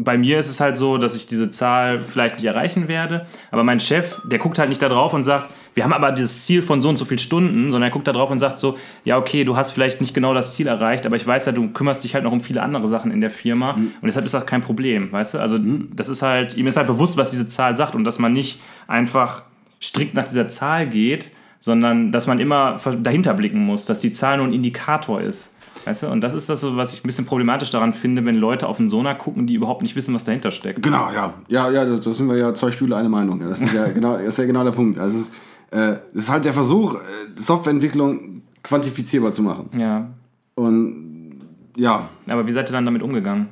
bei 0.00 0.16
mir 0.16 0.38
ist 0.38 0.48
es 0.48 0.60
halt 0.60 0.76
so, 0.76 0.96
dass 0.96 1.16
ich 1.16 1.26
diese 1.26 1.50
Zahl 1.50 2.00
vielleicht 2.00 2.36
nicht 2.36 2.44
erreichen 2.44 2.86
werde. 2.86 3.26
Aber 3.50 3.64
mein 3.64 3.80
Chef, 3.80 4.20
der 4.30 4.38
guckt 4.38 4.58
halt 4.60 4.68
nicht 4.68 4.80
da 4.80 4.88
drauf 4.88 5.12
und 5.12 5.24
sagt, 5.24 5.50
wir 5.74 5.82
haben 5.82 5.92
aber 5.92 6.12
dieses 6.12 6.44
Ziel 6.44 6.62
von 6.62 6.80
so 6.80 6.88
und 6.88 6.98
so 6.98 7.04
viel 7.04 7.18
Stunden, 7.18 7.64
sondern 7.64 7.82
er 7.82 7.90
guckt 7.90 8.06
da 8.06 8.12
drauf 8.12 8.30
und 8.30 8.38
sagt 8.38 8.60
so, 8.60 8.78
ja, 9.04 9.18
okay, 9.18 9.42
du 9.42 9.56
hast 9.56 9.72
vielleicht 9.72 10.00
nicht 10.00 10.14
genau 10.14 10.34
das 10.34 10.54
Ziel 10.54 10.68
erreicht, 10.68 11.04
aber 11.04 11.16
ich 11.16 11.26
weiß 11.26 11.46
ja, 11.46 11.52
du 11.52 11.70
kümmerst 11.70 12.04
dich 12.04 12.14
halt 12.14 12.22
noch 12.22 12.30
um 12.30 12.40
viele 12.40 12.62
andere 12.62 12.86
Sachen 12.86 13.10
in 13.10 13.20
der 13.20 13.30
Firma 13.30 13.72
und 13.72 13.92
deshalb 14.04 14.24
ist 14.24 14.34
das 14.34 14.46
kein 14.46 14.62
Problem, 14.62 15.10
weißt 15.10 15.34
du? 15.34 15.38
Also 15.38 15.58
das 15.58 16.08
ist 16.08 16.22
halt, 16.22 16.54
ihm 16.54 16.68
ist 16.68 16.76
halt 16.76 16.86
bewusst, 16.86 17.16
was 17.16 17.32
diese 17.32 17.48
Zahl 17.48 17.76
sagt 17.76 17.96
und 17.96 18.04
dass 18.04 18.20
man 18.20 18.32
nicht 18.32 18.60
einfach 18.86 19.42
strikt 19.82 20.14
nach 20.14 20.24
dieser 20.24 20.48
Zahl 20.48 20.86
geht, 20.86 21.30
sondern 21.58 22.12
dass 22.12 22.28
man 22.28 22.38
immer 22.38 22.78
dahinter 23.02 23.34
blicken 23.34 23.58
muss, 23.58 23.84
dass 23.84 23.98
die 23.98 24.12
Zahl 24.12 24.36
nur 24.36 24.46
ein 24.46 24.52
Indikator 24.52 25.20
ist. 25.20 25.57
Weißt 25.88 26.02
du? 26.02 26.08
Und 26.08 26.20
das 26.20 26.34
ist 26.34 26.50
das 26.50 26.60
so, 26.60 26.76
was 26.76 26.92
ich 26.92 27.02
ein 27.02 27.06
bisschen 27.06 27.24
problematisch 27.24 27.70
daran 27.70 27.94
finde, 27.94 28.22
wenn 28.26 28.34
Leute 28.34 28.68
auf 28.68 28.76
den 28.76 28.90
Sonar 28.90 29.16
gucken, 29.16 29.46
die 29.46 29.54
überhaupt 29.54 29.80
nicht 29.80 29.96
wissen, 29.96 30.14
was 30.14 30.26
dahinter 30.26 30.50
steckt. 30.50 30.82
Genau, 30.82 31.10
ja. 31.10 31.32
Ja, 31.48 31.70
ja, 31.70 31.86
da 31.86 32.12
sind 32.12 32.28
wir 32.28 32.36
ja 32.36 32.52
zwei 32.52 32.70
Stühle, 32.70 32.94
eine 32.94 33.08
Meinung. 33.08 33.40
Das 33.40 33.62
ist 33.62 33.72
ja 33.72 33.86
genau, 33.94 34.12
das 34.18 34.26
ist 34.26 34.38
ja 34.38 34.44
genau 34.44 34.64
der 34.64 34.72
Punkt. 34.72 34.98
Also 34.98 35.16
es 35.16 35.28
ist, 35.28 35.34
äh, 35.70 35.92
es 36.14 36.24
ist 36.24 36.30
halt 36.30 36.44
der 36.44 36.52
Versuch, 36.52 36.96
äh, 36.96 36.98
Softwareentwicklung 37.36 38.42
quantifizierbar 38.62 39.32
zu 39.32 39.42
machen. 39.42 39.70
Ja. 39.78 40.10
Und 40.56 41.40
ja, 41.74 42.10
Aber 42.26 42.46
wie 42.46 42.52
seid 42.52 42.68
ihr 42.68 42.72
dann 42.74 42.84
damit 42.84 43.02
umgegangen? 43.02 43.48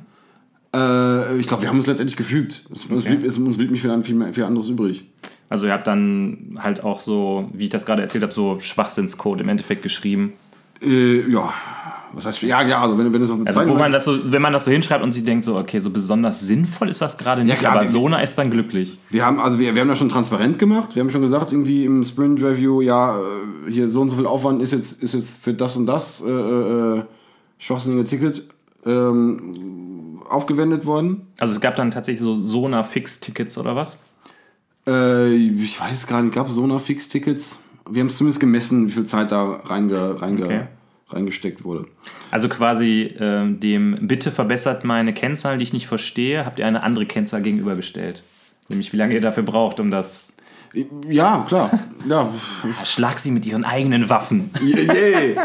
äh, 0.75 1.37
ich 1.39 1.47
glaube, 1.47 1.63
wir 1.63 1.69
haben 1.69 1.77
uns 1.77 1.87
letztendlich 1.87 2.17
gefügt. 2.17 2.65
Es, 2.71 2.85
uns, 2.85 3.03
Okay. 3.03 3.15
blieb, 3.15 3.27
es, 3.27 3.37
uns 3.39 3.57
blieb 3.57 3.71
nicht 3.71 3.81
viel, 3.81 4.03
viel, 4.03 4.33
viel 4.33 4.43
anderes 4.43 4.69
übrig. 4.69 5.05
Also 5.49 5.65
ihr 5.65 5.73
habt 5.73 5.87
dann 5.87 6.59
halt 6.61 6.83
auch 6.83 6.99
so, 6.99 7.49
wie 7.51 7.63
ich 7.63 7.69
das 7.71 7.87
gerade 7.87 8.03
erzählt 8.03 8.21
habe, 8.23 8.33
so 8.33 8.59
Schwachsinnscode 8.59 9.41
im 9.41 9.49
Endeffekt 9.49 9.81
geschrieben. 9.81 10.33
Äh, 10.83 11.27
ja, 11.31 11.51
was 12.17 12.25
heißt, 12.25 12.41
ja, 12.41 12.61
ja, 12.63 12.81
also 12.81 12.97
wenn, 12.97 13.13
wenn 13.13 13.21
es 13.21 13.29
auf 13.29 13.37
dem 13.37 13.47
Also 13.47 13.67
wo 13.67 13.75
man 13.75 13.91
das 13.91 14.03
so, 14.05 14.31
wenn 14.31 14.41
man 14.41 14.51
das 14.51 14.65
so 14.65 14.71
hinschreibt 14.71 15.03
und 15.03 15.11
sich 15.13 15.23
denkt 15.23 15.43
so, 15.45 15.55
okay, 15.57 15.79
so 15.79 15.89
besonders 15.91 16.39
sinnvoll 16.41 16.89
ist 16.89 17.01
das 17.01 17.17
gerade 17.17 17.43
nicht, 17.45 17.59
klar, 17.59 17.73
aber 17.73 17.83
wir- 17.83 17.89
Sona 17.89 18.19
ist 18.21 18.37
dann 18.37 18.51
glücklich. 18.51 18.97
Wir 19.09 19.25
haben, 19.25 19.39
also 19.39 19.59
wir, 19.59 19.73
wir 19.75 19.81
haben 19.81 19.87
das 19.87 19.97
schon 19.99 20.09
transparent 20.09 20.59
gemacht. 20.59 20.95
Wir 20.95 21.01
haben 21.03 21.09
schon 21.09 21.21
gesagt, 21.21 21.51
irgendwie 21.51 21.85
im 21.85 22.03
Sprint 22.03 22.41
Review, 22.41 22.81
ja, 22.81 23.17
äh, 23.17 23.71
hier 23.71 23.89
so 23.89 24.01
und 24.01 24.09
so 24.09 24.15
viel 24.17 24.25
Aufwand 24.25 24.61
ist 24.61 24.71
jetzt, 24.71 25.01
ist 25.01 25.13
jetzt 25.13 25.41
für 25.43 25.53
das 25.53 25.77
und 25.77 25.85
das 25.85 26.21
äh, 26.25 26.29
äh, 26.29 27.03
schwachsinnige 27.59 28.03
Ticket 28.03 28.43
ähm, 28.85 30.21
aufgewendet 30.29 30.85
worden. 30.85 31.27
Also 31.39 31.53
es 31.53 31.61
gab 31.61 31.75
dann 31.75 31.91
tatsächlich 31.91 32.21
so 32.21 32.41
Sona-Fix-Tickets 32.41 33.57
oder 33.57 33.75
was? 33.75 33.97
Äh, 34.87 35.33
ich 35.33 35.79
weiß 35.79 36.07
gar 36.07 36.21
nicht, 36.21 36.33
gab 36.33 36.47
es 36.49 36.55
so 36.55 36.65
noch 36.67 36.81
Fix-Tickets? 36.81 37.59
Wir 37.89 38.01
haben 38.01 38.07
es 38.07 38.17
zumindest 38.17 38.39
gemessen, 38.39 38.87
wie 38.87 38.91
viel 38.91 39.05
Zeit 39.05 39.31
da 39.31 39.59
reinge, 39.63 40.21
reinge, 40.21 40.45
Okay. 40.45 40.61
Reingesteckt 41.09 41.63
wurde. 41.63 41.85
Also 42.31 42.49
quasi 42.49 43.15
ähm, 43.19 43.59
dem 43.59 44.07
Bitte 44.07 44.31
verbessert 44.31 44.83
meine 44.83 45.13
Kennzahl, 45.13 45.57
die 45.57 45.63
ich 45.63 45.73
nicht 45.73 45.87
verstehe, 45.87 46.45
habt 46.45 46.59
ihr 46.59 46.67
eine 46.67 46.83
andere 46.83 47.05
Kennzahl 47.05 47.41
gegenübergestellt. 47.41 48.23
Nämlich 48.69 48.91
wie 48.91 48.97
lange 48.97 49.13
ihr 49.13 49.21
dafür 49.21 49.43
braucht, 49.43 49.79
um 49.79 49.91
das. 49.91 50.33
Ja, 51.07 51.45
klar. 51.47 51.79
Ja, 52.05 52.29
Schlag 52.83 53.19
sie 53.19 53.31
mit 53.31 53.45
ihren 53.45 53.63
eigenen 53.63 54.09
Waffen. 54.09 54.51
Yay! 54.61 55.37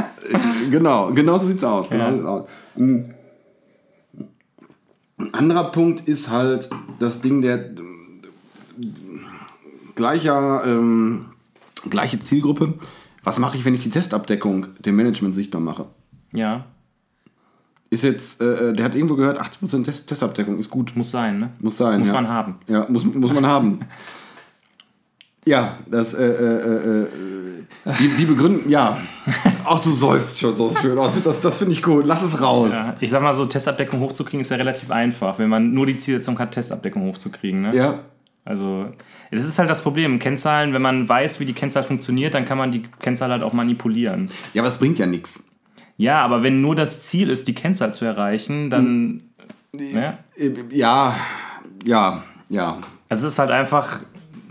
genau, 0.70 1.12
genau 1.12 1.38
so 1.38 1.46
sieht's 1.46 1.62
aus. 1.62 1.90
Genau 1.90 2.04
Ja. 2.04 2.10
so 2.10 2.16
sieht's 2.16 2.26
aus. 2.28 2.48
Ein 5.18 5.34
anderer 5.34 5.70
Punkt 5.70 6.08
ist 6.08 6.28
halt 6.28 6.68
das 6.98 7.20
Ding 7.20 7.40
der 7.42 7.70
gleicher, 9.94 10.64
ähm, 10.66 11.26
gleiche 11.88 12.18
Zielgruppe. 12.18 12.74
Was 13.22 13.38
mache 13.38 13.56
ich, 13.56 13.64
wenn 13.64 13.74
ich 13.74 13.82
die 13.82 13.90
Testabdeckung 13.90 14.66
dem 14.80 14.96
Management 14.96 15.34
sichtbar 15.34 15.60
mache? 15.60 15.86
Ja, 16.32 16.64
Ist 17.90 18.04
jetzt, 18.04 18.40
äh, 18.40 18.72
der 18.72 18.84
hat 18.84 18.94
irgendwo 18.94 19.16
gehört, 19.16 19.38
80% 19.40 19.84
Test 19.84 20.08
Testabdeckung 20.08 20.58
ist 20.58 20.70
gut. 20.70 20.96
muss 20.96 21.10
sein, 21.10 21.38
ne? 21.38 21.50
Muss 21.60 21.76
sein. 21.76 22.00
Muss 22.00 22.08
ja. 22.08 22.14
man 22.14 22.28
haben. 22.28 22.56
Ja, 22.66 22.86
muss, 22.88 23.04
muss 23.04 23.32
man 23.32 23.46
haben. 23.46 23.80
Ja, 25.44 25.78
das, 25.90 26.14
äh, 26.14 26.24
äh, 26.24 27.02
äh, 27.02 27.06
wie, 27.98 28.16
wie 28.16 28.26
begründen, 28.26 28.70
ja. 28.70 28.98
Auch 29.64 29.80
du 29.80 29.90
seufst 29.90 30.38
schon 30.38 30.54
so 30.54 30.70
schön. 30.70 30.96
Oh, 30.96 31.10
das 31.24 31.40
das 31.40 31.58
finde 31.58 31.72
ich 31.72 31.82
gut. 31.82 32.06
Lass 32.06 32.22
es 32.22 32.40
raus. 32.40 32.72
Ja, 32.72 32.96
ich 33.00 33.10
sag 33.10 33.22
mal 33.22 33.34
so, 33.34 33.46
Testabdeckung 33.46 33.98
hochzukriegen 33.98 34.40
ist 34.40 34.50
ja 34.50 34.56
relativ 34.56 34.92
einfach, 34.92 35.40
wenn 35.40 35.48
man 35.48 35.74
nur 35.74 35.86
die 35.86 35.98
Zielsetzung 35.98 36.38
hat, 36.38 36.52
Testabdeckung 36.52 37.02
hochzukriegen. 37.02 37.62
Ne? 37.62 37.74
Ja. 37.74 38.04
Also, 38.44 38.92
das 39.30 39.44
ist 39.44 39.58
halt 39.58 39.70
das 39.70 39.82
Problem. 39.82 40.18
Kennzahlen, 40.18 40.72
wenn 40.72 40.82
man 40.82 41.08
weiß, 41.08 41.38
wie 41.38 41.44
die 41.44 41.52
Kennzahl 41.52 41.84
funktioniert, 41.84 42.34
dann 42.34 42.44
kann 42.44 42.58
man 42.58 42.72
die 42.72 42.82
Kennzahl 43.00 43.30
halt 43.30 43.42
auch 43.42 43.52
manipulieren. 43.52 44.28
Ja, 44.52 44.62
aber 44.62 44.68
es 44.68 44.78
bringt 44.78 44.98
ja 44.98 45.06
nichts. 45.06 45.44
Ja, 45.96 46.20
aber 46.22 46.42
wenn 46.42 46.60
nur 46.60 46.74
das 46.74 47.04
Ziel 47.04 47.30
ist, 47.30 47.46
die 47.46 47.54
Kennzahl 47.54 47.94
zu 47.94 48.04
erreichen, 48.04 48.68
dann. 48.70 49.22
Ne? 49.74 50.18
Ja, 50.70 51.16
ja, 51.84 52.22
ja. 52.48 52.78
Also 53.08 53.26
es 53.26 53.34
ist 53.34 53.38
halt 53.38 53.50
einfach. 53.50 54.00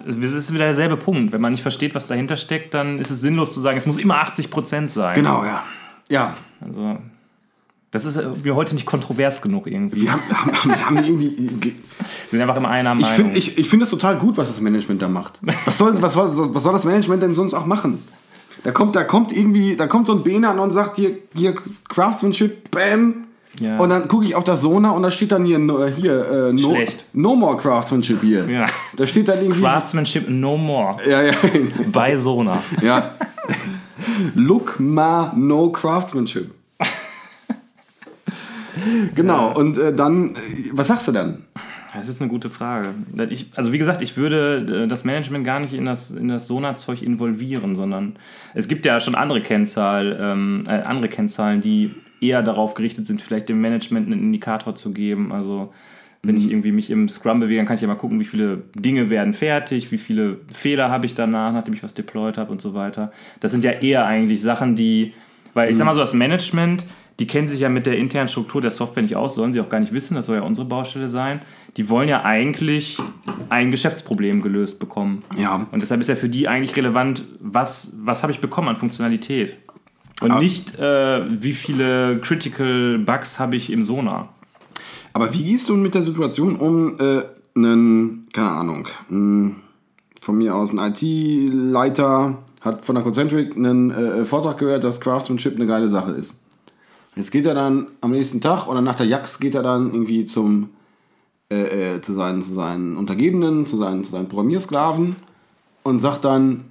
Es 0.07 0.15
ist 0.15 0.53
wieder 0.53 0.65
derselbe 0.65 0.97
Punkt. 0.97 1.31
Wenn 1.31 1.41
man 1.41 1.51
nicht 1.51 1.61
versteht, 1.61 1.93
was 1.93 2.07
dahinter 2.07 2.37
steckt, 2.37 2.73
dann 2.73 2.97
ist 2.97 3.11
es 3.11 3.21
sinnlos 3.21 3.53
zu 3.53 3.61
sagen, 3.61 3.77
es 3.77 3.85
muss 3.85 3.99
immer 3.99 4.23
80% 4.23 4.87
sein. 4.87 5.15
Genau, 5.15 5.43
ja. 5.43 5.63
Ja. 6.09 6.35
Also. 6.61 6.97
Das 7.91 8.05
ist 8.05 8.15
äh, 8.15 8.23
mir 8.43 8.55
heute 8.55 8.73
nicht 8.75 8.85
kontrovers 8.85 9.41
genug 9.41 9.67
irgendwie. 9.67 10.03
Wir 10.03 10.13
haben, 10.13 10.21
haben, 10.31 10.85
haben 10.85 10.97
irgendwie. 10.97 11.35
Wir 11.61 11.73
sind 12.31 12.41
einfach 12.41 12.55
immer 12.55 12.69
einer 12.69 12.93
Ich 12.95 13.01
Meinung. 13.01 13.15
finde 13.15 13.37
ich, 13.37 13.57
ich 13.57 13.69
find 13.69 13.81
das 13.81 13.89
total 13.89 14.17
gut, 14.17 14.37
was 14.37 14.47
das 14.47 14.61
Management 14.61 15.01
da 15.01 15.07
macht. 15.09 15.39
Was 15.65 15.77
soll, 15.77 16.01
was, 16.01 16.13
soll, 16.13 16.31
was 16.55 16.63
soll 16.63 16.73
das 16.73 16.85
Management 16.85 17.21
denn 17.21 17.33
sonst 17.33 17.53
auch 17.53 17.65
machen? 17.65 18.01
Da 18.63 18.71
kommt, 18.71 18.95
da 18.95 19.03
kommt 19.03 19.35
irgendwie, 19.35 19.75
da 19.75 19.87
kommt 19.87 20.05
so 20.07 20.13
ein 20.13 20.23
Bene 20.23 20.47
an 20.47 20.59
und 20.59 20.71
sagt 20.71 20.95
hier, 20.97 21.17
hier 21.35 21.53
Craftsmanship, 21.89 22.71
bam. 22.71 23.25
Ja. 23.59 23.77
Und 23.79 23.89
dann 23.89 24.07
gucke 24.07 24.23
ich 24.25 24.35
auf 24.35 24.45
das 24.45 24.61
Sona 24.61 24.91
und 24.91 25.03
da 25.03 25.11
steht 25.11 25.33
dann 25.33 25.43
hier, 25.43 25.59
no- 25.59 25.85
hier 25.87 26.49
äh, 26.49 26.53
no, 26.53 26.77
no 27.11 27.35
more 27.35 27.57
Craftsmanship 27.57 28.21
hier. 28.21 28.49
Ja. 28.49 28.67
Da 28.95 29.05
steht 29.05 29.27
dann 29.27 29.41
irgendwie. 29.41 29.59
Craftsmanship 29.61 30.29
no 30.29 30.55
more. 30.55 30.95
Ja, 31.05 31.21
ja, 31.23 31.33
Bei 31.91 32.15
Sona. 32.15 32.61
ja. 32.81 33.15
Look 34.35 34.79
ma 34.79 35.33
no 35.35 35.69
Craftsmanship. 35.71 36.51
genau, 39.15 39.53
und 39.53 39.77
äh, 39.77 39.93
dann, 39.93 40.35
äh, 40.35 40.39
was 40.73 40.87
sagst 40.87 41.07
du 41.07 41.11
dann? 41.11 41.43
Das 41.93 42.07
ist 42.07 42.21
eine 42.21 42.29
gute 42.29 42.49
Frage. 42.49 42.89
Ich, 43.29 43.51
also 43.55 43.73
wie 43.73 43.77
gesagt, 43.77 44.01
ich 44.01 44.15
würde 44.15 44.83
äh, 44.83 44.87
das 44.87 45.03
Management 45.03 45.45
gar 45.45 45.59
nicht 45.59 45.73
in 45.73 45.85
das, 45.85 46.11
in 46.11 46.29
das 46.29 46.47
Sona-Zeug 46.47 47.01
involvieren, 47.01 47.75
sondern 47.75 48.15
es 48.53 48.67
gibt 48.67 48.85
ja 48.85 48.99
schon 48.99 49.15
andere, 49.15 49.41
Kennzahl, 49.41 50.17
ähm, 50.19 50.63
äh, 50.67 50.71
andere 50.71 51.09
Kennzahlen, 51.09 51.61
die 51.61 51.91
eher 52.21 52.43
darauf 52.43 52.75
gerichtet 52.75 53.07
sind, 53.07 53.21
vielleicht 53.21 53.49
dem 53.49 53.59
Management 53.59 54.07
einen 54.07 54.21
Indikator 54.21 54.75
zu 54.75 54.93
geben. 54.93 55.33
Also 55.33 55.73
wenn 56.23 56.37
ich 56.37 56.51
irgendwie 56.51 56.71
mich 56.71 56.91
im 56.91 57.09
Scrum 57.09 57.39
bewege, 57.39 57.57
dann 57.57 57.65
kann 57.65 57.75
ich 57.75 57.81
ja 57.81 57.87
mal 57.87 57.95
gucken, 57.95 58.19
wie 58.19 58.25
viele 58.25 58.61
Dinge 58.75 59.09
werden 59.09 59.33
fertig, 59.33 59.91
wie 59.91 59.97
viele 59.97 60.37
Fehler 60.53 60.89
habe 60.89 61.07
ich 61.07 61.15
danach, 61.15 61.51
nachdem 61.51 61.73
ich 61.73 61.81
was 61.81 61.95
deployed 61.95 62.37
habe 62.37 62.51
und 62.51 62.61
so 62.61 62.75
weiter. 62.75 63.11
Das 63.39 63.51
sind 63.51 63.63
ja 63.63 63.71
eher 63.71 64.05
eigentlich 64.05 64.41
Sachen, 64.41 64.75
die, 64.75 65.13
weil 65.55 65.71
ich 65.71 65.77
sag 65.77 65.85
mal 65.85 65.95
so, 65.95 65.99
das 65.99 66.13
Management, 66.13 66.85
die 67.19 67.27
kennen 67.27 67.47
sich 67.47 67.59
ja 67.59 67.69
mit 67.69 67.85
der 67.85 67.97
internen 67.97 68.27
Struktur 68.27 68.61
der 68.61 68.71
Software 68.71 69.03
nicht 69.03 69.15
aus, 69.15 69.35
sollen 69.35 69.53
sie 69.53 69.61
auch 69.61 69.69
gar 69.69 69.79
nicht 69.79 69.93
wissen, 69.93 70.15
das 70.15 70.25
soll 70.25 70.37
ja 70.37 70.41
unsere 70.41 70.67
Baustelle 70.67 71.09
sein. 71.09 71.41
Die 71.77 71.89
wollen 71.89 72.09
ja 72.09 72.23
eigentlich 72.23 72.97
ein 73.49 73.71
Geschäftsproblem 73.71 74.41
gelöst 74.41 74.79
bekommen. 74.79 75.23
Ja. 75.37 75.67
Und 75.71 75.81
deshalb 75.81 76.01
ist 76.01 76.07
ja 76.07 76.15
für 76.15 76.29
die 76.29 76.47
eigentlich 76.47 76.75
relevant, 76.75 77.23
was, 77.39 77.95
was 78.03 78.23
habe 78.23 78.31
ich 78.31 78.39
bekommen 78.39 78.69
an 78.69 78.75
Funktionalität. 78.75 79.55
Und 80.21 80.31
Aber- 80.31 80.41
nicht, 80.41 80.79
äh, 80.79 81.41
wie 81.41 81.53
viele 81.53 82.19
Critical 82.21 82.99
Bugs 82.99 83.39
habe 83.39 83.55
ich 83.55 83.71
im 83.71 83.83
Sonar. 83.83 84.29
Aber 85.13 85.33
wie 85.33 85.43
gehst 85.43 85.67
du 85.69 85.75
mit 85.75 85.93
der 85.93 86.03
Situation 86.03 86.55
um, 86.55 86.97
äh, 86.99 87.21
einen, 87.55 88.27
keine 88.31 88.49
Ahnung, 88.49 88.87
ein, 89.09 89.57
von 90.21 90.37
mir 90.37 90.55
aus 90.55 90.71
ein 90.71 90.79
IT-Leiter 90.79 92.37
hat 92.61 92.85
von 92.85 92.95
der 92.95 93.03
Concentric 93.03 93.55
einen 93.55 93.91
äh, 93.91 94.23
Vortrag 94.25 94.57
gehört, 94.59 94.83
dass 94.83 95.01
Craftsmanship 95.01 95.55
eine 95.55 95.65
geile 95.65 95.89
Sache 95.89 96.11
ist. 96.11 96.41
Jetzt 97.15 97.31
geht 97.31 97.45
er 97.45 97.53
dann 97.53 97.87
am 97.99 98.11
nächsten 98.11 98.39
Tag 98.39 98.67
oder 98.67 98.81
nach 98.81 98.95
der 98.95 99.05
Jax 99.05 99.39
geht 99.39 99.55
er 99.55 99.63
dann 99.63 99.91
irgendwie 99.91 100.25
zum, 100.25 100.69
äh, 101.51 101.95
äh, 101.95 102.01
zu, 102.01 102.13
seinen, 102.13 102.41
zu 102.41 102.53
seinen 102.53 102.95
Untergebenen, 102.95 103.65
zu 103.65 103.77
seinen, 103.77 104.03
zu 104.03 104.11
seinen 104.11 104.29
Programmiersklaven 104.29 105.17
und 105.83 105.99
sagt 105.99 106.23
dann, 106.23 106.65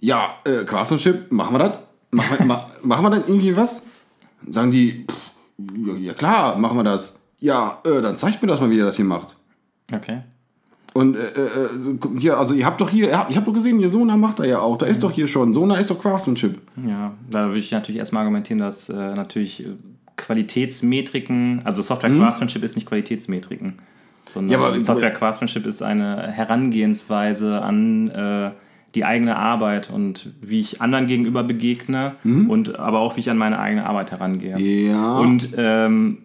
ja, 0.00 0.36
äh, 0.44 0.64
Craftsmanship, 0.64 1.30
machen 1.30 1.54
wir 1.54 1.58
das? 1.58 1.78
Machen 2.14 2.40
wir, 2.40 2.44
ma, 2.44 2.70
machen 2.82 3.04
wir 3.06 3.10
dann 3.10 3.22
irgendwie 3.26 3.56
was? 3.56 3.80
Sagen 4.46 4.70
die, 4.70 5.06
pff, 5.10 5.30
ja, 5.86 5.94
ja 5.94 6.12
klar, 6.12 6.58
machen 6.58 6.76
wir 6.76 6.84
das. 6.84 7.18
Ja, 7.38 7.80
äh, 7.86 8.02
dann 8.02 8.18
zeigt 8.18 8.42
mir 8.42 8.48
das 8.48 8.60
mal, 8.60 8.68
wie 8.68 8.76
ihr 8.76 8.84
das 8.84 8.96
hier 8.96 9.06
macht. 9.06 9.34
Okay. 9.90 10.20
Und 10.94 11.16
äh, 11.16 11.20
äh, 11.20 12.18
hier, 12.18 12.36
also 12.38 12.54
ihr 12.54 12.66
habt 12.66 12.80
doch 12.80 12.90
hier, 12.90 13.06
ihr 13.08 13.26
ihr 13.30 13.36
habt 13.36 13.46
doch 13.48 13.54
gesehen, 13.54 13.78
hier 13.78 13.88
Sona 13.88 14.16
macht 14.16 14.40
er 14.40 14.46
ja 14.46 14.58
auch. 14.60 14.76
Da 14.76 14.86
ist 14.86 15.02
doch 15.02 15.10
hier 15.12 15.26
schon, 15.26 15.52
Sona 15.54 15.76
ist 15.76 15.90
doch 15.90 15.98
Craftsmanship. 16.00 16.58
Ja, 16.86 17.12
da 17.30 17.46
würde 17.46 17.58
ich 17.60 17.70
natürlich 17.70 17.98
erstmal 17.98 18.20
argumentieren, 18.22 18.58
dass 18.58 18.88
äh, 18.90 19.14
natürlich 19.14 19.64
äh, 19.64 19.70
Qualitätsmetriken, 20.16 21.62
also 21.64 21.82
Software 21.82 22.10
Craftsmanship 22.10 22.62
ist 22.62 22.76
nicht 22.76 22.86
Qualitätsmetriken, 22.86 23.78
sondern 24.26 24.60
Ja, 24.60 24.66
aber- 24.66 24.80
Software 24.82 25.12
Craftsmanship 25.12 25.66
ist 25.66 25.82
eine 25.82 26.30
Herangehensweise 26.30 27.62
an 27.62 28.10
äh, 28.10 28.50
die 28.94 29.04
eigene 29.06 29.36
Arbeit 29.36 29.90
und 29.90 30.32
wie 30.42 30.60
ich 30.60 30.82
anderen 30.82 31.06
gegenüber 31.06 31.42
begegne 31.44 32.16
und 32.24 32.78
aber 32.78 32.98
auch 33.00 33.16
wie 33.16 33.20
ich 33.20 33.30
an 33.30 33.38
meine 33.38 33.58
eigene 33.58 33.86
Arbeit 33.88 34.12
herangehe. 34.12 34.58
Ja. 34.58 35.16
Und 35.18 35.48
ähm, 35.56 36.18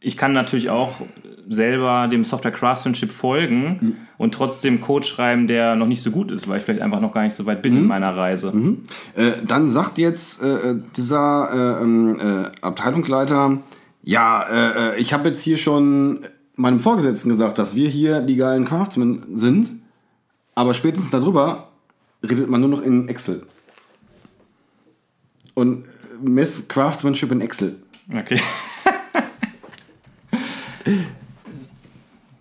ich 0.00 0.18
kann 0.18 0.34
natürlich 0.34 0.68
auch 0.68 1.00
selber 1.50 2.06
dem 2.06 2.24
Software 2.24 2.52
Craftsmanship 2.52 3.10
folgen 3.10 3.96
und 4.18 4.32
trotzdem 4.32 4.80
Code 4.80 5.04
schreiben, 5.04 5.48
der 5.48 5.74
noch 5.74 5.88
nicht 5.88 6.00
so 6.00 6.12
gut 6.12 6.30
ist, 6.30 6.48
weil 6.48 6.58
ich 6.58 6.64
vielleicht 6.64 6.80
einfach 6.80 7.00
noch 7.00 7.12
gar 7.12 7.24
nicht 7.24 7.34
so 7.34 7.44
weit 7.44 7.60
bin 7.60 7.76
in 7.76 7.86
meiner 7.88 8.16
Reise. 8.16 8.52
Äh, 9.16 9.32
dann 9.44 9.68
sagt 9.68 9.98
jetzt 9.98 10.40
äh, 10.42 10.46
äh, 10.46 10.80
dieser 10.96 11.78
äh, 11.80 11.82
ähm, 11.82 12.20
äh, 12.20 12.64
Abteilungsleiter, 12.64 13.58
ja, 14.04 14.92
äh, 14.92 15.00
ich 15.00 15.12
habe 15.12 15.28
jetzt 15.28 15.42
hier 15.42 15.56
schon 15.56 16.20
meinem 16.54 16.78
Vorgesetzten 16.78 17.28
gesagt, 17.28 17.58
dass 17.58 17.74
wir 17.74 17.88
hier 17.88 18.20
die 18.20 18.36
geilen 18.36 18.64
Craftsmen 18.64 19.36
sind, 19.36 19.70
aber 20.54 20.72
spätestens 20.74 21.10
darüber 21.10 21.68
redet 22.22 22.48
man 22.48 22.60
nur 22.60 22.70
noch 22.70 22.82
in 22.82 23.08
Excel. 23.08 23.42
Und 25.54 25.82
mess 26.22 26.68
Craftsmanship 26.68 27.32
in 27.32 27.40
Excel. 27.40 27.74
Okay. 28.16 28.40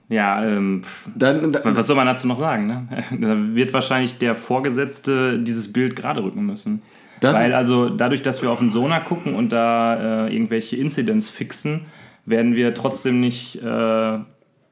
ja, 0.09 0.43
ähm, 0.43 0.81
Dann, 1.15 1.51
dann, 1.51 1.75
was 1.77 1.87
soll 1.87 1.95
man 1.95 2.07
dazu 2.07 2.27
noch 2.27 2.39
sagen? 2.39 2.67
Ne? 2.67 2.87
Da 3.19 3.35
wird 3.55 3.73
wahrscheinlich 3.73 4.17
der 4.17 4.35
Vorgesetzte 4.35 5.39
dieses 5.39 5.71
Bild 5.71 5.95
gerade 5.95 6.23
rücken 6.23 6.45
müssen. 6.45 6.81
Das- 7.19 7.35
Weil 7.37 7.53
also 7.53 7.89
dadurch, 7.89 8.21
dass 8.21 8.41
wir 8.41 8.49
auf 8.51 8.59
den 8.59 8.69
Sonar 8.71 9.03
gucken 9.03 9.35
und 9.35 9.51
da 9.51 10.27
äh, 10.27 10.33
irgendwelche 10.33 10.77
Incidents 10.77 11.29
fixen, 11.29 11.81
werden 12.25 12.55
wir 12.55 12.73
trotzdem 12.73 13.19
nicht, 13.19 13.61
äh, 13.61 14.19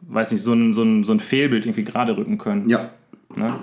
weiß 0.02 0.32
nicht, 0.32 0.42
so 0.42 0.54
ein, 0.54 0.74
so, 0.74 0.84
ein, 0.84 1.04
so 1.04 1.12
ein 1.14 1.20
Fehlbild 1.20 1.66
irgendwie 1.66 1.84
gerade 1.84 2.16
rücken 2.18 2.38
können. 2.38 2.70
ja. 2.70 2.90
Ne? 3.36 3.54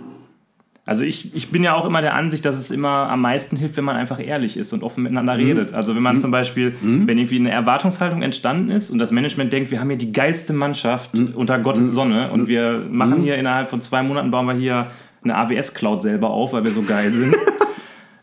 Also 0.86 1.02
ich, 1.02 1.34
ich 1.34 1.50
bin 1.50 1.62
ja 1.62 1.74
auch 1.74 1.86
immer 1.86 2.02
der 2.02 2.14
Ansicht, 2.14 2.44
dass 2.44 2.56
es 2.56 2.70
immer 2.70 3.08
am 3.08 3.22
meisten 3.22 3.56
hilft, 3.56 3.78
wenn 3.78 3.84
man 3.84 3.96
einfach 3.96 4.20
ehrlich 4.22 4.58
ist 4.58 4.72
und 4.74 4.82
offen 4.82 5.02
miteinander 5.02 5.38
redet. 5.38 5.72
Also 5.72 5.94
wenn 5.96 6.02
man 6.02 6.18
zum 6.18 6.30
Beispiel, 6.30 6.74
wenn 7.06 7.16
irgendwie 7.16 7.38
eine 7.38 7.50
Erwartungshaltung 7.50 8.20
entstanden 8.20 8.70
ist 8.70 8.90
und 8.90 8.98
das 8.98 9.10
Management 9.10 9.50
denkt, 9.52 9.70
wir 9.70 9.80
haben 9.80 9.88
hier 9.88 9.96
die 9.96 10.12
geilste 10.12 10.52
Mannschaft 10.52 11.10
unter 11.34 11.58
Gottes 11.58 11.90
Sonne 11.92 12.30
und 12.30 12.48
wir 12.48 12.84
machen 12.90 13.22
hier 13.22 13.36
innerhalb 13.36 13.70
von 13.70 13.80
zwei 13.80 14.02
Monaten 14.02 14.30
bauen 14.30 14.46
wir 14.46 14.54
hier 14.54 14.88
eine 15.22 15.36
AWS-Cloud 15.36 16.02
selber 16.02 16.28
auf, 16.28 16.52
weil 16.52 16.64
wir 16.64 16.72
so 16.72 16.82
geil 16.82 17.10
sind. 17.12 17.34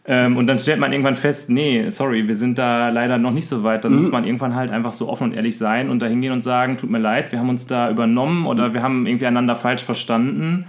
Ähm, 0.04 0.36
und 0.36 0.48
dann 0.48 0.58
stellt 0.58 0.80
man 0.80 0.92
irgendwann 0.92 1.16
fest, 1.16 1.52
nee, 1.52 1.88
sorry, 1.90 2.28
wir 2.28 2.36
sind 2.36 2.58
da 2.58 2.90
leider 2.90 3.20
noch 3.20 3.32
nicht 3.32 3.48
so 3.48 3.64
weit. 3.64 3.86
Dann 3.86 3.96
muss 3.96 4.10
man 4.10 4.26
irgendwann 4.26 4.56
halt 4.56 4.72
einfach 4.72 4.94
so 4.94 5.08
offen 5.08 5.26
und 5.26 5.34
ehrlich 5.34 5.58
sein 5.58 5.90
und 5.90 6.02
da 6.02 6.08
hingehen 6.08 6.34
und 6.34 6.42
sagen, 6.42 6.78
tut 6.78 6.90
mir 6.90 6.98
leid, 6.98 7.32
wir 7.32 7.38
haben 7.38 7.50
uns 7.50 7.68
da 7.68 7.92
übernommen 7.92 8.48
oder 8.48 8.74
wir 8.74 8.82
haben 8.82 9.06
irgendwie 9.06 9.28
einander 9.28 9.56
falsch 9.56 9.84
verstanden. 9.84 10.66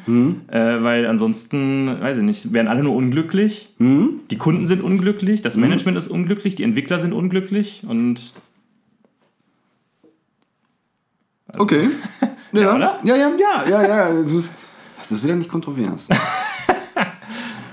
Äh, 0.48 0.82
weil 0.82 1.06
ansonsten, 1.06 1.88
weiß 2.00 2.18
ich 2.18 2.24
nicht, 2.24 2.52
werden 2.52 2.68
alle 2.68 2.82
nur 2.82 2.94
unglücklich. 2.94 3.70
Die 3.78 4.38
Kunden 4.38 4.66
sind 4.66 4.82
unglücklich, 4.82 5.40
das 5.40 5.56
Management 5.56 5.96
ist 5.96 6.08
unglücklich, 6.08 6.54
die 6.54 6.62
Entwickler 6.62 6.98
sind 6.98 7.12
unglücklich 7.12 7.84
und 7.88 8.32
Okay. 11.58 11.88
Ja, 12.54 12.74
oder? 12.74 13.00
ja, 13.02 13.16
ja, 13.16 13.30
ja, 13.38 13.66
ja, 13.66 13.82
ja. 13.82 14.12
Das 14.12 14.30
ist, 14.30 14.50
das 14.98 15.10
ist 15.10 15.24
wieder 15.24 15.34
nicht 15.34 15.48
kontrovers. 15.48 16.06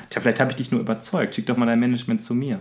tja, 0.09 0.21
vielleicht 0.21 0.39
habe 0.39 0.51
ich 0.51 0.57
dich 0.57 0.71
nur 0.71 0.79
überzeugt. 0.81 1.35
Schick 1.35 1.45
doch 1.45 1.57
mal 1.57 1.65
dein 1.65 1.79
Management 1.79 2.21
zu 2.21 2.33
mir. 2.33 2.59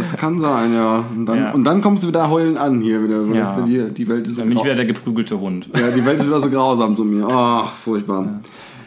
Das 0.00 0.16
kann 0.16 0.40
sein, 0.40 0.74
ja. 0.74 1.04
Und 1.14 1.26
dann, 1.26 1.38
Ja. 1.38 1.50
Und 1.52 1.64
dann 1.64 1.80
kommst 1.80 2.02
du 2.04 2.08
wieder 2.08 2.28
heulen 2.30 2.56
an 2.58 2.80
hier 2.80 3.02
wieder. 3.02 3.24
So, 3.24 3.32
Ja. 3.34 3.60
die, 3.62 3.92
die 3.94 4.08
Welt 4.08 4.26
ist 4.26 4.34
so 4.34 4.42
Dann 4.42 4.48
bin 4.50 4.58
ich 4.58 4.64
wieder 4.64 4.74
der 4.76 4.84
geprügelte 4.84 5.38
Hund. 5.40 5.68
ja, 5.74 5.90
die 5.90 6.04
Welt 6.04 6.20
ist 6.20 6.26
wieder 6.26 6.40
so 6.40 6.50
grausam 6.50 6.94
zu 6.94 7.04
mir. 7.04 7.26
Ach, 7.28 7.72
furchtbar. 7.74 8.40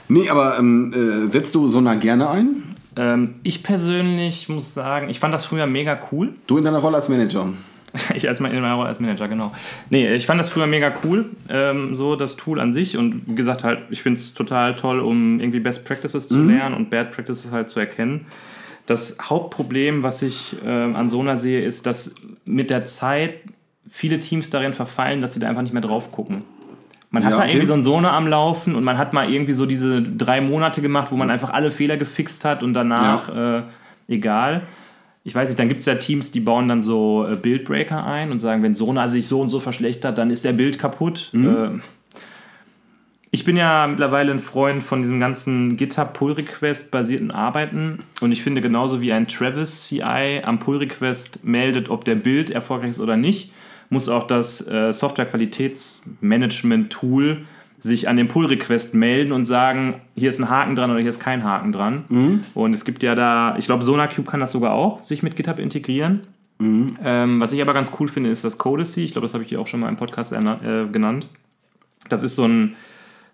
Nee, 0.07 0.29
aber 0.29 0.57
ähm, 0.59 0.93
äh, 1.27 1.31
setzt 1.31 1.55
du 1.55 1.67
Sona 1.67 1.95
gerne 1.95 2.29
ein? 2.29 2.63
Ähm, 2.95 3.35
ich 3.43 3.63
persönlich 3.63 4.47
muss 4.49 4.73
sagen, 4.73 5.09
ich 5.09 5.19
fand 5.19 5.33
das 5.33 5.45
früher 5.45 5.65
mega 5.65 5.97
cool. 6.11 6.33
Du 6.47 6.57
in 6.57 6.63
deiner 6.65 6.79
Rolle 6.79 6.97
als 6.97 7.09
Manager. 7.09 7.47
Ich 8.15 8.27
als 8.27 8.39
in 8.39 8.43
meiner 8.43 8.73
Rolle 8.73 8.87
als 8.87 8.99
Manager, 8.99 9.27
genau. 9.27 9.51
Nee, 9.89 10.13
ich 10.13 10.25
fand 10.25 10.39
das 10.39 10.49
früher 10.49 10.67
mega 10.67 10.93
cool, 11.03 11.25
ähm, 11.49 11.95
so 11.95 12.15
das 12.15 12.35
Tool 12.37 12.59
an 12.59 12.71
sich. 12.71 12.97
Und 12.97 13.27
wie 13.27 13.35
gesagt, 13.35 13.63
halt, 13.63 13.79
ich 13.89 14.01
finde 14.01 14.19
es 14.19 14.33
total 14.33 14.75
toll, 14.75 14.99
um 14.99 15.39
irgendwie 15.39 15.59
Best 15.59 15.85
Practices 15.85 16.27
zu 16.27 16.41
lernen 16.43 16.75
und 16.75 16.89
Bad 16.89 17.11
Practices 17.11 17.51
halt 17.51 17.69
zu 17.69 17.79
erkennen. 17.79 18.25
Das 18.85 19.17
Hauptproblem, 19.21 20.03
was 20.03 20.21
ich 20.21 20.55
ähm, 20.65 20.95
an 20.95 21.09
Sona 21.09 21.37
sehe, 21.37 21.61
ist, 21.61 21.85
dass 21.85 22.15
mit 22.45 22.69
der 22.69 22.85
Zeit 22.85 23.35
viele 23.89 24.19
Teams 24.19 24.49
darin 24.49 24.73
verfallen, 24.73 25.21
dass 25.21 25.33
sie 25.33 25.39
da 25.39 25.47
einfach 25.47 25.61
nicht 25.61 25.73
mehr 25.73 25.81
drauf 25.81 26.11
gucken. 26.11 26.43
Man 27.09 27.25
hat 27.25 27.31
Ja, 27.31 27.37
da 27.39 27.45
irgendwie 27.45 27.65
so 27.65 27.73
ein 27.73 27.83
Sona 27.83 28.15
am 28.15 28.25
Laufen 28.25 28.73
und 28.73 28.85
man 28.85 28.97
hat 28.97 29.11
mal 29.11 29.29
irgendwie 29.29 29.53
so 29.53 29.65
diese 29.65 30.01
drei 30.01 30.39
Monate 30.39 30.81
gemacht, 30.81 31.11
wo 31.11 31.17
man 31.17 31.29
einfach 31.29 31.49
alle 31.51 31.69
Fehler 31.69 31.97
gefixt 31.97 32.45
hat 32.45 32.63
und 32.63 32.73
danach 32.73 33.29
äh, 33.35 33.63
egal. 34.07 34.61
Ich 35.23 35.35
weiß 35.35 35.49
nicht, 35.49 35.59
dann 35.59 35.67
gibt 35.67 35.81
es 35.81 35.85
ja 35.85 35.95
Teams, 35.95 36.31
die 36.31 36.39
bauen 36.39 36.67
dann 36.67 36.81
so 36.81 37.27
äh, 37.27 37.35
Bildbreaker 37.35 38.03
ein 38.03 38.31
und 38.31 38.39
sagen, 38.39 38.63
wenn 38.63 38.73
Sona 38.73 39.07
sich 39.07 39.27
so 39.27 39.39
und 39.39 39.51
so 39.51 39.59
verschlechtert, 39.59 40.17
dann 40.17 40.31
ist 40.31 40.45
der 40.45 40.53
Bild 40.53 40.79
kaputt. 40.79 41.31
Äh, 41.33 41.79
ich 43.33 43.45
bin 43.45 43.55
ja 43.55 43.87
mittlerweile 43.87 44.29
ein 44.31 44.39
Freund 44.39 44.83
von 44.83 45.03
diesem 45.03 45.21
ganzen 45.21 45.77
GitHub-Pull-Request-basierten 45.77 47.31
Arbeiten 47.31 47.99
und 48.19 48.33
ich 48.33 48.43
finde 48.43 48.59
genauso 48.61 48.99
wie 48.99 49.13
ein 49.13 49.27
Travis 49.27 49.87
CI 49.87 50.41
am 50.43 50.59
Pull-Request 50.59 51.45
meldet, 51.45 51.89
ob 51.89 52.03
der 52.03 52.15
Bild 52.15 52.49
erfolgreich 52.49 52.89
ist 52.89 52.99
oder 52.99 53.15
nicht, 53.15 53.53
muss 53.89 54.09
auch 54.09 54.27
das 54.27 54.67
äh, 54.67 54.91
Software-Qualitätsmanagement-Tool 54.91 57.45
sich 57.81 58.07
an 58.07 58.15
dem 58.15 58.27
Pull-Request 58.27 58.93
melden 58.93 59.31
und 59.33 59.43
sagen, 59.43 60.01
hier 60.15 60.29
ist 60.29 60.39
ein 60.39 60.49
Haken 60.49 60.75
dran 60.75 60.91
oder 60.91 60.99
hier 60.99 61.09
ist 61.09 61.19
kein 61.19 61.43
Haken 61.43 61.71
dran. 61.73 62.05
Und 62.53 62.73
es 62.73 62.85
gibt 62.85 63.03
ja 63.03 63.15
da, 63.15 63.55
ich 63.57 63.65
glaube, 63.65 63.83
SonarCube 63.83 64.29
kann 64.29 64.39
das 64.39 64.51
sogar 64.51 64.73
auch, 64.73 65.03
sich 65.03 65.23
mit 65.23 65.35
GitHub 65.35 65.59
integrieren. 65.59 66.27
Ähm, 67.03 67.41
was 67.41 67.51
ich 67.53 67.61
aber 67.61 67.73
ganz 67.73 67.91
cool 67.99 68.07
finde, 68.07 68.29
ist 68.29 68.43
das 68.43 68.59
Codacy. 68.59 69.03
Ich 69.03 69.13
glaube, 69.13 69.25
das 69.25 69.33
habe 69.33 69.43
ich 69.43 69.49
dir 69.49 69.59
auch 69.59 69.65
schon 69.65 69.79
mal 69.79 69.89
im 69.89 69.95
Podcast 69.97 70.31
äh, 70.31 70.85
genannt. 70.91 71.27
Das 72.07 72.21
ist 72.21 72.35
so 72.35 72.45
ein 72.45 72.75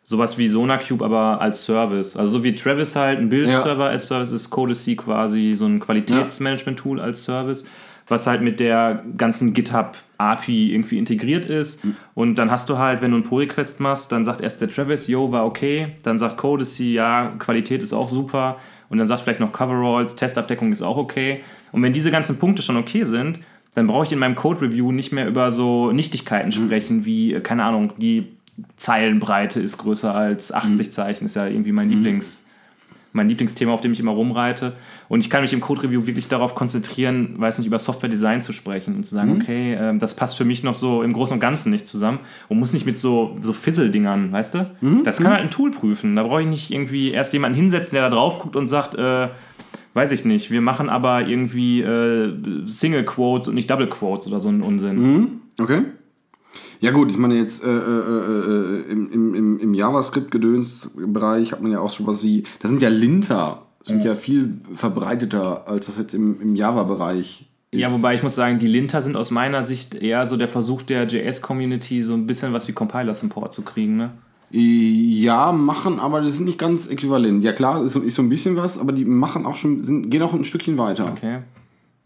sowas 0.04 0.38
wie 0.38 0.48
SonarCube, 0.48 1.04
aber 1.04 1.42
als 1.42 1.66
Service. 1.66 2.16
Also 2.16 2.38
so 2.38 2.44
wie 2.46 2.56
Travis 2.56 2.96
halt 2.96 3.20
ein 3.20 3.28
Bildserver 3.28 3.88
als 3.88 4.08
Service 4.08 4.32
ist, 4.32 4.50
Codacy 4.50 4.96
quasi 4.96 5.56
so 5.58 5.66
ein 5.66 5.82
Qualitätsmanagement-Tool 5.82 7.02
als 7.02 7.26
Service, 7.26 7.70
was 8.08 8.26
halt 8.26 8.42
mit 8.42 8.62
der 8.62 9.04
ganzen 9.18 9.54
GitHub 9.54 9.98
API 10.18 10.74
irgendwie 10.74 10.98
integriert 10.98 11.46
ist. 11.46 11.86
Und 12.14 12.36
dann 12.36 12.52
hast 12.52 12.70
du 12.70 12.78
halt, 12.78 13.02
wenn 13.02 13.12
du 13.12 13.18
einen 13.18 13.24
Pull-Request 13.24 13.80
machst, 13.80 14.12
dann 14.12 14.24
sagt 14.24 14.42
erst 14.42 14.62
der 14.62 14.70
Travis, 14.70 15.08
yo, 15.08 15.32
war 15.32 15.46
okay. 15.46 15.96
Dann 16.04 16.18
sagt 16.18 16.38
Codacy, 16.38 16.94
ja, 16.94 17.34
Qualität 17.40 17.84
ist 17.84 17.94
auch 17.94 18.10
super. 18.10 18.58
Und 18.90 18.98
dann 18.98 19.08
sagt 19.08 19.22
vielleicht 19.22 19.40
noch 19.40 19.52
Coveralls, 19.52 20.16
Testabdeckung 20.16 20.72
ist 20.72 20.82
auch 20.82 20.98
okay. 20.98 21.42
Und 21.72 21.84
wenn 21.84 21.94
diese 21.94 22.12
ganzen 22.12 22.40
Punkte 22.40 22.62
schon 22.62 22.78
okay 22.78 23.04
sind, 23.04 23.40
dann 23.74 23.88
brauche 23.88 24.06
ich 24.06 24.12
in 24.12 24.20
meinem 24.20 24.36
Code-Review 24.36 24.92
nicht 24.92 25.12
mehr 25.12 25.28
über 25.28 25.52
so 25.52 25.92
Nichtigkeiten 25.92 26.52
sprechen, 26.52 27.06
wie, 27.06 27.34
äh, 27.34 27.42
keine 27.42 27.64
Ahnung, 27.64 27.94
die 27.98 28.28
Zeilenbreite 28.78 29.60
ist 29.60 29.78
größer 29.78 30.16
als 30.16 30.52
80 30.52 30.92
Zeichen, 30.92 31.26
ist 31.26 31.36
ja 31.36 31.46
irgendwie 31.46 31.72
mein 31.72 31.90
Lieblings, 31.90 32.47
mein 33.18 33.28
Lieblingsthema, 33.28 33.74
auf 33.74 33.82
dem 33.82 33.92
ich 33.92 34.00
immer 34.00 34.12
rumreite. 34.12 34.74
Und 35.10 35.20
ich 35.20 35.30
kann 35.30 35.42
mich 35.42 35.52
im 35.52 35.60
Code-Review 35.60 36.08
wirklich 36.08 36.30
darauf 36.30 36.56
konzentrieren, 36.56 37.36
weiß 37.38 37.58
nicht, 37.58 37.68
über 37.68 37.78
Software-Design 37.78 38.42
zu 38.42 38.54
sprechen 38.54 38.96
und 38.96 39.04
zu 39.06 39.14
sagen, 39.14 39.32
okay, 39.42 39.74
ähm, 39.74 40.00
das 40.00 40.16
passt 40.16 40.38
für 40.38 40.46
mich 40.46 40.64
noch 40.64 40.74
so 40.74 41.04
im 41.04 41.12
Großen 41.12 41.34
und 41.34 41.40
Ganzen 41.42 41.72
nicht 41.72 41.88
zusammen 41.88 42.20
und 42.48 42.60
muss 42.60 42.72
nicht 42.72 42.86
mit 42.86 42.98
so, 42.98 43.36
so 43.40 43.52
Fizzle-Dingern, 43.52 44.32
weißt 44.32 44.54
du? 44.56 44.72
Das 45.04 45.18
kann 45.18 45.32
halt 45.34 45.42
ein 45.42 45.52
Tool 45.52 45.72
prüfen. 45.72 46.16
Da 46.16 46.24
brauche 46.24 46.42
ich 46.42 46.48
nicht 46.48 46.72
irgendwie 46.72 47.12
erst 47.12 47.34
jemanden 47.34 47.58
hinsetzen, 47.58 47.96
der 47.96 48.10
da 48.10 48.16
drauf 48.16 48.40
guckt 48.40 48.56
und 48.56 48.68
sagt, 48.68 48.96
äh, 48.96 49.28
weiß 49.94 50.12
ich 50.12 50.24
nicht, 50.24 50.52
wir 50.52 50.62
machen 50.62 50.90
aber 50.90 51.28
irgendwie 51.28 51.82
äh, 51.82 52.32
Single-Quotes 52.66 53.50
und 53.50 53.56
nicht 53.56 53.70
Double-Quotes 53.70 54.28
oder 54.28 54.40
so 54.40 54.50
einen 54.50 54.62
Unsinn. 54.62 55.00
Okay. 55.60 55.82
Ja 56.80 56.92
gut, 56.92 57.10
ich 57.10 57.18
meine 57.18 57.36
jetzt 57.36 57.64
äh, 57.64 57.68
äh, 57.68 57.72
äh, 57.80 58.92
im, 58.92 59.12
im, 59.12 59.34
im, 59.36 59.60
im 59.60 59.74
JavaScript-Gedöns-Bereich 59.74 61.52
hat 61.52 61.62
man 61.62 61.72
ja 61.72 61.80
auch 61.80 61.90
sowas 61.90 62.24
wie, 62.24 62.44
das 62.60 62.70
sind 62.70 62.82
ja 62.82 62.90
Linter, 62.90 63.64
sind 63.84 64.04
ja 64.04 64.16
viel 64.16 64.60
verbreiteter, 64.76 65.68
als 65.68 65.88
das 65.88 65.98
jetzt 65.98 66.14
im, 66.14 66.40
im 66.42 66.56
Java-Bereich 66.56 67.50
ist. 67.72 67.80
Ja, 67.80 67.92
wobei 67.92 68.14
ich 68.16 68.24
muss 68.24 68.36
sagen, 68.36 68.60
die 68.60 68.68
Linter 68.68 69.02
sind 69.02 69.16
aus 69.16 69.32
meiner 69.32 69.64
Sicht 69.64 69.96
eher 69.96 70.26
so 70.26 70.38
der 70.38 70.48
Versuch 70.48 70.82
der 70.84 71.06
JS-Community, 71.08 72.02
so 72.02 72.14
ein 72.14 72.28
bisschen 72.28 72.54
was 72.54 72.68
wie 72.68 72.74
Compiler-Support 72.74 73.54
zu 73.54 73.64
kriegen, 73.64 73.98
ne? 73.98 74.12
Ja, 74.50 75.52
machen, 75.52 76.00
aber 76.00 76.22
das 76.22 76.36
sind 76.36 76.46
nicht 76.46 76.58
ganz 76.58 76.88
äquivalent. 76.88 77.44
Ja 77.44 77.52
klar, 77.52 77.84
ist, 77.84 77.94
so- 77.94 78.00
ist 78.02 78.16
so 78.16 78.22
ein 78.22 78.30
bisschen 78.30 78.56
was, 78.56 78.80
aber 78.80 78.94
die 78.94 79.04
machen 79.04 79.46
auch 79.46 79.58
schon, 79.58 79.84
sind, 79.84 80.10
gehen 80.10 80.22
auch 80.22 80.34
ein 80.34 80.46
Stückchen 80.46 80.78
weiter. 80.78 81.12
Okay. 81.12 81.40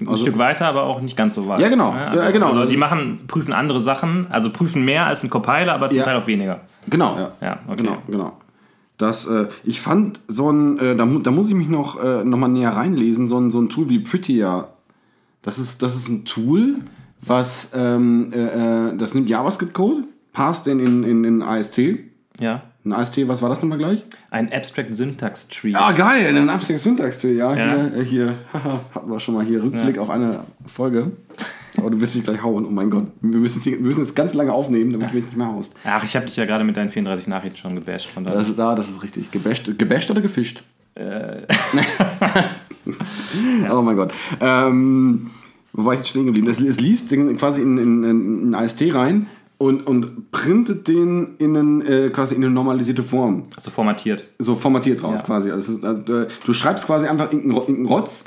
Ein 0.01 0.07
Also- 0.09 0.23
Stück 0.23 0.37
weiter, 0.37 0.67
aber 0.67 0.83
auch 0.83 0.99
nicht 1.01 1.15
ganz 1.15 1.35
so 1.35 1.47
weit. 1.47 1.59
Ja, 1.61 1.69
genau. 1.69 1.91
Also, 1.91 2.21
Ja, 2.23 2.31
genau. 2.31 2.47
Also 2.47 2.65
die 2.65 2.77
machen, 2.77 3.21
prüfen 3.27 3.53
andere 3.53 3.79
Sachen, 3.79 4.27
also 4.29 4.49
prüfen 4.51 4.83
mehr 4.83 5.05
als 5.05 5.23
ein 5.23 5.29
Compiler, 5.29 5.73
aber 5.73 5.89
zum 5.89 5.99
Ja. 5.99 6.05
Teil 6.05 6.17
auch 6.17 6.27
weniger. 6.27 6.61
Genau, 6.89 7.15
ja. 7.17 7.31
Ja, 7.41 7.59
okay. 7.67 7.77
Genau, 7.83 7.97
genau. 8.07 8.33
Das, 8.97 9.25
äh, 9.25 9.47
ich 9.63 9.81
fand 9.81 10.19
so 10.27 10.51
ein, 10.51 10.77
äh, 10.79 10.95
da, 10.95 11.05
da 11.05 11.31
muss 11.31 11.47
ich 11.49 11.55
mich 11.55 11.69
noch, 11.69 12.03
äh, 12.03 12.23
noch 12.23 12.37
mal 12.37 12.47
näher 12.47 12.71
reinlesen, 12.71 13.27
so 13.27 13.39
ein, 13.39 13.49
so 13.51 13.59
ein 13.59 13.69
Tool 13.69 13.89
wie 13.89 13.99
Prettier. 13.99 14.67
Das 15.41 15.57
ist, 15.57 15.81
das 15.81 15.95
ist 15.95 16.07
ein 16.09 16.25
Tool, 16.25 16.75
was, 17.21 17.71
ähm, 17.75 18.31
äh, 18.33 18.89
äh, 18.89 18.97
das 18.97 19.13
nimmt 19.15 19.29
JavaScript-Code, 19.29 20.03
passt 20.33 20.67
den 20.67 20.79
in, 20.79 21.03
in, 21.03 21.23
in 21.23 21.41
AST. 21.41 21.79
Ja. 22.39 22.61
Ein 22.84 22.93
AST, 22.93 23.27
was 23.27 23.43
war 23.43 23.49
das 23.49 23.61
nochmal 23.61 23.77
gleich? 23.77 24.03
Ein 24.32 24.51
Abstract 24.51 24.95
Syntax 24.95 25.47
Tree. 25.47 25.73
Ah, 25.75 25.91
geil, 25.91 26.36
ein 26.36 26.49
Abstract 26.49 26.79
Syntax 26.79 27.19
Tree, 27.19 27.36
ja. 27.36 27.55
Ja. 27.55 27.75
Hier, 27.75 27.95
äh, 27.95 28.03
hier 28.03 28.36
hatten 28.53 29.11
wir 29.11 29.19
schon 29.19 29.36
mal 29.36 29.45
hier 29.45 29.61
Rückblick 29.61 29.99
auf 29.99 30.09
eine 30.09 30.39
Folge. 30.65 31.11
Aber 31.77 31.91
du 31.91 32.01
wirst 32.01 32.15
mich 32.15 32.23
gleich 32.23 32.41
hauen, 32.41 32.65
oh 32.65 32.71
mein 32.71 32.89
Gott. 32.89 33.05
Wir 33.21 33.39
müssen, 33.39 33.59
jetzt, 33.59 33.65
wir 33.65 33.79
müssen 33.79 34.01
jetzt 34.01 34.15
ganz 34.15 34.34
lange 34.34 34.51
aufnehmen, 34.51 34.93
damit 34.93 35.11
du 35.11 35.15
mich 35.15 35.25
nicht 35.25 35.38
mehr 35.38 35.47
haust. 35.47 35.75
Ach, 35.84 36.03
ich 36.03 36.15
habe 36.15 36.25
dich 36.25 36.36
ja 36.36 36.45
gerade 36.45 36.63
mit 36.63 36.75
deinen 36.75 36.89
34 36.89 37.27
Nachrichten 37.27 37.57
schon 37.57 37.75
gebasht. 37.75 38.09
Von 38.09 38.23
daher. 38.23 38.39
Das 38.39 38.49
ist, 38.49 38.59
ah, 38.59 38.73
das 38.73 38.89
ist 38.89 39.03
richtig. 39.03 39.29
Gebasht, 39.29 39.77
gebasht 39.77 40.09
oder 40.09 40.21
gefischt? 40.21 40.63
Oh 43.71 43.82
mein 43.82 43.95
Gott. 43.95 44.13
Ähm, 44.39 45.29
wo 45.73 45.86
war 45.86 45.93
ich 45.93 45.99
jetzt 45.99 46.09
stehen 46.09 46.25
geblieben? 46.25 46.49
Es, 46.49 46.59
es 46.59 46.79
liest 46.79 47.13
quasi 47.38 47.61
in, 47.61 47.77
in, 47.77 48.03
in, 48.03 48.41
in 48.43 48.55
AST 48.55 48.84
rein 48.93 49.27
und, 49.62 49.86
und 49.88 50.32
printet 50.32 50.88
den 50.88 51.36
in 51.38 51.55
einen, 51.55 51.82
äh, 51.82 52.09
quasi 52.09 52.36
in 52.36 52.43
eine 52.43 52.51
normalisierte 52.53 53.03
Form. 53.03 53.43
also 53.55 53.70
formatiert. 53.70 54.24
So 54.39 54.55
formatiert 54.55 55.03
raus 55.03 55.20
Ja. 55.20 55.26
quasi. 55.26 55.51
Also 55.51 55.74
ist, 55.74 55.84
äh, 55.84 56.28
du 56.45 56.53
schreibst 56.53 56.86
quasi 56.88 57.07
einfach 57.07 57.26
irgendeinen 57.32 57.51
Ro- 57.53 57.62
irgendeinen 57.68 57.86
Rotz, 57.86 58.26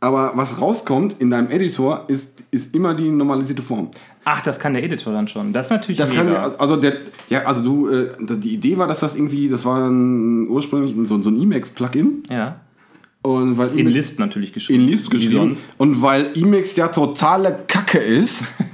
aber 0.00 0.32
was 0.34 0.60
rauskommt 0.60 1.16
in 1.20 1.30
deinem 1.30 1.50
Editor 1.50 2.04
ist, 2.08 2.42
ist 2.50 2.74
immer 2.74 2.94
die 2.94 3.08
normalisierte 3.10 3.62
Form. 3.62 3.88
Ach, 4.24 4.40
das 4.42 4.58
kann 4.58 4.72
der 4.74 4.82
Editor 4.82 5.12
dann 5.12 5.28
schon. 5.28 5.52
Das 5.52 5.66
ist 5.66 5.70
natürlich 5.72 5.98
Das 5.98 6.12
kann, 6.12 6.26
mega. 6.26 6.54
also 6.58 6.76
der, 6.76 6.94
ja, 7.28 7.40
also 7.44 7.62
du, 7.62 7.88
äh, 7.88 8.08
die 8.20 8.54
Idee 8.54 8.78
war, 8.78 8.86
dass 8.86 9.00
das 9.00 9.14
irgendwie, 9.14 9.48
das 9.48 9.64
war 9.64 9.86
ein, 9.88 10.48
ursprünglich 10.48 10.96
so, 11.08 11.20
so 11.20 11.28
ein 11.30 11.40
Emacs-Plugin. 11.40 12.22
ja. 12.30 12.56
Und 13.24 13.56
weil 13.56 13.68
In 13.78 13.86
Emacs- 13.86 13.92
Lisp 13.92 14.18
natürlich 14.18 14.52
geschrieben. 14.52 14.82
in 14.82 14.88
Lisp 14.88 15.06
Wie 15.06 15.10
geschrieben. 15.10 15.32
sonst. 15.54 15.68
Und 15.78 16.02
weil 16.02 16.30
Emacs 16.34 16.74
ja 16.74 16.88
totale 16.88 17.56
Kacke 17.68 17.98
ist 17.98 18.42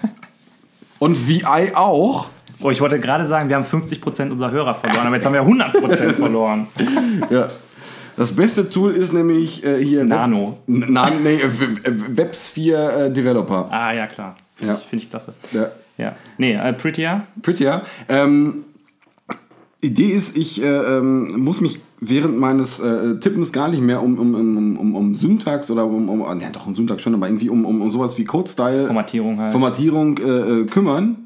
und 0.98 1.28
VI 1.28 1.74
auch, 1.74 2.28
Oh, 2.60 2.70
ich 2.70 2.80
wollte 2.80 2.98
gerade 2.98 3.24
sagen, 3.24 3.48
wir 3.48 3.54
haben 3.54 3.64
50% 3.64 4.30
unserer 4.32 4.50
Hörer 4.50 4.74
verloren, 4.74 5.06
aber 5.06 5.14
jetzt 5.14 5.24
haben 5.24 5.32
wir 5.32 5.42
100% 5.44 6.12
verloren. 6.14 6.66
ja. 7.30 7.48
Das 8.16 8.32
beste 8.34 8.68
Tool 8.68 8.94
ist 8.96 9.12
nämlich 9.12 9.64
äh, 9.64 9.78
hier 9.84 10.02
Nano. 10.02 10.58
Web, 10.66 10.88
Na, 10.90 11.08
nee, 11.22 11.36
äh, 11.36 11.48
WebSphere 11.84 13.04
äh, 13.06 13.12
Developer. 13.12 13.68
Ah, 13.70 13.92
ja, 13.92 14.08
klar. 14.08 14.34
Finde 14.56 14.72
Ja. 14.74 14.78
ich, 14.80 14.86
find 14.86 15.02
ich 15.04 15.08
klasse. 15.10 15.34
Ja. 15.52 15.70
Ja. 15.98 16.16
Nee, 16.36 16.54
äh, 16.54 16.72
Prettier. 16.72 17.28
Prettier. 17.42 17.82
Ähm, 18.08 18.64
Idee 19.80 20.10
ist, 20.10 20.36
ich 20.36 20.60
äh, 20.60 20.66
ähm, 20.66 21.32
muss 21.36 21.60
mich 21.60 21.78
während 22.00 22.38
meines 22.38 22.80
äh, 22.80 23.18
Tippens 23.18 23.52
gar 23.52 23.68
nicht 23.68 23.82
mehr 23.82 24.02
um, 24.02 24.18
um, 24.18 24.34
um, 24.34 24.76
um, 24.78 24.94
um 24.94 25.14
Syntax 25.14 25.70
oder 25.70 25.86
um, 25.86 26.08
um 26.08 26.40
ja, 26.40 26.50
doch 26.50 26.66
um 26.66 26.74
Syntax 26.74 27.02
schon, 27.02 27.14
aber 27.14 27.26
irgendwie 27.26 27.48
um, 27.48 27.64
um, 27.64 27.80
um 27.80 27.90
sowas 27.90 28.18
wie 28.18 28.24
Code-Style, 28.24 28.86
Formatierung 28.86 29.38
halt. 29.38 29.52
Formatierung 29.52 30.18
äh, 30.18 30.22
äh, 30.22 30.64
kümmern, 30.66 31.16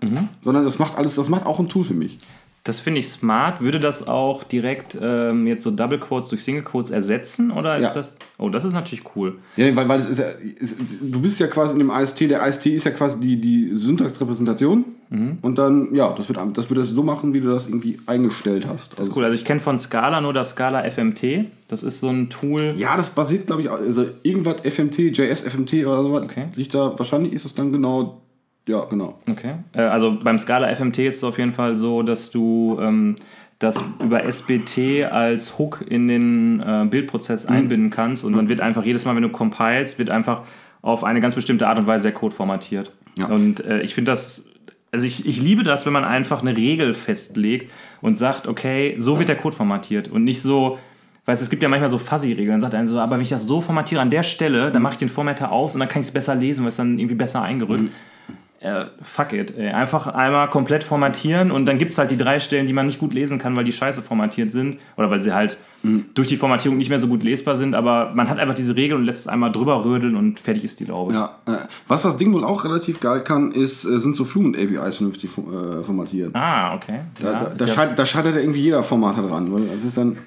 sondern 0.41 0.65
das 0.65 0.79
macht 0.79 0.97
alles, 0.97 1.15
das 1.15 1.29
macht 1.29 1.47
auch 1.47 1.61
ein 1.61 1.69
Tool 1.69 1.85
für 1.85 1.95
mich. 1.95 2.19
Das 2.65 2.79
finde 2.79 3.01
ich 3.01 3.09
smart. 3.09 3.61
Würde 3.61 3.81
das 3.81 4.07
auch 4.07 4.45
direkt 4.45 4.97
ähm, 5.03 5.49
jetzt 5.49 5.65
so 5.65 5.73
Double 5.73 5.99
Quotes 5.99 6.29
durch 6.29 6.45
Single 6.45 6.63
Quotes 6.63 6.93
ersetzen 6.93 7.51
oder 7.51 7.77
ist 7.77 7.87
Ja. 7.87 7.93
das? 7.95 8.19
Oh, 8.39 8.49
das 8.51 8.65
ist 8.65 8.73
natürlich 8.73 9.05
cool. 9.17 9.39
Ja, 9.57 9.75
weil, 9.75 9.89
weil 9.89 9.99
es 9.99 10.07
ist 10.07 10.19
ja, 10.21 10.27
ist, 10.27 10.77
du 11.01 11.21
bist 11.21 11.41
ja 11.41 11.49
quasi 11.49 11.73
in 11.73 11.81
dem 11.81 11.91
AST, 11.91 12.21
der 12.21 12.41
AST 12.43 12.67
ist 12.67 12.85
ja 12.85 12.93
quasi 12.93 13.19
die, 13.19 13.41
die 13.41 13.71
Syntaxrepräsentation 13.75 14.85
und 15.43 15.59
dann, 15.59 15.95
ja, 15.95 16.15
das 16.17 16.29
wird, 16.31 16.39
das 16.57 16.71
wird 16.71 16.81
das 16.81 16.89
so 16.89 17.03
machen, 17.03 17.35
wie 17.35 17.41
du 17.43 17.51
das 17.51 17.67
irgendwie 17.69 17.99
eingestellt 18.07 18.67
hast. 18.67 18.99
Also, 18.99 19.13
Cool. 19.15 19.25
Also 19.25 19.35
ich 19.35 19.45
kenne 19.45 19.61
von 19.61 19.79
Scala 19.79 20.23
nur 20.23 20.33
das 20.33 20.51
Scala 20.51 20.85
FMT. 20.91 21.45
Das 21.69 21.83
ist 21.83 22.01
so 22.01 22.09
ein 22.09 22.31
Tool. 22.31 22.73
Ja, 22.79 22.97
das 22.97 23.11
basiert, 23.11 23.47
glaube 23.47 23.61
ich, 23.61 23.71
also 23.71 24.07
irgendwas 24.23 24.63
FMT, 24.63 24.99
JS 25.15 25.43
FMT 25.43 25.85
oder 25.85 26.03
sowas. 26.03 26.23
Okay. 26.25 26.47
Liegt 26.55 26.73
da, 26.73 26.99
wahrscheinlich 26.99 27.35
ist 27.35 27.45
das 27.45 27.55
dann 27.55 27.73
genau, 27.73 28.22
ja, 28.67 28.85
genau. 28.85 29.19
Okay. 29.31 29.55
Äh, 29.73 29.83
also 29.83 30.19
beim 30.23 30.39
Scala 30.39 30.69
FMT 30.75 30.99
ist 31.01 31.17
es 31.17 31.25
auf 31.25 31.39
jeden 31.39 31.53
Fall 31.53 31.77
so, 31.77 32.03
dass 32.03 32.31
du 32.31 32.79
ähm, 32.81 33.17
das 33.59 33.83
über 34.03 34.25
SBT 34.25 35.05
als 35.11 35.59
Hook 35.59 35.85
in 35.89 36.09
den 36.09 36.61
äh, 36.61 36.87
Bildprozess 36.89 37.49
Mhm. 37.49 37.57
einbinden 37.57 37.91
kannst 37.91 38.25
und 38.25 38.35
dann 38.37 38.49
wird 38.49 38.61
einfach 38.61 38.85
jedes 38.85 39.05
Mal, 39.05 39.15
wenn 39.15 39.23
du 39.23 39.29
compilest, 39.31 39.99
wird 39.99 40.11
einfach 40.11 40.43
auf 40.81 41.05
eine 41.05 41.21
ganz 41.21 41.35
bestimmte 41.37 41.69
Art 41.69 41.79
und 41.79 41.87
Weise 41.87 42.05
der 42.05 42.13
Code 42.13 42.35
formatiert. 42.35 42.93
Ja. 43.17 43.27
Und 43.27 43.65
äh, 43.65 43.83
ich 43.83 43.95
finde 43.95 44.11
das, 44.11 44.51
also 44.91 45.07
ich, 45.07 45.27
ich 45.27 45.41
liebe 45.41 45.63
das, 45.63 45.87
wenn 45.87 45.93
man 45.93 46.05
einfach 46.05 46.41
eine 46.43 46.57
Regel 46.57 46.95
festlegt 46.95 47.73
und 48.01 48.17
sagt, 48.19 48.49
okay, 48.49 48.95
so 48.99 49.19
wird 49.19 49.29
der 49.29 49.37
Code 49.37 49.55
formatiert 49.57 50.09
und 50.09 50.25
nicht 50.25 50.43
so, 50.43 50.79
Weißt 51.25 51.41
du, 51.41 51.45
es 51.45 51.51
gibt 51.51 51.63
ja 51.63 51.69
manchmal 51.69 51.89
so 51.89 51.99
Fuzzy-Regeln. 51.99 52.51
Dann 52.51 52.61
sagt 52.61 52.75
einer 52.75 52.85
so, 52.85 52.99
aber 52.99 53.15
wenn 53.15 53.21
ich 53.21 53.29
das 53.29 53.47
so 53.47 53.61
formatiere 53.61 54.01
an 54.01 54.11
der 54.11 54.25
Stelle, 54.25 54.73
dann 54.73 54.83
mache 54.83 54.95
ich 54.95 54.99
den 54.99 55.09
Formatter 55.09 55.53
aus 55.53 55.73
und 55.75 55.79
dann 55.79 55.89
kann 55.89 56.01
ich 56.01 56.09
es 56.09 56.13
besser 56.13 56.35
lesen, 56.35 56.63
weil 56.65 56.71
es 56.71 56.79
dann 56.79 56.99
irgendwie 56.99 57.15
besser 57.15 57.43
eingerückt. 57.43 57.93
Äh, 58.63 58.87
fuck 59.03 59.33
it. 59.33 59.57
Ey. 59.57 59.71
Einfach 59.71 60.07
einmal 60.07 60.49
komplett 60.49 60.85
formatieren 60.85 61.51
und 61.51 61.67
dann 61.67 61.79
gibt 61.79 61.91
es 61.91 61.99
halt 61.99 62.11
die 62.11 62.17
drei 62.17 62.41
Stellen, 62.41 62.67
die 62.67 62.73
man 62.73 62.87
nicht 62.87 62.99
gut 62.99 63.13
lesen 63.13 63.39
kann, 63.39 63.57
weil 63.57 63.65
die 63.65 63.73
scheiße 63.73 64.03
formatiert 64.03 64.53
sind 64.53 64.79
oder 64.97 65.11
weil 65.11 65.23
sie 65.23 65.35
halt 65.35 65.59
mhm. 65.83 66.07
durch 66.15 66.29
die 66.29 66.37
Formatierung 66.37 66.79
nicht 66.79 66.89
mehr 66.89 66.99
so 66.99 67.09
gut 67.09 67.23
lesbar 67.23 67.57
sind. 67.57 67.75
Aber 67.75 68.13
man 68.15 68.29
hat 68.29 68.39
einfach 68.39 68.55
diese 68.55 68.77
Regel 68.77 68.97
und 68.97 69.05
lässt 69.05 69.21
es 69.21 69.29
einmal 69.29 69.51
drüber 69.53 69.85
rödeln 69.85 70.17
und 70.17 70.39
fertig 70.41 70.65
ist 70.65 70.81
die 70.81 70.85
Laube. 70.85 71.13
Ja, 71.13 71.31
äh, 71.47 71.57
was 71.89 72.03
das 72.03 72.17
Ding 72.17 72.33
wohl 72.33 72.45
auch 72.45 72.65
relativ 72.65 73.01
geil 73.01 73.23
kann, 73.23 73.53
ist, 73.53 73.85
äh, 73.85 73.99
sind 73.99 74.17
so 74.17 74.25
Fluent-APIs 74.25 74.97
vernünftig 74.97 75.31
äh, 75.31 75.83
formatiert. 75.83 76.35
Ah, 76.35 76.75
okay. 76.75 77.01
Da, 77.21 77.33
Ja, 77.33 77.41
da, 77.41 77.51
da, 77.51 77.65
ja- 77.67 77.73
scheitert, 77.73 77.99
da 77.99 78.07
scheitert 78.07 78.35
ja 78.37 78.41
irgendwie 78.41 78.61
jeder 78.63 78.83
Formater 78.83 79.23
dran. 79.23 79.53
Weil 79.53 79.63
das 79.67 79.85
ist 79.85 79.97
dann. 79.97 80.19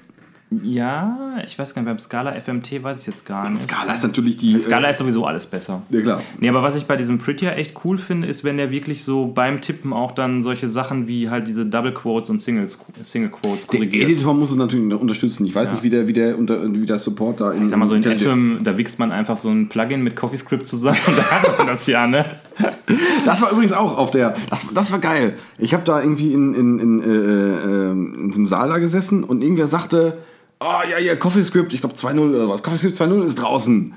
Ja, 0.50 1.38
ich 1.44 1.58
weiß 1.58 1.74
gar 1.74 1.82
nicht, 1.82 1.88
beim 1.88 1.98
Scala 1.98 2.32
FMT 2.40 2.80
weiß 2.80 3.00
ich 3.00 3.06
jetzt 3.08 3.26
gar 3.26 3.50
nicht. 3.50 3.62
Scala 3.62 3.92
ist 3.92 4.04
natürlich 4.04 4.36
die. 4.36 4.56
Scala 4.60 4.88
ist 4.88 4.98
sowieso 4.98 5.26
alles 5.26 5.46
besser. 5.48 5.82
Äh, 5.90 5.96
ja, 5.96 6.02
klar. 6.02 6.22
Nee, 6.38 6.48
aber 6.48 6.62
was 6.62 6.76
ich 6.76 6.84
bei 6.84 6.94
diesem 6.94 7.18
Prettier 7.18 7.56
echt 7.56 7.74
cool 7.84 7.98
finde, 7.98 8.28
ist, 8.28 8.44
wenn 8.44 8.56
der 8.56 8.70
wirklich 8.70 9.02
so 9.02 9.26
beim 9.26 9.60
Tippen 9.60 9.92
auch 9.92 10.12
dann 10.12 10.42
solche 10.42 10.68
Sachen 10.68 11.08
wie 11.08 11.30
halt 11.30 11.48
diese 11.48 11.66
Double 11.66 11.92
Quotes 11.92 12.30
und 12.30 12.40
Singles, 12.40 12.78
Single 13.02 13.30
Quotes 13.30 13.66
Der 13.66 13.80
korrigiert. 13.80 14.08
Editor 14.08 14.34
muss 14.34 14.52
es 14.52 14.56
natürlich 14.56 14.94
unterstützen. 14.94 15.46
Ich 15.46 15.54
weiß 15.54 15.72
nicht, 15.72 15.82
wie 15.82 15.90
der, 15.90 16.06
wie, 16.06 16.12
der, 16.12 16.38
unter, 16.38 16.72
wie 16.72 16.86
der 16.86 17.00
Support 17.00 17.40
da 17.40 17.50
in. 17.50 17.64
Ich 17.64 17.70
sag 17.70 17.80
mal 17.80 17.88
so 17.88 17.96
in 17.96 18.06
Atom, 18.06 18.60
da 18.62 18.78
wichst 18.78 19.00
man 19.00 19.10
einfach 19.10 19.36
so 19.36 19.50
ein 19.50 19.68
Plugin 19.68 20.02
mit 20.02 20.14
CoffeeScript 20.14 20.66
zusammen 20.66 20.98
und 21.08 21.18
da 21.18 21.28
hat 21.28 21.58
man 21.58 21.66
das 21.66 21.88
ja, 21.88 22.06
ne? 22.06 22.24
Das 23.24 23.42
war 23.42 23.50
übrigens 23.50 23.72
auch 23.72 23.98
auf 23.98 24.12
der. 24.12 24.36
Das, 24.48 24.64
das 24.72 24.92
war 24.92 25.00
geil. 25.00 25.34
Ich 25.58 25.74
habe 25.74 25.82
da 25.84 26.00
irgendwie 26.00 26.32
in, 26.32 26.54
in, 26.54 26.78
in, 26.78 27.00
äh, 27.00 27.06
äh, 27.06 27.90
in 27.90 28.32
so 28.32 28.38
einem 28.38 28.46
Saal 28.46 28.68
da 28.68 28.78
gesessen 28.78 29.24
und 29.24 29.42
irgendwer 29.42 29.66
sagte: 29.66 30.18
Oh, 30.58 30.80
ja, 30.90 30.98
ja, 30.98 31.16
CoffeeScript, 31.16 31.72
ich 31.74 31.80
glaube 31.80 31.94
2.0 31.94 32.34
oder 32.34 32.48
was. 32.48 32.62
CoffeeScript 32.62 32.96
2.0 32.96 33.24
ist 33.24 33.36
draußen. 33.36 33.94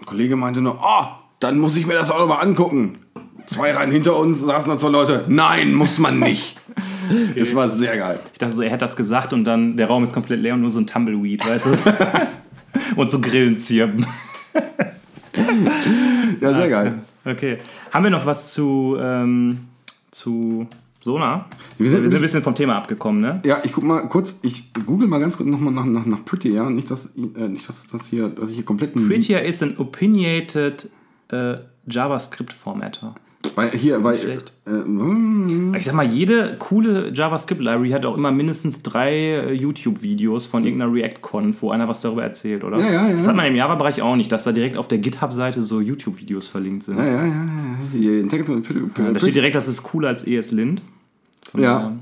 Ein 0.00 0.06
Kollege 0.06 0.36
meinte 0.36 0.60
nur: 0.60 0.78
Oh, 0.82 1.06
dann 1.40 1.58
muss 1.58 1.76
ich 1.76 1.86
mir 1.86 1.94
das 1.94 2.10
auch 2.10 2.18
noch 2.18 2.28
mal 2.28 2.40
angucken. 2.40 2.98
Zwei 3.46 3.72
Reihen 3.72 3.90
hinter 3.90 4.16
uns 4.16 4.42
saßen 4.42 4.70
da 4.70 4.76
zwei 4.76 4.90
Leute. 4.90 5.24
Nein, 5.28 5.72
muss 5.72 5.98
man 5.98 6.18
nicht. 6.18 6.58
Das 7.34 7.54
war 7.54 7.70
sehr 7.70 7.96
geil. 7.96 8.20
Ich 8.30 8.38
dachte 8.38 8.52
so, 8.52 8.60
er 8.60 8.68
hätte 8.68 8.84
das 8.84 8.94
gesagt 8.94 9.32
und 9.32 9.44
dann 9.44 9.78
der 9.78 9.86
Raum 9.86 10.04
ist 10.04 10.12
komplett 10.12 10.42
leer 10.42 10.52
und 10.54 10.60
nur 10.60 10.70
so 10.70 10.78
ein 10.78 10.86
Tumbleweed, 10.86 11.48
weißt 11.48 11.66
du? 11.66 11.70
und 12.96 13.10
so 13.10 13.20
Grillen 13.20 13.58
zirpen. 13.58 14.06
Ja, 16.40 16.54
sehr 16.54 16.68
geil. 16.68 16.98
Okay. 17.24 17.58
Haben 17.90 18.04
wir 18.04 18.10
noch 18.10 18.26
was 18.26 18.52
zu, 18.52 18.98
ähm, 19.00 19.68
zu 20.10 20.66
Sona? 21.08 21.46
Wir 21.78 21.90
sind- 21.90 22.02
wir 22.02 22.08
sind 22.10 22.18
ein 22.18 22.22
bisschen 22.22 22.42
vom 22.42 22.54
Thema 22.54 22.76
abgekommen, 22.76 23.20
ne? 23.22 23.40
Ja, 23.46 23.60
ich 23.64 23.72
guck 23.72 23.82
mal 23.84 24.00
kurz, 24.08 24.38
ich 24.42 24.72
google 24.86 25.08
mal 25.08 25.18
ganz 25.20 25.36
kurz 25.38 25.48
nochmal 25.48 25.72
nach, 25.72 25.86
nach, 25.86 26.04
nach 26.04 26.24
Pretty, 26.26 26.50
ja. 26.52 26.68
Nicht, 26.68 26.90
dass, 26.90 27.14
äh, 27.16 27.48
nicht, 27.48 27.66
dass 27.68 27.86
das 27.86 28.06
hier, 28.06 28.28
dass 28.28 28.50
ich 28.50 28.56
hier 28.56 28.64
komplett. 28.64 28.92
Prettier 28.92 29.42
ist 29.42 29.62
ein 29.62 29.78
opinionated 29.78 30.90
äh, 31.30 31.54
JavaScript-Formatter. 31.86 33.14
Bei, 33.54 33.70
hier, 33.70 34.00
bei. 34.00 34.14
Äh, 34.16 34.70
mm, 34.70 35.74
Ich 35.76 35.84
sag 35.84 35.94
mal, 35.94 36.04
jede 36.06 36.56
coole 36.58 37.12
JavaScript-Library 37.14 37.90
hat 37.90 38.04
auch 38.04 38.16
immer 38.16 38.32
mindestens 38.32 38.82
drei 38.82 39.12
äh, 39.14 39.52
YouTube-Videos 39.52 40.46
von 40.46 40.64
irgendeiner 40.64 40.92
React-Con, 40.92 41.54
wo 41.60 41.70
einer 41.70 41.88
was 41.88 42.00
darüber 42.02 42.22
erzählt, 42.24 42.64
oder? 42.64 42.78
Ja, 42.78 42.90
ja, 42.90 43.06
ja. 43.08 43.12
Das 43.12 43.26
hat 43.28 43.36
man 43.36 43.46
im 43.46 43.54
Java-Bereich 43.56 44.02
auch 44.02 44.16
nicht, 44.16 44.30
dass 44.32 44.44
da 44.44 44.52
direkt 44.52 44.76
auf 44.76 44.88
der 44.88 44.98
GitHub-Seite 44.98 45.62
so 45.62 45.80
YouTube-Videos 45.80 46.48
verlinkt 46.48 46.82
sind. 46.82 46.98
ja, 46.98 47.06
ja, 47.06 47.26
ja, 47.26 47.46
Ja, 47.98 48.22
da 49.12 49.18
steht 49.20 49.36
direkt, 49.36 49.54
das 49.54 49.68
ist 49.68 49.82
cooler 49.84 50.08
als 50.08 50.26
ESLint. 50.26 50.82
Von 51.50 51.62
Ja. 51.62 51.92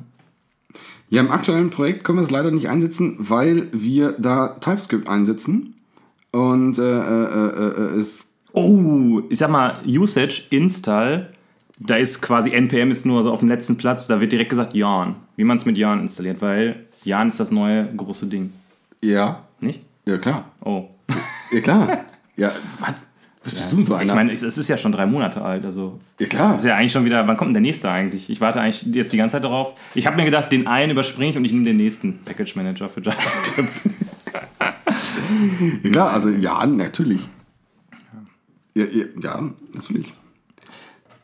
Ja, 1.08 1.20
im 1.20 1.30
aktuellen 1.30 1.70
Projekt 1.70 2.02
können 2.02 2.18
wir 2.18 2.24
es 2.24 2.30
leider 2.30 2.50
nicht 2.50 2.68
einsetzen, 2.68 3.14
weil 3.18 3.68
wir 3.72 4.12
da 4.18 4.48
TypeScript 4.60 5.08
einsetzen. 5.08 5.74
Und 6.32 6.78
äh, 6.78 6.82
äh, 6.82 7.24
äh, 7.24 7.68
äh, 7.96 8.00
es. 8.00 8.26
Oh, 8.52 9.22
ich 9.30 9.38
sag 9.38 9.50
mal, 9.50 9.80
Usage, 9.86 10.42
Install, 10.50 11.30
da 11.78 11.96
ist 11.96 12.22
quasi 12.22 12.50
NPM 12.50 12.90
ist 12.90 13.06
nur 13.06 13.22
so 13.22 13.30
auf 13.30 13.40
dem 13.40 13.48
letzten 13.48 13.76
Platz, 13.76 14.06
da 14.06 14.20
wird 14.20 14.32
direkt 14.32 14.50
gesagt 14.50 14.74
Yarn, 14.74 15.16
wie 15.36 15.44
man 15.44 15.58
es 15.58 15.66
mit 15.66 15.76
Yarn 15.76 16.00
installiert, 16.00 16.40
weil 16.40 16.86
Yarn 17.04 17.28
ist 17.28 17.38
das 17.38 17.50
neue 17.50 17.86
große 17.94 18.26
Ding, 18.26 18.52
Ja, 19.02 19.44
nicht? 19.60 19.82
ja 20.06 20.16
klar. 20.18 20.46
Oh. 20.64 20.88
Ja, 21.52 21.60
klar. 21.60 22.04
ja, 22.36 22.52
was? 22.80 22.94
Einer? 23.54 24.02
Ich 24.02 24.14
meine, 24.14 24.32
es 24.32 24.42
ist 24.42 24.68
ja 24.68 24.76
schon 24.78 24.92
drei 24.92 25.06
Monate 25.06 25.42
alt, 25.42 25.64
also. 25.66 25.98
Ja, 26.18 26.26
klar. 26.26 26.50
Das 26.50 26.60
ist 26.60 26.64
ja 26.66 26.76
eigentlich 26.76 26.92
schon 26.92 27.04
wieder, 27.04 27.26
wann 27.26 27.36
kommt 27.36 27.48
denn 27.48 27.54
der 27.54 27.62
nächste 27.62 27.90
eigentlich? 27.90 28.30
Ich 28.30 28.40
warte 28.40 28.60
eigentlich 28.60 28.82
jetzt 28.94 29.12
die 29.12 29.16
ganze 29.16 29.34
Zeit 29.34 29.44
darauf. 29.44 29.74
Ich 29.94 30.06
habe 30.06 30.16
mir 30.16 30.24
gedacht, 30.24 30.50
den 30.52 30.66
einen 30.66 30.92
überspringe 30.92 31.30
ich 31.30 31.36
und 31.36 31.44
ich 31.44 31.52
nehme 31.52 31.64
den 31.64 31.76
nächsten 31.76 32.18
Package 32.24 32.56
Manager 32.56 32.88
für 32.88 33.00
JavaScript. 33.02 33.68
ja, 35.82 35.90
klar, 35.90 36.12
also 36.12 36.28
ja, 36.28 36.66
natürlich. 36.66 37.20
Ja, 38.74 38.84
ja, 38.84 39.04
ja 39.22 39.50
natürlich. 39.74 40.12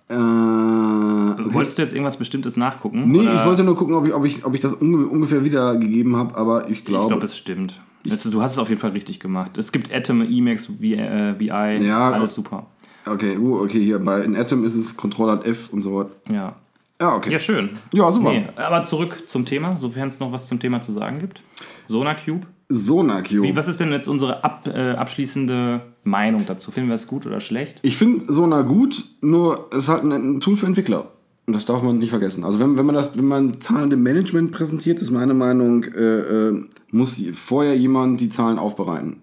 Äh, 0.09 0.15
okay. 0.15 1.55
Wolltest 1.55 1.79
du 1.79 1.83
jetzt 1.83 1.93
irgendwas 1.95 2.19
Bestimmtes 2.19 2.57
nachgucken? 2.57 3.11
Nee, 3.11 3.21
oder? 3.21 3.37
ich 3.37 3.45
wollte 3.47 3.65
nur 3.65 3.77
gucken, 3.77 3.95
ob 3.95 4.07
ich, 4.07 4.15
ob 4.15 4.25
ich, 4.25 4.45
ob 4.45 4.55
ich 4.55 4.61
das 4.61 4.75
unge 4.75 5.07
ungefähr 5.07 5.45
wiedergegeben 5.45 6.17
habe, 6.17 6.37
aber 6.37 6.67
ich 6.69 6.79
Ich 6.79 6.85
glaube. 6.85 7.09
glaube, 7.09 7.25
es 7.25 7.37
stimmt. 7.37 7.81
Ist- 8.05 8.33
Du 8.33 8.43
hast 8.43 8.53
es 8.53 8.59
auf 8.59 8.69
jeden 8.69 8.81
Fall 8.81 8.91
richtig 8.91 9.21
gemacht. 9.21 9.57
Es 9.59 9.71
gibt 9.73 9.93
Atom, 9.93 10.23
Emacs, 10.23 10.67
V- 10.67 10.73
äh, 10.83 11.39
VI, 11.39 11.85
Ja, 11.87 12.11
alles 12.11 12.35
super. 12.35 12.67
okay, 13.07 13.37
uh, 13.37 13.61
okay, 13.63 13.81
hier 13.85 13.99
bei 13.99 14.23
in 14.23 14.37
Atom 14.37 14.65
ist 14.65 14.75
es 14.75 14.97
Ctrl 14.97 15.41
F 15.45 15.73
und 15.73 15.83
so. 15.83 16.11
Ja. 16.31 16.57
Ja, 17.01 17.17
okay. 17.17 17.33
Ja, 17.33 17.39
schön. 17.41 17.71
Ja, 17.93 18.13
super. 18.13 18.31
Nee, 18.33 18.45
aber 18.57 18.85
zurück 18.85 19.25
zum 19.27 19.45
Thema, 19.45 19.77
sofern 19.77 20.07
es 20.09 20.21
noch 20.21 20.31
was 20.31 20.47
zum 20.47 20.61
Thema 20.61 20.81
zu 20.83 20.93
sagen 20.93 21.19
gibt. 21.19 21.43
SonarCube. 21.89 22.47
SonarQube. 22.69 23.43
Wie, 23.43 23.57
was 23.57 23.67
ist 23.69 23.81
denn 23.81 23.91
jetzt 23.93 24.07
unsere 24.09 24.45
ab, 24.45 24.67
äh, 24.73 24.93
abschließende 24.93 25.83
Meinung 26.05 26.45
dazu? 26.47 26.71
Finden 26.71 26.89
wir 26.91 26.95
es 26.95 27.07
gut 27.09 27.27
oder 27.27 27.41
schlecht? 27.41 27.81
Ich 27.83 27.97
finde 27.97 28.33
Sonar 28.33 28.65
gut, 28.65 29.05
nur 29.21 29.69
es 29.73 29.79
ist 29.85 29.89
halt 29.89 30.05
ein, 30.05 30.13
ein 30.13 30.41
Tool 30.41 30.57
für 30.57 30.67
Entwickler. 30.67 31.09
Und 31.47 31.55
das 31.55 31.65
darf 31.65 31.83
man 31.83 31.99
nicht 31.99 32.11
vergessen. 32.11 32.45
Also 32.45 32.61
wenn, 32.61 32.77
wenn 32.77 32.87
man 32.87 32.95
das, 32.95 33.19
wenn 33.19 33.27
man 33.27 33.61
Zahlen 33.61 33.91
dem 33.91 34.03
Management 34.03 34.53
präsentiert, 34.53 35.01
ist 35.01 35.11
meine 35.11 35.35
Meinung, 35.35 35.85
äh, 35.85 36.49
äh, 36.49 36.65
muss 36.93 37.21
vorher 37.35 37.77
jemand 37.77 38.21
die 38.21 38.29
Zahlen 38.29 38.59
aufbereiten. 38.59 39.17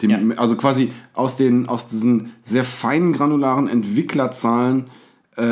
Dem, 0.00 0.10
Ja. 0.10 0.36
Also 0.36 0.54
quasi 0.56 0.92
aus, 1.14 1.36
den, 1.36 1.68
aus 1.68 1.88
diesen 1.88 2.30
sehr 2.42 2.62
feinen 2.62 3.12
granularen 3.12 3.68
Entwicklerzahlen 3.68 4.84
äh, 5.36 5.42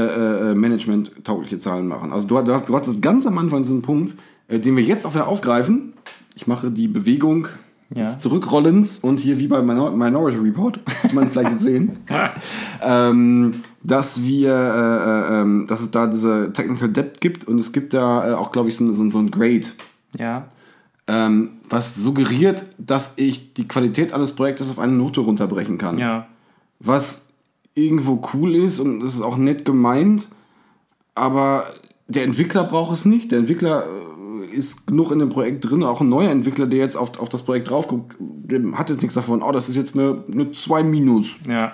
äh, 0.52 0.54
Management-taugliche 0.54 1.58
Zahlen 1.58 1.88
machen. 1.88 2.12
Also 2.12 2.26
du, 2.28 2.40
du, 2.42 2.52
hast, 2.54 2.68
du 2.68 2.76
hattest 2.76 3.02
ganz 3.02 3.26
am 3.26 3.38
Anfang 3.38 3.62
diesen 3.62 3.82
Punkt, 3.82 4.14
äh, 4.48 4.60
den 4.60 4.76
wir 4.76 4.84
jetzt 4.84 5.06
auch 5.06 5.14
wieder 5.14 5.26
aufgreifen. 5.26 5.94
Ich 6.36 6.46
mache 6.46 6.70
die 6.70 6.86
Bewegung 6.86 7.48
Ja. 7.94 8.02
des 8.02 8.18
Zurückrollens 8.20 8.98
und 9.00 9.20
hier 9.20 9.38
wie 9.40 9.46
bei 9.48 9.62
Minor 9.62 9.90
Minority 9.92 10.38
Report, 10.38 10.80
kann 11.02 11.14
man 11.14 11.28
vielleicht 11.30 11.52
jetzt 11.52 11.62
sehen, 11.62 11.98
ähm, 12.82 13.54
dass 13.86 14.24
wir, 14.24 14.52
äh, 14.52 15.36
äh, 15.36 15.42
ähm, 15.42 15.66
dass 15.68 15.80
es 15.80 15.90
da 15.92 16.06
diese 16.08 16.52
Technical 16.52 16.88
Depth 16.88 17.20
gibt 17.20 17.44
und 17.46 17.58
es 17.58 17.72
gibt 17.72 17.94
da 17.94 18.30
äh, 18.30 18.34
auch, 18.34 18.50
glaube 18.50 18.68
ich, 18.68 18.76
so, 18.76 18.90
so, 18.92 19.10
so 19.10 19.18
ein 19.18 19.30
Grade, 19.30 19.68
Ja. 20.18 20.48
ähm, 21.06 21.52
was 21.70 21.94
suggeriert, 21.94 22.64
dass 22.78 23.12
ich 23.16 23.54
die 23.54 23.68
Qualität 23.68 24.12
eines 24.12 24.32
Projektes 24.32 24.70
auf 24.70 24.78
eine 24.80 24.92
Note 24.92 25.20
runterbrechen 25.20 25.78
kann. 25.78 25.98
Ja. 25.98 26.26
Was 26.80 27.26
irgendwo 27.74 28.20
cool 28.34 28.56
ist 28.56 28.80
und 28.80 29.02
es 29.02 29.14
ist 29.14 29.20
auch 29.22 29.36
nett 29.36 29.64
gemeint, 29.64 30.28
aber 31.14 31.64
der 32.08 32.24
Entwickler 32.24 32.64
braucht 32.64 32.92
es 32.92 33.04
nicht. 33.04 33.30
Der 33.30 33.38
Entwickler 33.38 33.84
äh, 34.50 34.54
ist 34.56 34.86
genug 34.88 35.12
in 35.12 35.20
dem 35.20 35.28
Projekt 35.28 35.68
drin, 35.70 35.84
auch 35.84 36.00
ein 36.00 36.08
neuer 36.08 36.30
Entwickler, 36.30 36.66
der 36.66 36.80
jetzt 36.80 36.96
auf, 36.96 37.20
auf 37.20 37.28
das 37.28 37.42
Projekt 37.42 37.70
drauf 37.70 37.86
guckt, 37.86 38.16
hat 38.74 38.90
jetzt 38.90 39.02
nichts 39.02 39.14
davon, 39.14 39.42
oh, 39.42 39.52
das 39.52 39.68
ist 39.68 39.76
jetzt 39.76 39.96
eine, 39.96 40.24
eine 40.32 40.50
2 40.50 40.82
minus. 40.82 41.36
Ja. 41.48 41.72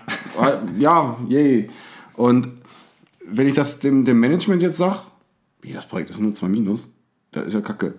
Ja, 0.78 1.16
yay. 1.28 1.70
Und 2.22 2.48
wenn 3.26 3.46
ich 3.48 3.54
das 3.54 3.78
dem, 3.80 4.04
dem 4.04 4.20
Management 4.20 4.62
jetzt 4.62 4.78
sage, 4.78 4.98
wie 5.60 5.72
das 5.72 5.86
Projekt 5.86 6.10
ist 6.10 6.20
nur 6.20 6.34
2 6.34 6.48
minus, 6.48 6.94
da 7.32 7.40
ist 7.40 7.54
ja 7.54 7.60
kacke. 7.60 7.94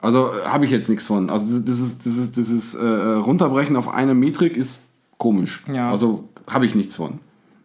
Also 0.00 0.30
äh, 0.32 0.46
habe 0.46 0.64
ich 0.64 0.72
jetzt 0.72 0.88
nichts 0.88 1.06
von. 1.06 1.30
Also 1.30 1.46
das, 1.46 1.64
das 1.64 1.78
ist, 1.78 2.04
das 2.04 2.16
ist, 2.16 2.36
das 2.36 2.48
ist 2.48 2.74
äh, 2.74 2.84
Runterbrechen 2.84 3.76
auf 3.76 3.88
eine 3.88 4.14
Metrik 4.14 4.56
ist 4.56 4.80
komisch. 5.18 5.62
Ja. 5.72 5.90
Also 5.90 6.28
habe 6.48 6.66
ich 6.66 6.74
nichts 6.74 6.96
von. 6.96 7.20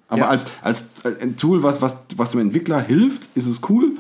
Aber 0.08 0.22
Ja. 0.22 0.28
als, 0.28 0.46
als 0.62 0.86
ein 1.22 1.38
Tool, 1.38 1.64
was, 1.64 1.82
was, 1.82 1.98
was 2.18 2.32
dem 2.32 2.42
Entwickler 2.42 2.80
hilft, 2.80 3.30
ist 3.36 3.48
es 3.48 3.62
cool. 3.70 3.94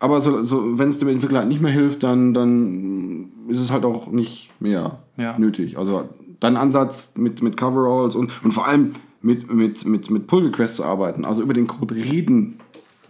Aber 0.00 0.22
so, 0.22 0.42
so, 0.44 0.78
wenn 0.78 0.88
es 0.88 0.98
dem 0.98 1.08
Entwickler 1.08 1.40
halt 1.40 1.48
nicht 1.48 1.60
mehr 1.60 1.72
hilft, 1.72 2.02
dann, 2.04 2.32
dann 2.32 3.28
ist 3.48 3.58
es 3.58 3.70
halt 3.72 3.84
auch 3.84 4.06
nicht 4.10 4.50
mehr 4.60 4.98
Ja. 5.18 5.38
nötig. 5.38 5.76
Also 5.76 6.08
dein 6.40 6.56
Ansatz 6.56 7.14
mit, 7.16 7.42
mit 7.42 7.56
Coveralls 7.58 8.14
und, 8.14 8.30
und 8.44 8.52
vor 8.52 8.66
allem 8.66 8.92
mit, 9.20 9.52
mit, 9.52 9.84
mit, 9.84 10.10
mit 10.10 10.26
Pull 10.26 10.46
Requests 10.46 10.76
zu 10.76 10.84
arbeiten, 10.84 11.24
also 11.24 11.42
über 11.42 11.54
den 11.54 11.66
Code 11.66 11.94
reden, 11.94 12.58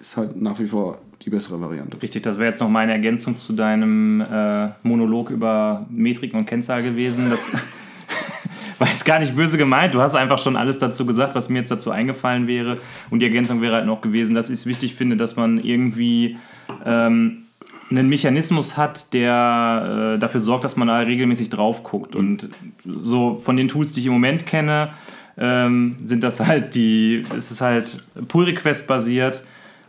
ist 0.00 0.16
halt 0.16 0.40
nach 0.40 0.58
wie 0.58 0.66
vor 0.66 0.98
die 1.22 1.30
bessere 1.30 1.60
Variante. 1.60 2.00
Richtig, 2.00 2.22
das 2.22 2.36
wäre 2.36 2.46
jetzt 2.46 2.60
noch 2.60 2.68
meine 2.68 2.92
Ergänzung 2.92 3.38
zu 3.38 3.52
deinem 3.52 4.20
äh, 4.20 4.68
Monolog 4.82 5.30
über 5.30 5.86
Metriken 5.90 6.38
und 6.38 6.46
Kennzahl 6.46 6.82
gewesen. 6.82 7.28
Das 7.28 7.52
war 8.78 8.88
jetzt 8.88 9.04
gar 9.04 9.18
nicht 9.18 9.34
böse 9.34 9.58
gemeint. 9.58 9.94
Du 9.94 10.00
hast 10.00 10.14
einfach 10.14 10.38
schon 10.38 10.56
alles 10.56 10.78
dazu 10.78 11.04
gesagt, 11.04 11.34
was 11.34 11.48
mir 11.48 11.58
jetzt 11.58 11.70
dazu 11.70 11.90
eingefallen 11.90 12.46
wäre. 12.46 12.78
Und 13.10 13.20
die 13.20 13.26
Ergänzung 13.26 13.60
wäre 13.60 13.74
halt 13.74 13.86
noch 13.86 14.00
gewesen, 14.00 14.34
dass 14.34 14.48
ich 14.48 14.60
es 14.60 14.66
wichtig 14.66 14.94
finde, 14.94 15.16
dass 15.16 15.36
man 15.36 15.58
irgendwie 15.58 16.38
ähm, 16.84 17.42
einen 17.90 18.08
Mechanismus 18.08 18.76
hat, 18.76 19.12
der 19.12 20.14
äh, 20.14 20.18
dafür 20.18 20.40
sorgt, 20.40 20.64
dass 20.64 20.76
man 20.76 20.88
da 20.88 20.98
regelmäßig 20.98 21.50
drauf 21.50 21.82
guckt. 21.82 22.14
Und 22.14 22.48
so 22.84 23.34
von 23.34 23.56
den 23.56 23.66
Tools, 23.66 23.92
die 23.92 24.00
ich 24.00 24.06
im 24.06 24.12
Moment 24.12 24.46
kenne, 24.46 24.90
ähm, 25.38 25.96
sind 26.04 26.22
das 26.24 26.40
halt 26.40 26.74
die, 26.74 27.24
es 27.36 27.50
ist 27.50 27.60
halt 27.60 27.96
Pull-Request 28.28 28.86
basiert 28.86 29.42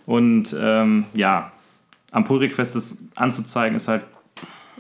und 0.06 0.56
ähm, 0.60 1.06
ja, 1.14 1.52
am 2.12 2.24
Pull-Request 2.24 2.76
das 2.76 2.98
anzuzeigen 3.16 3.76
ist 3.76 3.88
halt 3.88 4.04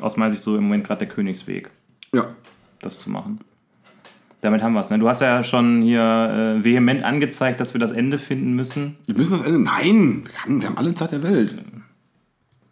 aus 0.01 0.15
meiner 0.17 0.31
Sicht 0.31 0.43
so 0.43 0.55
im 0.55 0.63
Moment 0.63 0.85
gerade 0.85 0.99
der 0.99 1.07
Königsweg, 1.09 1.69
Ja. 2.13 2.25
das 2.81 2.99
zu 2.99 3.09
machen. 3.09 3.39
Damit 4.41 4.63
haben 4.63 4.71
wir 4.73 4.79
es. 4.79 4.89
Ne? 4.89 4.97
Du 4.99 5.09
hast 5.09 5.21
ja 5.21 5.43
schon 5.43 5.81
hier 5.81 5.99
äh, 6.59 6.63
vehement 6.63 7.03
angezeigt, 7.03 7.59
dass 7.59 7.73
wir 7.73 7.79
das 7.81 7.91
Ende 7.91 8.17
finden 8.17 8.53
müssen. 8.53 8.95
Wir 9.05 9.15
müssen 9.17 9.31
das 9.33 9.41
Ende. 9.41 9.59
Nein, 9.59 10.23
wir 10.31 10.41
haben, 10.41 10.61
wir 10.61 10.69
haben 10.69 10.77
alle 10.77 10.93
Zeit 10.93 11.11
der 11.11 11.21
Welt. 11.23 11.57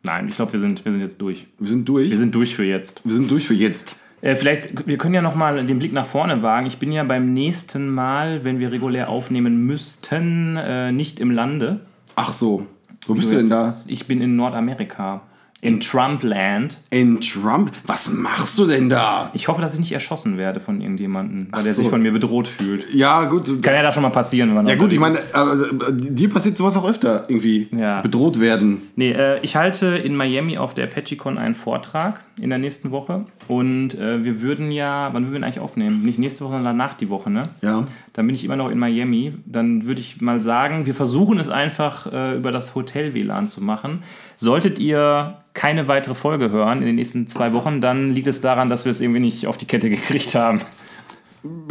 Nein, 0.04 0.30
ich 0.30 0.36
glaube, 0.38 0.54
wir 0.54 0.62
sind, 0.62 0.86
wir 0.86 0.94
sind 0.94 1.02
jetzt 1.02 1.20
durch. 1.20 1.48
Wir 1.60 1.68
sind 1.68 1.90
durch. 1.90 2.10
Wir 2.10 2.18
sind 2.18 2.34
durch 2.34 2.56
für 2.56 2.64
jetzt. 2.64 3.02
wir 3.06 3.14
sind 3.14 3.30
durch 3.30 3.46
für 3.48 3.54
jetzt. 3.54 3.98
Äh, 4.22 4.36
vielleicht, 4.36 4.88
wir 4.88 4.98
können 4.98 5.14
ja 5.14 5.22
nochmal 5.22 5.66
den 5.66 5.80
Blick 5.80 5.94
nach 5.94 6.06
vorne 6.06 6.42
wagen. 6.42 6.66
Ich 6.66 6.78
bin 6.78 6.92
ja 6.92 7.04
beim 7.04 7.34
nächsten 7.34 7.90
Mal, 7.90 8.44
wenn 8.44 8.60
wir 8.60 8.72
regulär 8.72 9.10
aufnehmen 9.10 9.66
müssten, 9.66 10.58
äh, 10.58 10.92
nicht 10.92 11.20
im 11.20 11.32
Lande. 11.32 11.82
Ach 12.16 12.34
so. 12.34 12.66
Wo 13.06 13.14
bist 13.14 13.32
du 13.32 13.36
denn 13.36 13.50
da? 13.50 13.76
Ich 13.88 14.08
bin 14.08 14.22
in 14.22 14.36
Nordamerika. 14.36 15.22
In 15.62 15.80
Trumpland. 15.80 16.78
In 16.92 17.20
Trump? 17.20 17.72
Was 17.86 18.12
machst 18.12 18.58
du 18.60 18.68
denn 18.68 18.90
da? 18.90 19.32
Ich 19.34 19.48
hoffe, 19.48 19.60
dass 19.60 19.74
ich 19.74 19.80
nicht 19.80 19.92
erschossen 19.92 20.38
werde 20.38 20.60
von 20.60 20.82
irgendjemandem, 20.82 21.48
weil 21.50 21.62
Ach 21.62 21.64
der 21.64 21.74
sich 21.74 21.90
von 21.90 22.02
mir 22.02 22.12
bedroht 22.12 22.48
fühlt. 22.48 22.94
Ja, 22.94 23.26
gut. 23.26 23.64
Kann 23.64 23.74
ja 23.74 23.82
da 23.82 23.92
schon 23.92 24.04
mal 24.04 24.12
passieren, 24.12 24.50
wenn 24.50 24.56
man 24.58 24.68
Ja 24.68 24.76
gut, 24.76 24.94
ich 24.94 25.00
meine, 25.00 25.18
äh, 25.18 25.92
dir 25.92 26.30
passiert 26.30 26.58
sowas 26.58 26.78
auch 26.78 26.88
öfter 26.88 27.26
irgendwie. 27.28 27.70
Ja. 27.76 28.02
Bedroht 28.02 28.40
werden. 28.40 28.84
Nee, 28.96 29.12
äh, 29.12 29.40
ich 29.42 29.56
halte 29.56 29.88
in 29.88 30.16
Miami 30.16 30.60
auf 30.60 30.76
der 30.76 30.86
ApacheCon 30.86 31.40
einen 31.40 31.56
Vortrag 31.56 32.24
in 32.40 32.50
der 32.52 32.60
nächsten 32.60 32.92
Woche. 32.92 33.26
Und 33.48 33.96
äh, 33.96 34.24
wir 34.24 34.42
würden 34.42 34.72
ja, 34.72 35.10
wann 35.12 35.24
würden 35.24 35.34
wir 35.34 35.40
ihn 35.40 35.44
eigentlich 35.44 35.60
aufnehmen? 35.60 36.04
Nicht 36.04 36.20
nächste 36.20 36.44
Woche, 36.44 36.54
sondern 36.54 36.78
danach 36.78 36.96
die 36.96 37.10
Woche, 37.10 37.32
ne? 37.32 37.44
Ja. 37.62 37.86
Dann 38.18 38.26
bin 38.26 38.34
ich 38.36 38.44
immer 38.44 38.56
noch 38.56 38.72
in 38.72 38.80
Miami. 38.80 39.36
Dann 39.46 39.86
würde 39.86 40.02
ich 40.02 40.22
mal 40.22 40.42
sagen, 40.42 40.88
wir 40.88 40.96
versuchen 40.96 41.38
es 41.38 41.50
einfach 41.50 42.12
äh, 42.12 42.36
über 42.36 42.52
das 42.52 42.74
Hotel-WLAN 42.74 43.48
zu 43.48 43.64
machen. 43.64 44.02
Solltet 44.36 44.80
ihr 44.80 45.38
keine 45.54 45.88
weitere 45.88 46.16
Folge 46.16 46.50
hören 46.50 46.80
in 46.80 46.88
den 46.88 46.96
nächsten 46.96 47.28
zwei 47.28 47.54
Wochen, 47.54 47.80
dann 47.80 48.10
liegt 48.10 48.26
es 48.26 48.42
daran, 48.42 48.70
dass 48.70 48.86
wir 48.86 48.90
es 48.90 49.02
irgendwie 49.02 49.20
nicht 49.20 49.46
auf 49.46 49.56
die 49.56 49.68
Kette 49.68 49.90
gekriegt 49.92 50.34
haben. 50.34 50.62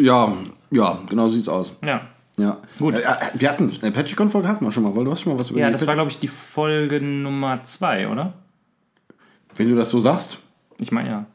Ja, 0.01 0.35
ja, 0.71 1.01
genau 1.11 1.29
so 1.29 1.35
sieht's 1.35 1.49
aus. 1.49 1.75
Ja. 1.85 2.03
Ja. 2.39 2.59
Gut. 2.79 2.95
Äh, 2.95 3.01
äh, 3.01 3.05
wir 3.35 3.51
hatten, 3.51 3.73
eine 3.83 3.91
Patchicon-Folge 3.91 4.47
hatten 4.47 4.65
wir 4.65 4.71
schon 4.71 4.85
mal, 4.85 4.95
weil 4.95 5.05
du 5.05 5.11
hast 5.11 5.23
schon 5.23 5.33
mal 5.33 5.41
was 5.41 5.51
über 5.51 5.59
Ja, 5.59 5.73
das 5.73 5.85
war, 5.85 5.95
glaube 5.95 6.13
ich, 6.13 6.21
die 6.21 6.29
Folge 6.29 7.01
Nummer 7.01 7.65
zwei, 7.65 8.07
oder? 8.07 8.35
Wenn 9.57 9.69
du 9.69 9.75
das 9.75 9.91
so 9.91 9.99
sagst, 9.99 10.39
Ich 10.79 10.93
meine, 10.93 11.09
ja. 11.09 11.27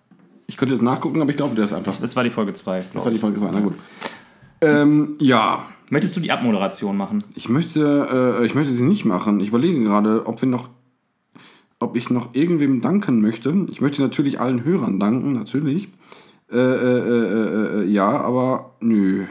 ich 0.48 0.56
könnte 0.56 0.74
jetzt 0.74 0.84
nachgucken, 0.84 1.22
aber 1.22 1.32
ich 1.32 1.36
glaube, 1.36 1.54
das 1.56 1.72
ist 1.72 1.74
einfach. 1.74 1.98
Das 1.98 2.16
war 2.16 2.24
die 2.24 2.30
Folge 2.30 2.54
zwei. 2.54 2.86
Das 2.94 3.04
war 3.04 3.12
die 3.12 3.20
Folge 3.20 3.42
2. 3.42 3.50
Na 3.52 3.60
gut. 3.60 3.76
Ähm, 4.62 5.16
ja, 5.20 5.66
Möchtest 5.90 6.16
du 6.16 6.22
die 6.22 6.32
Abmoderation 6.32 6.96
machen? 6.96 7.24
ich 7.36 7.50
möchte, 7.50 8.40
äh, 8.42 8.46
ich 8.46 8.56
möchte 8.56 8.72
sie 8.72 8.84
nicht 8.84 9.04
machen. 9.04 9.42
Ich 9.42 9.50
überlege 9.50 9.84
gerade, 9.84 10.26
ob 10.26 10.42
wir 10.42 10.48
noch, 10.48 10.70
ob 11.80 11.98
ich 11.98 12.10
noch 12.10 12.34
irgendwem 12.34 12.80
danken 12.80 13.20
möchte. 13.20 13.54
Ich 13.70 13.82
möchte 13.82 14.02
natürlich 14.02 14.40
allen 14.40 14.64
Hörern 14.64 15.00
danken, 15.00 15.34
natürlich. 15.34 15.90
Äh, 16.52 16.58
äh, 16.58 16.60
äh, 16.60 17.82
äh, 17.82 17.86
ja, 17.86 18.10
aber 18.10 18.72
nö. 18.80 19.26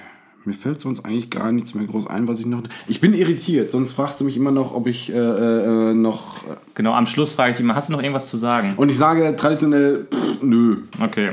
Mir 0.45 0.55
fällt 0.55 0.81
sonst 0.81 1.05
eigentlich 1.05 1.31
gar 1.31 1.53
nichts 1.53 1.75
mehr 1.75 1.87
groß 1.87 2.07
ein, 2.07 2.27
was 2.27 2.41
ich 2.41 2.47
noch. 2.47 2.63
Ich 2.89 3.01
bin 3.01 3.13
irritiert, 3.13 3.71
sonst 3.71 3.93
fragst 3.93 4.21
du 4.21 4.25
mich 4.25 4.37
immer 4.37 4.51
noch, 4.51 4.75
ob 4.75 4.87
ich 4.87 5.13
äh, 5.13 5.17
äh, 5.17 5.95
noch. 5.95 6.39
Genau, 6.75 6.95
am 6.95 7.07
Schluss 7.07 7.35
frage 7.35 7.51
ich 7.51 7.57
dich 7.59 7.65
mal, 7.65 7.75
hast 7.75 7.89
du 7.89 7.93
noch 7.93 8.03
irgendwas 8.03 8.29
zu 8.29 8.39
sagen? 8.39 8.73
Und 8.77 8.91
ich 8.91 8.97
sage 8.97 9.35
traditionell, 9.37 10.07
pff, 10.11 10.43
nö. 10.43 10.79
Okay. 10.99 11.31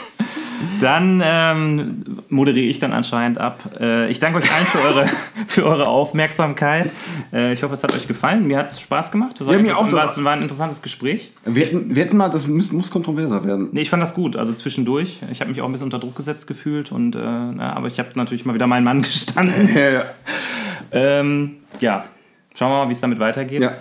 Dann 0.80 1.22
ähm, 1.22 2.19
moderiere 2.30 2.66
ich 2.66 2.78
dann 2.78 2.92
anscheinend 2.92 3.38
ab. 3.38 3.62
Äh, 3.78 4.10
ich 4.10 4.20
danke 4.20 4.38
euch 4.38 4.50
allen 4.52 4.64
für 4.64 4.78
eure, 4.78 5.08
für 5.46 5.64
eure 5.66 5.88
Aufmerksamkeit. 5.88 6.90
Äh, 7.32 7.52
ich 7.52 7.62
hoffe, 7.62 7.74
es 7.74 7.82
hat 7.82 7.92
euch 7.92 8.06
gefallen. 8.08 8.46
Mir 8.46 8.58
hat 8.58 8.70
es 8.70 8.80
Spaß 8.80 9.12
gemacht. 9.12 9.44
War 9.44 9.52
Ja, 9.52 9.58
mir 9.58 9.76
auch. 9.76 9.90
War, 9.92 10.04
es 10.04 10.22
war 10.22 10.32
ein 10.32 10.42
interessantes 10.42 10.80
Gespräch. 10.80 11.32
Wir 11.44 11.66
hätten, 11.66 11.94
wir 11.94 12.04
hätten 12.04 12.16
mal, 12.16 12.28
das 12.30 12.46
muss, 12.46 12.72
muss 12.72 12.90
kontroverser 12.90 13.44
werden. 13.44 13.68
Nee, 13.72 13.82
ich 13.82 13.90
fand 13.90 14.02
das 14.02 14.14
gut. 14.14 14.36
Also 14.36 14.52
zwischendurch. 14.52 15.18
Ich 15.32 15.40
habe 15.40 15.50
mich 15.50 15.60
auch 15.60 15.66
ein 15.66 15.72
bisschen 15.72 15.86
unter 15.86 15.98
Druck 15.98 16.16
gesetzt 16.16 16.46
gefühlt. 16.46 16.92
Und, 16.92 17.16
äh, 17.16 17.18
na, 17.18 17.74
aber 17.74 17.88
ich 17.88 17.98
habe 17.98 18.10
natürlich 18.14 18.44
mal 18.44 18.54
wieder 18.54 18.66
meinen 18.66 18.84
Mann 18.84 19.02
gestanden. 19.02 19.68
Ja, 19.74 19.90
ja. 19.90 20.04
ähm, 20.92 21.56
ja, 21.80 22.04
schauen 22.54 22.70
wir 22.70 22.84
mal, 22.84 22.88
wie 22.88 22.92
es 22.94 23.00
damit 23.00 23.18
weitergeht. 23.18 23.62
ja. 23.62 23.72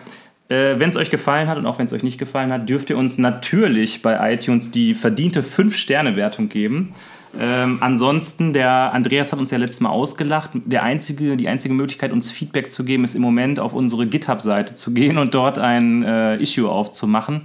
Äh, 0.49 0.79
wenn 0.79 0.89
es 0.89 0.97
euch 0.97 1.11
gefallen 1.11 1.47
hat 1.47 1.59
und 1.59 1.67
auch 1.67 1.77
wenn 1.77 1.85
es 1.85 1.93
euch 1.93 2.01
nicht 2.01 2.17
gefallen 2.17 2.51
hat, 2.51 2.67
dürft 2.67 2.89
ihr 2.89 2.97
uns 2.97 3.19
natürlich 3.19 4.01
bei 4.01 4.33
iTunes 4.33 4.71
die 4.71 4.95
verdiente 4.95 5.43
5-Sterne-Wertung 5.43 6.49
geben. 6.49 6.93
Ähm, 7.37 7.77
ansonsten, 7.81 8.53
der 8.53 8.93
Andreas 8.93 9.31
hat 9.31 9.39
uns 9.39 9.51
ja 9.51 9.57
letztes 9.57 9.81
Mal 9.81 9.89
ausgelacht. 9.89 10.51
Der 10.53 10.83
einzige, 10.83 11.37
die 11.37 11.47
einzige 11.47 11.73
Möglichkeit, 11.73 12.11
uns 12.11 12.31
Feedback 12.31 12.71
zu 12.71 12.83
geben, 12.83 13.03
ist 13.03 13.15
im 13.15 13.21
Moment 13.21 13.59
auf 13.59 13.73
unsere 13.73 14.07
GitHub-Seite 14.07 14.75
zu 14.75 14.93
gehen 14.93 15.17
und 15.17 15.33
dort 15.35 15.59
ein 15.59 16.03
äh, 16.03 16.37
Issue 16.37 16.69
aufzumachen. 16.69 17.41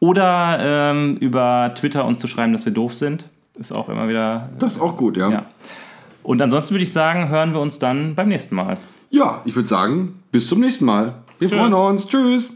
Oder 0.00 0.58
ähm, 0.60 1.16
über 1.16 1.72
Twitter 1.74 2.04
uns 2.04 2.20
zu 2.20 2.28
schreiben, 2.28 2.52
dass 2.52 2.64
wir 2.64 2.72
doof 2.72 2.94
sind. 2.94 3.28
Ist 3.58 3.72
auch 3.72 3.88
immer 3.88 4.08
wieder. 4.08 4.48
Das 4.58 4.74
ist 4.74 4.80
auch 4.80 4.96
gut, 4.96 5.16
ja. 5.16 5.30
Ja. 5.30 5.46
Und 6.22 6.42
ansonsten 6.42 6.74
würde 6.74 6.84
ich 6.84 6.92
sagen, 6.92 7.28
hören 7.28 7.52
wir 7.52 7.60
uns 7.60 7.78
dann 7.78 8.14
beim 8.14 8.28
nächsten 8.28 8.54
Mal. 8.54 8.76
Ja, 9.10 9.40
ich 9.44 9.56
würde 9.56 9.68
sagen, 9.68 10.22
bis 10.30 10.46
zum 10.46 10.60
nächsten 10.60 10.84
Mal. 10.84 11.14
Wir 11.38 11.48
freuen 11.48 11.72
uns. 11.72 12.06
Tschüss. 12.06 12.52